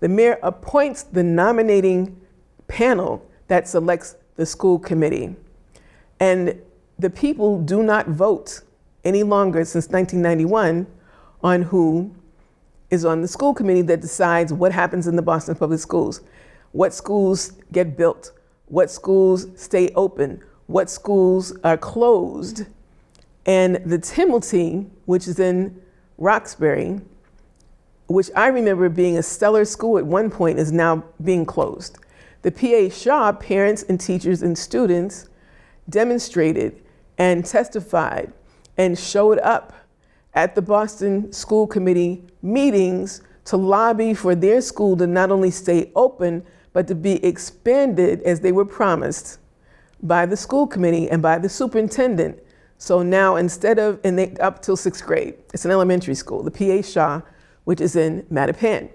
The 0.00 0.08
mayor 0.08 0.38
appoints 0.42 1.02
the 1.02 1.22
nominating 1.22 2.20
panel 2.68 3.26
that 3.48 3.66
selects 3.68 4.16
the 4.36 4.46
school 4.46 4.78
committee. 4.78 5.34
And 6.20 6.60
the 6.98 7.10
people 7.10 7.60
do 7.60 7.82
not 7.82 8.08
vote 8.08 8.62
any 9.04 9.22
longer 9.22 9.64
since 9.64 9.88
1991 9.88 10.86
on 11.42 11.62
who 11.62 12.14
is 12.90 13.04
on 13.04 13.22
the 13.22 13.28
school 13.28 13.52
committee 13.52 13.82
that 13.82 14.00
decides 14.00 14.52
what 14.52 14.72
happens 14.72 15.06
in 15.06 15.16
the 15.16 15.22
Boston 15.22 15.54
Public 15.54 15.80
Schools, 15.80 16.20
what 16.72 16.94
schools 16.94 17.52
get 17.72 17.96
built, 17.96 18.32
what 18.66 18.90
schools 18.90 19.46
stay 19.56 19.90
open, 19.94 20.42
what 20.66 20.90
schools 20.90 21.56
are 21.64 21.76
closed. 21.76 22.66
And 23.44 23.76
the 23.76 23.98
Timilty, 23.98 24.88
which 25.04 25.28
is 25.28 25.38
in 25.38 25.80
Roxbury, 26.18 27.00
which 28.08 28.30
I 28.36 28.48
remember 28.48 28.88
being 28.88 29.18
a 29.18 29.22
stellar 29.22 29.64
school 29.64 29.98
at 29.98 30.06
one 30.06 30.30
point, 30.30 30.58
is 30.58 30.72
now 30.72 31.04
being 31.22 31.44
closed. 31.44 31.98
The 32.46 32.52
PA 32.52 32.94
Shaw, 32.94 33.32
parents 33.32 33.82
and 33.88 33.98
teachers 33.98 34.40
and 34.40 34.56
students 34.56 35.28
demonstrated 35.88 36.80
and 37.18 37.44
testified 37.44 38.32
and 38.76 38.96
showed 38.96 39.40
up 39.40 39.72
at 40.32 40.54
the 40.54 40.62
Boston 40.62 41.32
School 41.32 41.66
Committee 41.66 42.22
meetings 42.42 43.20
to 43.46 43.56
lobby 43.56 44.14
for 44.14 44.36
their 44.36 44.60
school 44.60 44.96
to 44.98 45.08
not 45.08 45.32
only 45.32 45.50
stay 45.50 45.90
open, 45.96 46.46
but 46.72 46.86
to 46.86 46.94
be 46.94 47.14
expanded 47.24 48.22
as 48.22 48.38
they 48.38 48.52
were 48.52 48.64
promised 48.64 49.40
by 50.04 50.24
the 50.24 50.36
school 50.36 50.68
committee 50.68 51.10
and 51.10 51.20
by 51.20 51.38
the 51.38 51.48
superintendent. 51.48 52.38
So 52.78 53.02
now 53.02 53.34
instead 53.34 53.80
of, 53.80 54.00
they, 54.02 54.36
up 54.36 54.62
till 54.62 54.76
sixth 54.76 55.04
grade, 55.04 55.34
it's 55.52 55.64
an 55.64 55.72
elementary 55.72 56.14
school, 56.14 56.44
the 56.44 56.52
PA 56.52 56.80
Shaw, 56.80 57.22
which 57.64 57.80
is 57.80 57.96
in 57.96 58.22
Mattapan. 58.30 58.88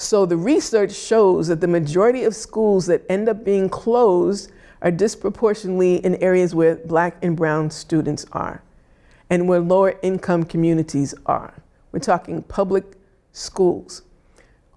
So 0.00 0.24
the 0.24 0.38
research 0.38 0.92
shows 0.92 1.48
that 1.48 1.60
the 1.60 1.68
majority 1.68 2.24
of 2.24 2.34
schools 2.34 2.86
that 2.86 3.04
end 3.10 3.28
up 3.28 3.44
being 3.44 3.68
closed 3.68 4.50
are 4.80 4.90
disproportionately 4.90 5.96
in 5.96 6.14
areas 6.22 6.54
where 6.54 6.76
black 6.76 7.18
and 7.20 7.36
brown 7.36 7.70
students 7.70 8.24
are 8.32 8.62
and 9.28 9.46
where 9.46 9.60
lower 9.60 9.98
income 10.00 10.44
communities 10.44 11.14
are. 11.26 11.52
We're 11.92 11.98
talking 11.98 12.42
public 12.44 12.96
schools. 13.32 14.00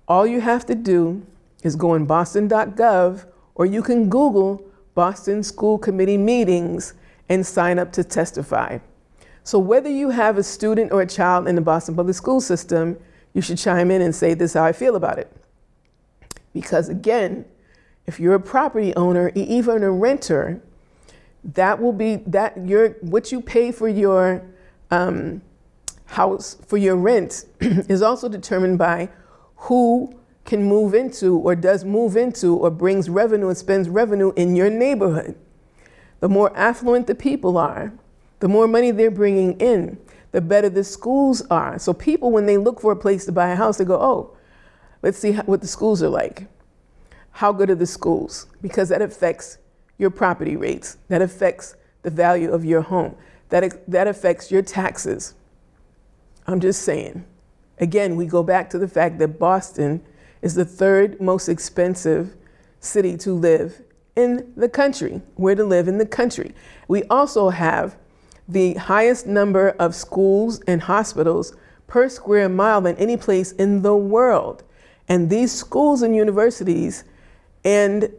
All 0.10 0.28
you 0.28 0.42
have 0.42 0.66
to 0.66 0.76
do 0.76 1.26
is 1.64 1.78
go 1.78 1.92
on 1.92 2.04
boston.gov 2.06 3.26
or 3.56 3.66
you 3.66 3.82
can 3.82 4.10
Google 4.10 4.62
Boston 4.94 5.42
School 5.42 5.78
Committee 5.78 6.18
meetings 6.18 6.96
and 7.30 7.46
sign 7.46 7.80
up 7.80 7.94
to 7.94 8.04
testify. 8.04 8.80
So, 9.46 9.58
whether 9.58 9.90
you 9.90 10.10
have 10.10 10.38
a 10.38 10.44
student 10.44 10.92
or 10.92 11.02
a 11.02 11.08
child 11.08 11.48
in 11.48 11.56
the 11.56 11.62
Boston 11.62 11.96
Public 11.96 12.18
School 12.18 12.42
System, 12.42 12.98
you 13.34 13.42
should 13.42 13.58
chime 13.58 13.92
in 13.92 14.02
and 14.02 14.16
say, 14.16 14.34
This 14.34 14.52
is 14.52 14.54
how 14.56 14.64
I 14.64 14.72
feel 14.72 14.96
about 14.96 15.20
it. 15.20 15.32
Because 16.54 16.90
again, 16.90 17.46
if 18.06 18.20
you're 18.20 18.36
a 18.36 18.40
property 18.40 18.96
owner, 18.96 19.32
even 19.36 19.84
a 19.84 19.92
renter, 19.92 20.62
that 21.44 21.82
will 21.82 21.94
be 21.94 22.18
that 22.28 22.68
your 22.68 22.90
what 23.02 23.32
you 23.32 23.42
pay 23.42 23.72
for 23.72 23.88
your 23.88 24.44
um, 24.92 25.42
house 26.06 26.58
for 26.66 26.78
your 26.78 26.96
rent 26.96 27.46
is 27.60 28.02
also 28.02 28.30
determined 28.30 28.78
by 28.78 29.10
who 29.56 30.14
can 30.46 30.64
move 30.64 30.94
into 30.94 31.38
or 31.38 31.56
does 31.56 31.86
move 31.86 32.18
into 32.18 32.56
or 32.56 32.70
brings 32.70 33.10
revenue 33.10 33.48
and 33.48 33.58
spends 33.58 33.90
revenue 33.90 34.32
in 34.36 34.56
your 34.56 34.70
neighborhood. 34.70 35.36
The 36.20 36.30
more 36.30 36.56
affluent 36.56 37.08
the 37.08 37.16
people 37.16 37.58
are, 37.58 37.94
the 38.40 38.48
more 38.48 38.68
money 38.68 38.92
they're 38.92 39.12
bringing 39.12 39.58
in, 39.60 39.98
the 40.34 40.42
better 40.42 40.68
the 40.68 40.84
schools 40.84 41.44
are. 41.50 41.80
So 41.80 41.94
people, 41.94 42.32
when 42.32 42.48
they 42.48 42.58
look 42.58 42.82
for 42.82 42.92
a 42.92 42.98
place 42.98 43.24
to 43.26 43.32
buy 43.32 43.50
a 43.50 43.56
house, 43.56 43.78
they 43.78 43.86
go, 43.86 44.02
oh, 44.02 44.36
let's 45.04 45.18
see 45.18 45.34
what 45.34 45.62
the 45.62 45.68
schools 45.68 46.04
are 46.04 46.10
like. 46.10 46.48
How 47.32 47.54
good 47.54 47.70
are 47.70 47.76
the 47.76 47.86
schools? 47.86 48.48
Because 48.62 48.90
that 48.90 49.02
affects 49.02 49.60
your 50.00 50.10
property 50.10 50.56
rates. 50.56 50.98
That 51.08 51.22
affects 51.22 51.76
the 52.02 52.10
value 52.10 52.52
of 52.52 52.66
your 52.66 52.82
home. 52.82 53.16
That, 53.50 53.90
that 53.90 54.08
affects 54.08 54.52
your 54.52 54.64
taxes. 54.64 55.36
I'm 56.48 56.60
just 56.60 56.82
saying. 56.82 57.26
Again, 57.80 58.16
we 58.16 58.26
go 58.26 58.42
back 58.42 58.72
to 58.72 58.80
the 58.80 58.88
fact 58.88 59.20
that 59.20 59.40
Boston 59.40 60.04
is 60.42 60.56
the 60.56 60.66
third 60.66 61.22
most 61.22 61.48
expensive 61.48 62.36
city 62.80 63.18
to 63.18 63.34
live 63.34 63.84
in 64.16 64.52
the 64.56 64.70
country, 64.70 65.22
where 65.36 65.56
to 65.56 65.64
live 65.64 65.88
in 65.88 66.00
the 66.00 66.06
country. 66.08 66.56
We 66.88 67.04
also 67.04 67.50
have 67.50 67.98
the 68.48 68.74
highest 68.76 69.26
number 69.28 69.70
of 69.80 69.96
schools 69.96 70.62
and 70.68 70.82
hospitals 70.82 71.56
per 71.88 72.10
square 72.10 72.50
mile 72.50 72.82
than 72.82 72.96
any 72.98 73.18
place 73.18 73.52
in 73.54 73.82
the 73.82 73.96
world. 73.96 74.64
And 75.08 75.30
these 75.30 75.52
schools 75.52 76.02
and 76.02 76.16
universities 76.16 77.04
and 77.64 78.12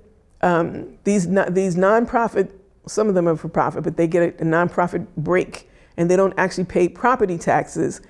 um, 0.42 0.98
these, 1.04 1.26
these 1.50 1.76
nonprofit, 1.76 2.52
some 2.86 3.08
of 3.08 3.14
them 3.14 3.28
are 3.28 3.36
for 3.36 3.48
profit, 3.48 3.84
but 3.84 3.96
they 3.96 4.06
get 4.06 4.22
a, 4.40 4.42
a 4.42 4.46
nonprofit 4.46 5.06
break 5.16 5.68
and 5.96 6.10
they 6.10 6.16
don't 6.16 6.34
actually 6.36 6.64
pay 6.64 6.88
property 6.88 7.38
taxes. 7.38 8.00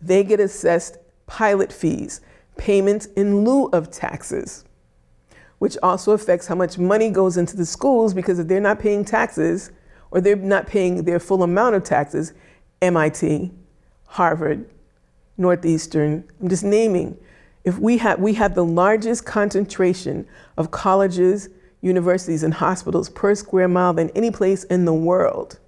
They 0.00 0.24
get 0.24 0.40
assessed 0.40 0.98
pilot 1.26 1.72
fees, 1.72 2.20
payments 2.56 3.06
in 3.16 3.44
lieu 3.44 3.66
of 3.66 3.90
taxes, 3.90 4.64
which 5.58 5.76
also 5.82 6.12
affects 6.12 6.46
how 6.46 6.54
much 6.54 6.78
money 6.78 7.10
goes 7.10 7.36
into 7.36 7.56
the 7.56 7.66
schools 7.66 8.14
because 8.14 8.38
if 8.38 8.48
they're 8.48 8.60
not 8.60 8.78
paying 8.78 9.04
taxes 9.04 9.70
or 10.12 10.20
they're 10.20 10.36
not 10.36 10.66
paying 10.66 11.04
their 11.04 11.18
full 11.18 11.42
amount 11.42 11.74
of 11.74 11.82
taxes, 11.82 12.34
MIT, 12.82 13.50
Harvard, 14.04 14.68
Northeastern, 15.38 16.22
I'm 16.40 16.48
just 16.48 16.62
naming. 16.62 17.16
If 17.64 17.78
we 17.78 17.96
have, 17.98 18.20
we 18.20 18.34
have 18.34 18.54
the 18.54 18.64
largest 18.64 19.24
concentration 19.24 20.28
of 20.58 20.70
colleges, 20.70 21.48
universities, 21.80 22.42
and 22.42 22.52
hospitals 22.52 23.08
per 23.08 23.34
square 23.34 23.68
mile 23.68 23.94
than 23.94 24.10
any 24.10 24.30
place 24.30 24.64
in 24.64 24.84
the 24.84 24.92
world. 24.92 25.58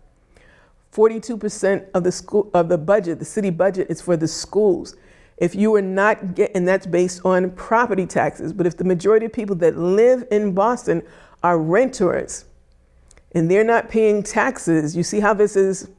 42% 0.92 1.86
of 1.94 2.04
the 2.04 2.12
school 2.12 2.50
of 2.52 2.68
the 2.68 2.78
budget, 2.78 3.18
the 3.18 3.24
city 3.24 3.50
budget, 3.50 3.86
is 3.88 4.02
for 4.02 4.16
the 4.16 4.28
schools. 4.28 4.94
If 5.38 5.54
you 5.54 5.74
are 5.74 5.82
not 5.82 6.34
getting, 6.34 6.54
and 6.54 6.68
that's 6.68 6.86
based 6.86 7.24
on 7.24 7.50
property 7.52 8.06
taxes, 8.06 8.52
but 8.52 8.66
if 8.66 8.76
the 8.76 8.84
majority 8.84 9.26
of 9.26 9.32
people 9.32 9.56
that 9.56 9.78
live 9.78 10.24
in 10.30 10.52
Boston 10.52 11.02
are 11.42 11.58
renters 11.58 12.44
and 13.34 13.50
they're 13.50 13.64
not 13.64 13.88
paying 13.88 14.22
taxes, 14.22 14.96
you 14.96 15.02
see 15.02 15.20
how 15.20 15.34
this 15.34 15.56
is, 15.56 15.90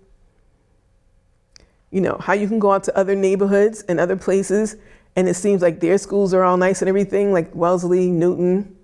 you 1.91 2.01
know, 2.01 2.17
how 2.19 2.33
you 2.33 2.47
can 2.47 2.59
go 2.59 2.71
out 2.71 2.83
to 2.85 2.97
other 2.97 3.15
neighborhoods 3.15 3.83
and 3.83 3.99
other 3.99 4.15
places 4.15 4.77
and 5.15 5.29
it 5.29 5.35
seems 5.35 5.61
like 5.61 5.79
their 5.79 5.97
schools 5.97 6.33
are 6.33 6.43
all 6.43 6.57
nice 6.57 6.81
and 6.81 6.89
everything, 6.89 7.31
like 7.31 7.53
Wellesley, 7.55 8.09
Newton, 8.09 8.75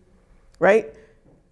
right? 0.60 0.94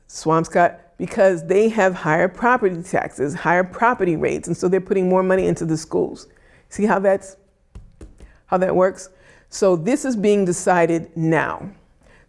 Swampscott, 0.08 0.80
because 0.98 1.46
they 1.48 1.70
have 1.70 1.94
higher 1.94 2.28
property 2.28 2.82
taxes, 2.82 3.34
higher 3.34 3.64
property 3.64 4.16
rates, 4.16 4.48
and 4.48 4.56
so 4.56 4.68
they're 4.68 4.80
putting 4.80 5.10
more 5.10 5.24
money 5.24 5.48
into 5.48 5.66
the 5.66 5.78
schools. 5.78 6.28
See 6.70 6.86
how 6.86 7.00
that's 7.00 7.36
how 8.46 8.58
that 8.58 8.76
works? 8.76 9.10
So 9.50 9.76
this 9.76 10.06
is 10.06 10.16
being 10.16 10.46
decided 10.46 11.16
now. 11.16 11.70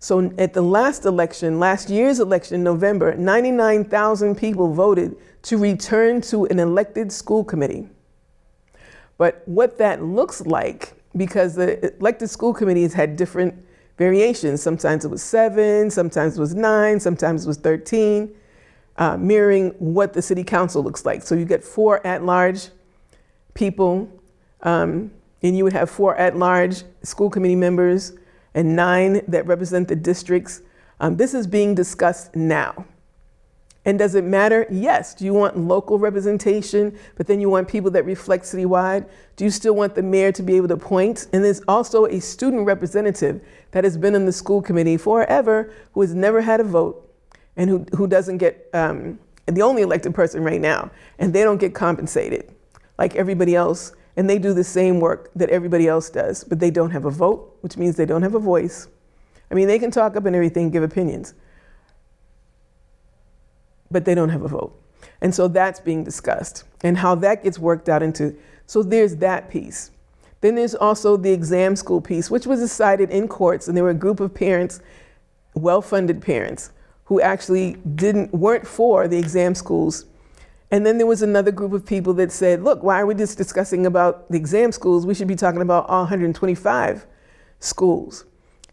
So 0.03 0.32
at 0.38 0.55
the 0.55 0.62
last 0.62 1.05
election, 1.05 1.61
last 1.61 1.90
year's 1.90 2.20
election 2.20 2.57
in 2.57 2.64
November, 2.64 3.14
99,000 3.14 4.34
people 4.34 4.72
voted 4.72 5.14
to 5.42 5.59
return 5.59 6.22
to 6.22 6.46
an 6.46 6.59
elected 6.59 7.12
school 7.12 7.44
committee. 7.44 7.86
But 9.18 9.42
what 9.46 9.76
that 9.76 10.03
looks 10.03 10.40
like, 10.40 10.94
because 11.14 11.55
the 11.55 11.94
elected 11.98 12.30
school 12.30 12.55
committees 12.55 12.94
had 12.94 13.16
different 13.16 13.55
variations. 13.98 14.62
Sometimes 14.62 15.05
it 15.05 15.09
was 15.09 15.22
seven, 15.22 15.90
sometimes 15.90 16.38
it 16.38 16.40
was 16.40 16.55
nine, 16.55 16.98
sometimes 16.98 17.44
it 17.44 17.48
was 17.48 17.59
13, 17.59 18.34
uh, 18.96 19.18
mirroring 19.18 19.74
what 19.78 20.14
the 20.14 20.22
city 20.22 20.42
council 20.42 20.82
looks 20.82 21.05
like. 21.05 21.22
So 21.22 21.34
you 21.34 21.44
get 21.44 21.62
four 21.62 22.05
at 22.07 22.24
large 22.24 22.68
people 23.53 24.09
um, 24.62 25.11
and 25.42 25.55
you 25.59 25.64
would 25.64 25.74
have 25.74 25.90
four 25.90 26.16
at 26.16 26.38
large 26.38 26.84
school 27.03 27.28
committee 27.28 27.57
members 27.57 28.14
and 28.55 28.74
nine 28.76 29.22
that 29.28 29.46
represent 29.46 29.88
the 29.88 29.96
districts. 29.96 30.62
Um, 30.98 31.16
this 31.16 31.34
is 31.34 31.46
being 31.46 31.74
discussed 31.74 32.34
now. 32.36 32.84
And 33.84 33.98
does 33.98 34.14
it 34.14 34.24
matter? 34.24 34.66
Yes. 34.70 35.14
Do 35.14 35.24
you 35.24 35.32
want 35.32 35.57
local 35.57 35.98
representation, 35.98 36.98
but 37.16 37.26
then 37.26 37.40
you 37.40 37.48
want 37.48 37.66
people 37.66 37.90
that 37.92 38.05
reflect 38.05 38.44
citywide? 38.44 39.09
Do 39.36 39.44
you 39.44 39.51
still 39.51 39.74
want 39.74 39.94
the 39.94 40.03
mayor 40.03 40.32
to 40.32 40.42
be 40.42 40.57
able 40.57 40.68
to 40.68 40.74
appoint? 40.74 41.28
And 41.32 41.42
there's 41.42 41.62
also 41.66 42.05
a 42.05 42.20
student 42.20 42.66
representative 42.66 43.40
that 43.70 43.84
has 43.84 43.96
been 43.96 44.14
in 44.14 44.26
the 44.26 44.32
school 44.32 44.61
committee 44.61 44.98
forever 44.98 45.72
who 45.92 46.03
has 46.03 46.14
never 46.14 46.42
had 46.42 46.61
a 46.61 46.64
vote 46.64 47.11
and 47.57 47.70
who, 47.70 47.86
who 47.96 48.07
doesn't 48.07 48.38
get, 48.38 48.68
um, 48.74 49.18
the 49.46 49.62
only 49.62 49.82
elected 49.82 50.14
person 50.14 50.44
right 50.44 50.61
now, 50.61 50.90
and 51.18 51.32
they 51.32 51.42
don't 51.42 51.59
get 51.59 51.74
compensated 51.74 52.55
like 52.98 53.16
everybody 53.16 53.57
else 53.57 53.92
and 54.20 54.28
they 54.28 54.38
do 54.38 54.52
the 54.52 54.62
same 54.62 55.00
work 55.00 55.30
that 55.34 55.48
everybody 55.48 55.88
else 55.88 56.10
does, 56.10 56.44
but 56.44 56.60
they 56.60 56.70
don't 56.70 56.90
have 56.90 57.06
a 57.06 57.10
vote, 57.10 57.56
which 57.62 57.78
means 57.78 57.96
they 57.96 58.04
don't 58.04 58.20
have 58.20 58.34
a 58.34 58.38
voice. 58.38 58.86
I 59.50 59.54
mean, 59.54 59.66
they 59.66 59.78
can 59.78 59.90
talk 59.90 60.14
up 60.14 60.26
and 60.26 60.36
everything, 60.36 60.68
give 60.68 60.82
opinions, 60.82 61.32
but 63.90 64.04
they 64.04 64.14
don't 64.14 64.28
have 64.28 64.42
a 64.42 64.48
vote. 64.48 64.78
And 65.22 65.34
so 65.34 65.48
that's 65.48 65.80
being 65.80 66.04
discussed 66.04 66.64
and 66.82 66.98
how 66.98 67.14
that 67.14 67.42
gets 67.42 67.58
worked 67.58 67.88
out 67.88 68.02
into. 68.02 68.36
So 68.66 68.82
there's 68.82 69.16
that 69.16 69.48
piece. 69.48 69.90
Then 70.42 70.54
there's 70.54 70.74
also 70.74 71.16
the 71.16 71.32
exam 71.32 71.74
school 71.74 72.02
piece, 72.02 72.30
which 72.30 72.46
was 72.46 72.60
decided 72.60 73.08
in 73.08 73.26
courts, 73.26 73.68
and 73.68 73.74
there 73.74 73.84
were 73.84 73.88
a 73.88 73.94
group 73.94 74.20
of 74.20 74.34
parents, 74.34 74.82
well-funded 75.54 76.20
parents, 76.20 76.72
who 77.04 77.22
actually 77.22 77.78
didn't 77.94 78.34
weren't 78.34 78.66
for 78.66 79.08
the 79.08 79.16
exam 79.16 79.54
schools 79.54 80.04
and 80.70 80.86
then 80.86 80.98
there 80.98 81.06
was 81.06 81.22
another 81.22 81.50
group 81.50 81.72
of 81.72 81.84
people 81.84 82.14
that 82.14 82.30
said, 82.30 82.62
look, 82.62 82.82
why 82.82 83.00
are 83.00 83.06
we 83.06 83.14
just 83.14 83.36
discussing 83.36 83.86
about 83.86 84.30
the 84.30 84.36
exam 84.36 84.70
schools? 84.70 85.04
We 85.04 85.14
should 85.14 85.28
be 85.28 85.36
talking 85.36 85.62
about 85.62 85.88
all 85.88 86.02
125 86.02 87.06
schools. 87.58 88.24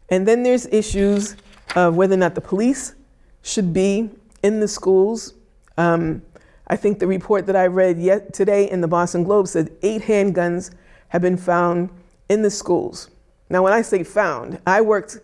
And 0.09 0.27
then 0.27 0.43
there's 0.43 0.67
issues 0.67 1.35
of 1.75 1.95
whether 1.95 2.13
or 2.13 2.17
not 2.17 2.35
the 2.35 2.41
police 2.41 2.93
should 3.41 3.73
be 3.73 4.09
in 4.43 4.59
the 4.59 4.67
schools. 4.67 5.33
Um, 5.77 6.21
I 6.67 6.75
think 6.75 6.99
the 6.99 7.07
report 7.07 7.47
that 7.47 7.55
I 7.55 7.65
read 7.67 7.97
yet 7.97 8.33
today 8.33 8.69
in 8.69 8.81
the 8.81 8.87
Boston 8.87 9.23
Globe 9.23 9.47
said 9.47 9.71
eight 9.81 10.03
handguns 10.03 10.71
have 11.09 11.21
been 11.21 11.37
found 11.37 11.89
in 12.29 12.41
the 12.41 12.51
schools. 12.51 13.09
Now, 13.49 13.63
when 13.63 13.73
I 13.73 13.81
say 13.81 14.03
found, 14.03 14.59
I 14.67 14.81
worked, 14.81 15.19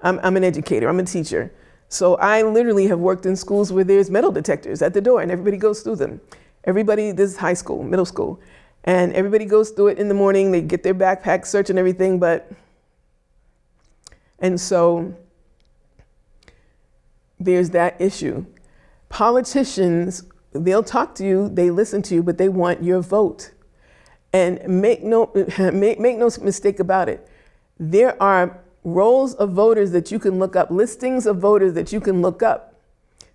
I'm, 0.00 0.18
I'm 0.22 0.36
an 0.36 0.44
educator, 0.44 0.88
I'm 0.88 0.98
a 0.98 1.04
teacher. 1.04 1.52
So 1.88 2.16
I 2.16 2.42
literally 2.42 2.86
have 2.88 2.98
worked 2.98 3.24
in 3.24 3.34
schools 3.34 3.72
where 3.72 3.84
there's 3.84 4.10
metal 4.10 4.30
detectors 4.30 4.82
at 4.82 4.92
the 4.92 5.00
door 5.00 5.22
and 5.22 5.30
everybody 5.30 5.56
goes 5.56 5.80
through 5.80 5.96
them. 5.96 6.20
Everybody, 6.64 7.12
this 7.12 7.30
is 7.30 7.36
high 7.38 7.54
school, 7.54 7.82
middle 7.82 8.04
school, 8.04 8.40
and 8.84 9.12
everybody 9.14 9.46
goes 9.46 9.70
through 9.70 9.88
it 9.88 9.98
in 9.98 10.08
the 10.08 10.14
morning. 10.14 10.52
They 10.52 10.60
get 10.60 10.82
their 10.82 10.94
backpack, 10.94 11.46
search 11.46 11.70
and 11.70 11.78
everything, 11.78 12.18
but, 12.18 12.50
and 14.38 14.60
so 14.60 15.14
there's 17.40 17.70
that 17.70 17.98
issue. 18.00 18.44
Politicians, 19.08 20.24
they'll 20.52 20.82
talk 20.82 21.14
to 21.14 21.24
you, 21.24 21.48
they 21.48 21.70
listen 21.70 22.02
to 22.02 22.14
you, 22.14 22.22
but 22.22 22.36
they 22.36 22.50
want 22.50 22.82
your 22.82 23.00
vote. 23.00 23.52
And 24.34 24.60
make 24.68 25.02
no, 25.02 25.32
make, 25.72 25.98
make 25.98 26.18
no 26.18 26.30
mistake 26.42 26.80
about 26.80 27.08
it. 27.08 27.26
There 27.78 28.20
are 28.22 28.60
rolls 28.84 29.34
of 29.34 29.50
voters 29.52 29.90
that 29.92 30.10
you 30.10 30.18
can 30.18 30.38
look 30.38 30.56
up, 30.56 30.70
listings 30.70 31.26
of 31.26 31.38
voters 31.38 31.74
that 31.74 31.92
you 31.92 32.00
can 32.00 32.22
look 32.22 32.42
up 32.42 32.68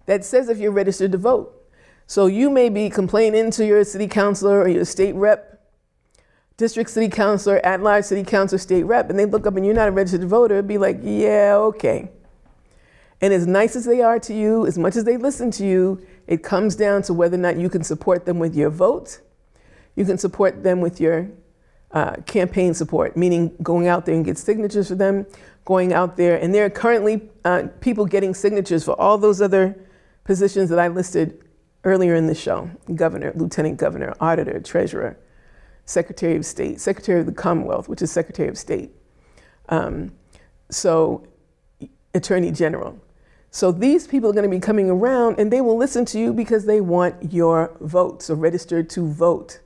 that 0.05 0.25
says 0.25 0.49
if 0.49 0.57
you're 0.57 0.71
registered 0.71 1.11
to 1.11 1.17
vote. 1.17 1.53
So 2.07 2.25
you 2.25 2.49
may 2.49 2.69
be 2.69 2.89
complaining 2.89 3.51
to 3.51 3.65
your 3.65 3.83
city 3.83 4.07
councilor 4.07 4.61
or 4.61 4.67
your 4.67 4.85
state 4.85 5.15
rep, 5.15 5.61
district 6.57 6.89
city 6.89 7.07
councilor, 7.07 7.65
at 7.65 7.81
large 7.81 8.05
city 8.05 8.23
councilor, 8.23 8.59
state 8.59 8.83
rep, 8.83 9.09
and 9.09 9.17
they 9.17 9.25
look 9.25 9.47
up 9.47 9.55
and 9.55 9.65
you're 9.65 9.75
not 9.75 9.87
a 9.87 9.91
registered 9.91 10.27
voter, 10.27 10.61
be 10.61 10.77
like, 10.77 10.99
yeah, 11.01 11.55
okay. 11.55 12.09
And 13.21 13.33
as 13.33 13.47
nice 13.47 13.75
as 13.77 13.85
they 13.85 14.01
are 14.01 14.19
to 14.19 14.33
you, 14.33 14.67
as 14.67 14.77
much 14.77 14.97
as 14.97 15.05
they 15.05 15.15
listen 15.15 15.49
to 15.51 15.65
you, 15.65 16.05
it 16.27 16.43
comes 16.43 16.75
down 16.75 17.03
to 17.03 17.13
whether 17.13 17.35
or 17.35 17.39
not 17.39 17.57
you 17.57 17.69
can 17.69 17.83
support 17.83 18.25
them 18.25 18.37
with 18.37 18.53
your 18.53 18.69
vote. 18.69 19.21
You 19.95 20.03
can 20.03 20.17
support 20.17 20.63
them 20.63 20.81
with 20.81 20.99
your 20.99 21.29
uh, 21.93 22.15
campaign 22.25 22.73
support, 22.73 23.15
meaning 23.15 23.55
going 23.61 23.87
out 23.87 24.05
there 24.05 24.15
and 24.15 24.25
get 24.25 24.37
signatures 24.37 24.87
for 24.87 24.95
them, 24.95 25.25
going 25.65 25.93
out 25.93 26.17
there, 26.17 26.35
and 26.35 26.53
there 26.53 26.65
are 26.65 26.69
currently 26.69 27.29
uh, 27.45 27.67
people 27.79 28.05
getting 28.05 28.33
signatures 28.33 28.83
for 28.83 28.99
all 28.99 29.17
those 29.17 29.41
other 29.41 29.79
positions 30.23 30.69
that 30.69 30.79
I 30.79 30.87
listed 30.87 31.39
earlier 31.83 32.15
in 32.15 32.27
the 32.27 32.35
show 32.35 32.69
governor, 32.95 33.31
lieutenant 33.35 33.77
governor, 33.77 34.13
auditor, 34.19 34.59
treasurer, 34.59 35.17
secretary 35.85 36.35
of 36.35 36.45
state, 36.45 36.79
secretary 36.81 37.19
of 37.19 37.25
the 37.25 37.31
Commonwealth, 37.31 37.87
which 37.87 38.01
is 38.01 38.11
secretary 38.11 38.49
of 38.49 38.57
state. 38.57 38.91
Um, 39.69 40.13
so, 40.69 41.27
attorney 42.15 42.51
general. 42.51 42.99
So, 43.51 43.71
these 43.71 44.07
people 44.07 44.29
are 44.29 44.33
going 44.33 44.49
to 44.49 44.55
be 44.55 44.59
coming 44.59 44.89
around 44.89 45.39
and 45.39 45.51
they 45.51 45.61
will 45.61 45.77
listen 45.77 46.05
to 46.05 46.19
you 46.19 46.33
because 46.33 46.65
they 46.65 46.81
want 46.81 47.33
your 47.33 47.75
vote, 47.81 48.23
so 48.23 48.33
registered 48.33 48.89
to 48.91 49.07
vote. 49.07 49.59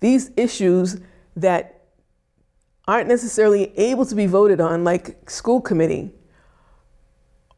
These 0.00 0.30
issues 0.36 0.98
that 1.40 1.82
aren't 2.86 3.08
necessarily 3.08 3.76
able 3.78 4.06
to 4.06 4.14
be 4.14 4.26
voted 4.26 4.60
on, 4.60 4.84
like 4.84 5.30
school 5.30 5.60
committee, 5.60 6.10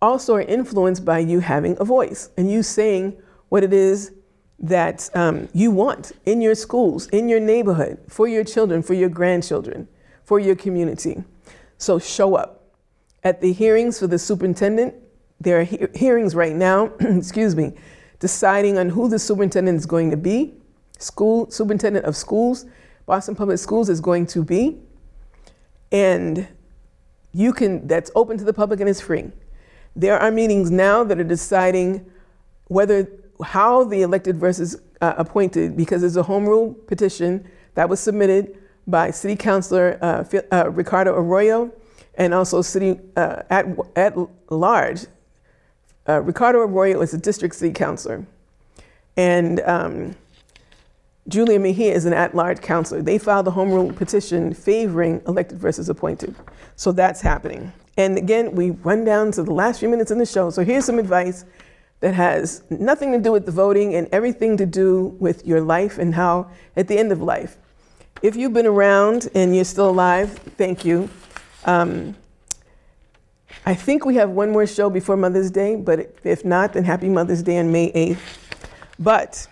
also 0.03 0.35
are 0.35 0.43
influenced 0.43 1.05
by 1.05 1.18
you 1.18 1.41
having 1.41 1.76
a 1.78 1.85
voice 1.85 2.31
and 2.37 2.51
you 2.51 2.62
saying 2.62 3.20
what 3.49 3.62
it 3.62 3.72
is 3.72 4.12
that 4.59 5.09
um, 5.14 5.49
you 5.55 5.70
want 5.70 6.12
in 6.26 6.41
your 6.41 6.55
schools, 6.55 7.07
in 7.09 7.28
your 7.28 7.41
neighborhood, 7.41 7.99
for 8.09 8.28
your 8.28 8.45
children, 8.45 8.83
for 8.83 8.95
your 8.95 9.09
grandchildren, 9.09 9.89
for 10.24 10.39
your 10.39 10.55
community. 10.55 11.22
So 11.78 11.99
show 11.99 12.35
up. 12.35 12.57
At 13.22 13.41
the 13.41 13.53
hearings 13.53 13.99
for 13.99 14.07
the 14.07 14.18
superintendent, 14.18 14.95
there 15.41 15.61
are 15.61 15.64
he- 15.64 15.87
hearings 15.95 16.35
right 16.35 16.55
now, 16.55 16.87
excuse 17.01 17.57
me, 17.57 17.72
deciding 18.18 18.78
on 18.78 18.91
who 18.91 19.09
the 19.09 19.18
superintendent 19.18 19.78
is 19.78 19.87
going 19.87 20.11
to 20.11 20.16
be. 20.16 20.55
School 20.99 21.51
superintendent 21.51 22.05
of 22.05 22.14
schools, 22.16 22.66
Boston 23.11 23.35
Public 23.35 23.59
Schools 23.59 23.89
is 23.89 24.01
going 24.01 24.25
to 24.27 24.45
be. 24.45 24.79
And 25.91 26.47
you 27.33 27.53
can, 27.53 27.89
that's 27.89 28.09
open 28.15 28.39
to 28.39 28.45
the 28.45 28.53
public 28.53 28.79
and 28.79 28.89
it's 28.89 29.01
free. 29.01 29.33
There 29.97 30.17
are 30.17 30.31
meetings 30.31 30.71
now 30.71 31.03
that 31.03 31.19
are 31.19 31.25
deciding 31.25 32.07
whether, 32.69 33.11
how 33.43 33.83
the 33.83 34.03
elected 34.03 34.37
versus 34.37 34.77
uh, 35.01 35.15
appointed, 35.19 35.77
because 35.77 36.03
there's 36.03 36.17
a 36.17 36.23
home 36.23 36.47
rule 36.47 36.73
petition 36.87 37.51
that 37.75 37.89
was 37.89 37.99
submitted 37.99 38.57
by 38.87 39.11
City 39.11 39.35
Councilor 39.35 39.99
uh, 40.01 40.25
uh, 40.53 40.71
Ricardo 40.71 41.13
Arroyo 41.17 41.73
and 42.15 42.33
also 42.33 42.63
City 42.63 43.01
uh, 43.17 43.43
at, 43.51 43.67
at 43.97 44.15
large. 44.51 45.07
Uh, 46.09 46.21
Ricardo 46.21 46.61
Arroyo 46.61 47.01
is 47.01 47.13
a 47.13 47.19
district 47.19 47.57
city 47.57 47.73
councilor. 47.73 48.25
And 49.17 49.59
um, 49.63 50.15
Julia 51.31 51.61
Mejia 51.61 51.95
is 51.95 52.07
an 52.07 52.12
at-large 52.12 52.61
counselor. 52.61 53.03
They 53.03 53.16
filed 53.16 53.47
a 53.47 53.53
home 53.53 53.70
rule 53.70 53.93
petition 53.93 54.53
favoring 54.53 55.22
elected 55.28 55.59
versus 55.59 55.89
appointed. 55.89 56.35
So 56.74 56.91
that's 56.91 57.20
happening. 57.20 57.72
And 57.97 58.18
again, 58.18 58.53
we 58.53 58.70
run 58.70 59.05
down 59.05 59.31
to 59.33 59.45
the 59.45 59.53
last 59.53 59.78
few 59.78 59.89
minutes 59.89 60.11
in 60.11 60.18
the 60.18 60.26
show. 60.26 60.51
So 60.51 60.64
here's 60.64 60.85
some 60.85 60.99
advice 60.99 61.45
that 62.01 62.14
has 62.14 62.64
nothing 62.68 63.12
to 63.12 63.20
do 63.20 63.31
with 63.31 63.47
the 63.47 63.53
voting 63.53 63.95
and 63.95 64.09
everything 64.11 64.57
to 64.57 64.66
do 64.66 65.16
with 65.20 65.47
your 65.47 65.61
life 65.61 65.99
and 65.99 66.14
how, 66.14 66.51
at 66.76 66.89
the 66.89 66.99
end 66.99 67.12
of 67.12 67.22
life, 67.22 67.59
if 68.22 68.35
you've 68.35 68.53
been 68.53 68.66
around 68.66 69.28
and 69.35 69.55
you're 69.55 69.64
still 69.64 69.91
alive, 69.91 70.33
thank 70.57 70.85
you. 70.85 71.09
Um, 71.64 72.16
I 73.66 73.74
think 73.74 74.05
we 74.05 74.16
have 74.16 74.31
one 74.31 74.51
more 74.51 74.66
show 74.66 74.91
before 74.91 75.16
Mother's 75.16 75.51
Day, 75.51 75.76
but 75.76 76.14
if 76.24 76.45
not, 76.45 76.72
then 76.72 76.85
happy 76.85 77.09
Mother's 77.09 77.43
Day 77.43 77.59
on 77.59 77.70
May 77.70 77.93
8th. 77.93 78.18
But 78.99 79.47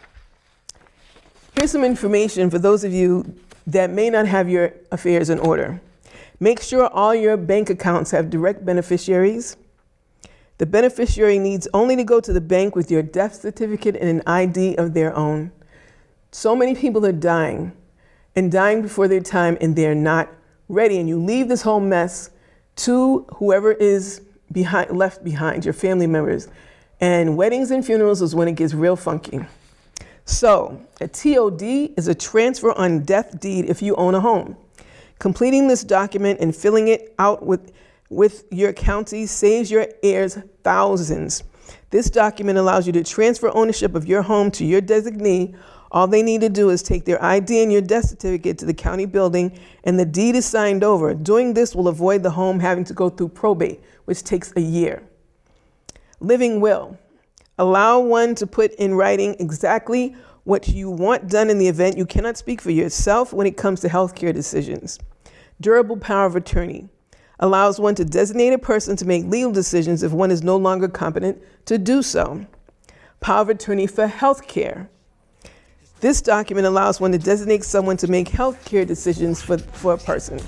Here's 1.59 1.73
some 1.73 1.83
information 1.83 2.51
for 2.51 2.61
those 2.61 2.85
of 2.85 2.93
you 2.93 3.35
that 3.67 3.91
may 3.91 4.11
not 4.11 4.29
have 4.29 4.49
your 4.49 4.75
affairs 4.93 5.29
in 5.29 5.41
order. 5.41 5.81
Make 6.39 6.63
sure 6.63 6.87
all 6.87 7.13
your 7.13 7.37
bank 7.37 7.69
accounts 7.69 8.13
have 8.13 8.31
direct 8.31 8.65
beneficiaries. 8.65 9.57
The 10.59 10.67
beneficiary 10.67 11.41
needs 11.41 11.67
only 11.75 11.97
to 11.97 12.05
go 12.05 12.21
to 12.21 12.33
the 12.33 12.41
bank 12.41 12.77
with 12.77 12.93
your 12.93 13.03
death 13.03 13.41
certificate 13.41 13.97
and 13.97 14.09
an 14.09 14.23
ID 14.25 14.77
of 14.77 14.95
their 14.95 15.13
own. 15.17 15.51
So 16.31 16.55
many 16.55 16.77
people 16.77 17.05
are 17.05 17.11
dying 17.11 17.73
and 18.37 18.53
dying 18.53 18.81
before 18.81 19.09
their 19.09 19.19
time, 19.19 19.59
and 19.61 19.75
they're 19.75 19.97
not 19.97 20.29
ready. 20.69 21.01
And 21.01 21.09
you 21.09 21.21
leave 21.21 21.49
this 21.49 21.63
whole 21.63 21.81
mess 21.81 22.31
to 22.77 23.27
whoever 23.35 23.73
is 23.73 24.21
behind, 24.53 24.97
left 24.97 25.25
behind, 25.25 25.65
your 25.65 25.75
family 25.75 26.07
members. 26.07 26.47
And 27.01 27.37
weddings 27.37 27.73
and 27.73 27.85
funerals 27.85 28.23
is 28.23 28.33
when 28.33 28.47
it 28.47 28.55
gets 28.55 28.75
real 28.75 28.95
funky. 28.95 29.41
So, 30.29 30.79
a 31.01 31.09
TOD 31.09 31.63
is 31.97 32.07
a 32.07 32.15
transfer 32.15 32.73
on 32.73 33.01
death 33.01 33.41
deed 33.41 33.65
if 33.65 33.81
you 33.81 33.97
own 33.97 34.15
a 34.15 34.21
home. 34.21 34.59
Completing 35.19 35.69
this 35.69 35.83
document 35.83 36.39
and 36.41 36.55
filling 36.55 36.89
it 36.89 37.15
out 37.19 37.47
with, 37.47 37.73
with 38.11 38.45
your 38.51 38.75
county 38.75 39.25
saves 39.25 39.71
your 39.71 39.87
heirs 40.03 40.37
thousands. 40.63 41.45
This 41.89 42.11
document 42.11 42.59
allows 42.59 42.87
you 42.87 42.93
to 42.93 43.05
transfer 43.05 43.51
ownership 43.57 43.95
of 43.95 44.05
your 44.05 44.21
home 44.21 44.51
to 44.51 44.67
your 44.67 44.83
designee. 44.83 45.57
All 45.91 46.07
they 46.07 46.23
need 46.23 46.43
to 46.43 46.51
do 46.51 46.69
is 46.69 46.83
take 46.83 47.07
their 47.07 47.25
ID 47.25 47.63
and 47.63 47.73
your 47.73 47.81
death 47.81 48.11
certificate 48.11 48.59
to 48.59 48.67
the 48.67 48.75
county 48.75 49.07
building, 49.07 49.59
and 49.85 49.99
the 49.99 50.05
deed 50.05 50.37
is 50.37 50.45
signed 50.45 50.85
over. 50.85 51.15
Doing 51.15 51.55
this 51.55 51.75
will 51.75 51.89
avoid 51.89 52.23
the 52.23 52.33
home 52.33 52.61
having 52.61 52.85
to 52.85 52.93
go 52.93 53.09
through 53.09 53.31
probate, 53.31 53.81
which 54.05 54.23
takes 54.25 54.53
a 54.57 54.61
year. 54.61 55.03
Living 56.21 56.61
will. 56.61 56.99
Allow 57.59 58.01
one 58.01 58.35
to 58.37 58.47
put 58.47 58.73
in 58.75 58.95
writing 58.95 59.35
exactly 59.41 60.15
what 60.45 60.69
you 60.69 60.91
want 60.91 61.29
done 61.29 61.51
in 61.51 61.59
the 61.59 61.69
event 61.69 61.99
you 61.99 62.07
cannot 62.07 62.37
speak 62.37 62.61
for 62.61 62.71
yourself 62.71 63.33
when 63.33 63.47
it 63.47 63.57
comes 63.57 63.81
to 63.81 63.89
healthcare 63.89 64.33
decisions. 64.33 64.99
Durable 65.61 65.97
power 65.97 66.27
of 66.27 66.37
attorney 66.37 66.89
allows 67.41 67.81
one 67.81 67.95
to 67.97 68.05
designate 68.05 68.53
a 68.53 68.59
person 68.59 68.97
to 68.97 69.05
make 69.05 69.25
legal 69.25 69.53
decisions 69.53 70.03
if 70.03 70.13
one 70.13 70.31
is 70.31 70.43
no 70.43 70.57
longer 70.57 70.89
competent 70.89 71.43
to 71.67 71.79
do 71.79 72.01
so. 72.01 72.47
Power 73.21 73.43
of 73.43 73.49
attorney 73.49 73.87
for 73.87 74.07
healthcare. 74.07 74.89
This 76.01 76.23
document 76.23 76.67
allows 76.67 77.01
one 77.01 77.11
to 77.11 77.19
designate 77.19 77.65
someone 77.65 77.97
to 77.97 78.07
make 78.07 78.29
healthcare 78.29 78.87
decisions 78.87 79.43
for, 79.43 79.59
for 79.59 79.95
a 79.95 79.99
person. 79.99 80.41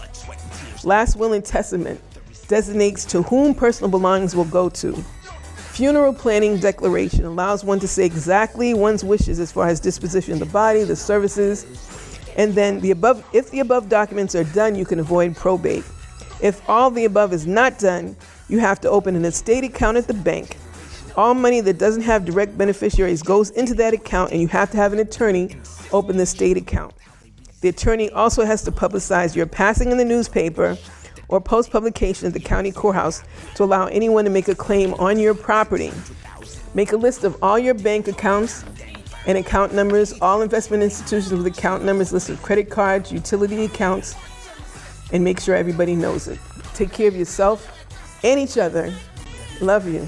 Last 0.84 1.16
will 1.16 1.32
and 1.32 1.44
testament 1.44 2.00
designates 2.46 3.04
to 3.06 3.22
whom 3.22 3.54
personal 3.54 3.90
belongings 3.90 4.36
will 4.36 4.44
go 4.44 4.68
to. 4.68 5.04
Funeral 5.80 6.12
planning 6.12 6.58
declaration 6.58 7.24
allows 7.24 7.64
one 7.64 7.80
to 7.80 7.88
say 7.88 8.04
exactly 8.04 8.74
one's 8.74 9.02
wishes 9.02 9.40
as 9.40 9.50
far 9.50 9.66
as 9.66 9.80
disposition 9.80 10.34
of 10.34 10.38
the 10.38 10.44
body, 10.44 10.84
the 10.84 10.94
services, 10.94 11.64
and 12.36 12.54
then 12.54 12.80
the 12.80 12.90
above 12.90 13.26
if 13.32 13.50
the 13.50 13.60
above 13.60 13.88
documents 13.88 14.34
are 14.34 14.44
done, 14.44 14.74
you 14.74 14.84
can 14.84 14.98
avoid 14.98 15.34
probate. 15.34 15.84
If 16.42 16.60
all 16.68 16.90
the 16.90 17.06
above 17.06 17.32
is 17.32 17.46
not 17.46 17.78
done, 17.78 18.14
you 18.50 18.58
have 18.58 18.78
to 18.82 18.90
open 18.90 19.16
an 19.16 19.24
estate 19.24 19.64
account 19.64 19.96
at 19.96 20.06
the 20.06 20.12
bank. 20.12 20.58
All 21.16 21.32
money 21.32 21.62
that 21.62 21.78
doesn't 21.78 22.02
have 22.02 22.26
direct 22.26 22.58
beneficiaries 22.58 23.22
goes 23.22 23.48
into 23.48 23.72
that 23.76 23.94
account 23.94 24.32
and 24.32 24.40
you 24.42 24.48
have 24.48 24.70
to 24.72 24.76
have 24.76 24.92
an 24.92 24.98
attorney 24.98 25.56
open 25.92 26.18
the 26.18 26.24
estate 26.24 26.58
account. 26.58 26.92
The 27.62 27.70
attorney 27.70 28.10
also 28.10 28.44
has 28.44 28.62
to 28.64 28.70
publicize 28.70 29.34
your 29.34 29.46
passing 29.46 29.92
in 29.92 29.96
the 29.96 30.04
newspaper 30.04 30.76
or 31.30 31.40
post 31.40 31.70
publication 31.70 32.26
at 32.26 32.32
the 32.32 32.40
county 32.40 32.72
courthouse 32.72 33.22
to 33.54 33.64
allow 33.64 33.86
anyone 33.86 34.24
to 34.24 34.30
make 34.30 34.48
a 34.48 34.54
claim 34.54 34.92
on 34.94 35.18
your 35.18 35.34
property. 35.34 35.92
Make 36.74 36.92
a 36.92 36.96
list 36.96 37.24
of 37.24 37.36
all 37.42 37.58
your 37.58 37.74
bank 37.74 38.08
accounts 38.08 38.64
and 39.26 39.38
account 39.38 39.72
numbers, 39.72 40.12
all 40.20 40.42
investment 40.42 40.82
institutions 40.82 41.32
with 41.32 41.46
account 41.46 41.84
numbers, 41.84 42.12
list 42.12 42.28
of 42.30 42.42
credit 42.42 42.68
cards, 42.68 43.12
utility 43.12 43.64
accounts, 43.64 44.14
and 45.12 45.22
make 45.24 45.40
sure 45.40 45.54
everybody 45.54 45.94
knows 45.94 46.26
it. 46.26 46.38
Take 46.74 46.92
care 46.92 47.08
of 47.08 47.16
yourself 47.16 47.86
and 48.24 48.40
each 48.40 48.58
other. 48.58 48.92
Love 49.60 49.86
you. 49.86 50.06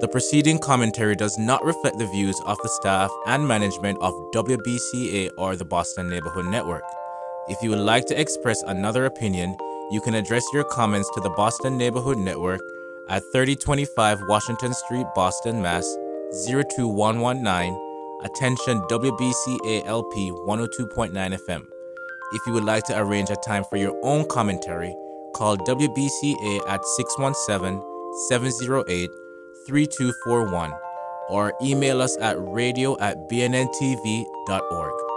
The 0.00 0.08
preceding 0.10 0.58
commentary 0.58 1.14
does 1.14 1.36
not 1.36 1.62
reflect 1.62 1.98
the 1.98 2.06
views 2.06 2.40
of 2.46 2.56
the 2.62 2.70
staff 2.70 3.10
and 3.26 3.46
management 3.46 3.98
of 4.00 4.14
WBCA 4.32 5.28
or 5.36 5.56
the 5.56 5.66
Boston 5.66 6.08
Neighborhood 6.08 6.46
Network. 6.46 6.84
If 7.48 7.62
you 7.62 7.68
would 7.68 7.80
like 7.80 8.06
to 8.06 8.18
express 8.18 8.62
another 8.62 9.04
opinion, 9.04 9.54
you 9.90 10.00
can 10.00 10.14
address 10.14 10.44
your 10.54 10.64
comments 10.64 11.10
to 11.12 11.20
the 11.20 11.34
Boston 11.36 11.76
Neighborhood 11.76 12.16
Network 12.16 12.62
at 13.10 13.22
3025 13.32 14.22
Washington 14.26 14.72
Street, 14.72 15.06
Boston, 15.14 15.60
Mass. 15.60 15.84
02119. 16.46 17.76
Attention 18.24 18.80
WBCA 18.88 19.84
LP 19.86 20.30
102.9 20.30 21.12
FM. 21.46 21.77
If 22.30 22.46
you 22.46 22.52
would 22.52 22.64
like 22.64 22.84
to 22.84 22.98
arrange 22.98 23.30
a 23.30 23.36
time 23.36 23.64
for 23.64 23.76
your 23.76 23.98
own 24.02 24.26
commentary, 24.28 24.94
call 25.34 25.56
WBCA 25.56 26.68
at 26.68 26.84
617 26.84 27.82
708 28.28 29.10
3241 29.66 30.72
or 31.30 31.54
email 31.62 32.02
us 32.02 32.16
at 32.20 32.36
radio 32.38 32.98
at 33.00 33.16
bnntv.org. 33.30 35.07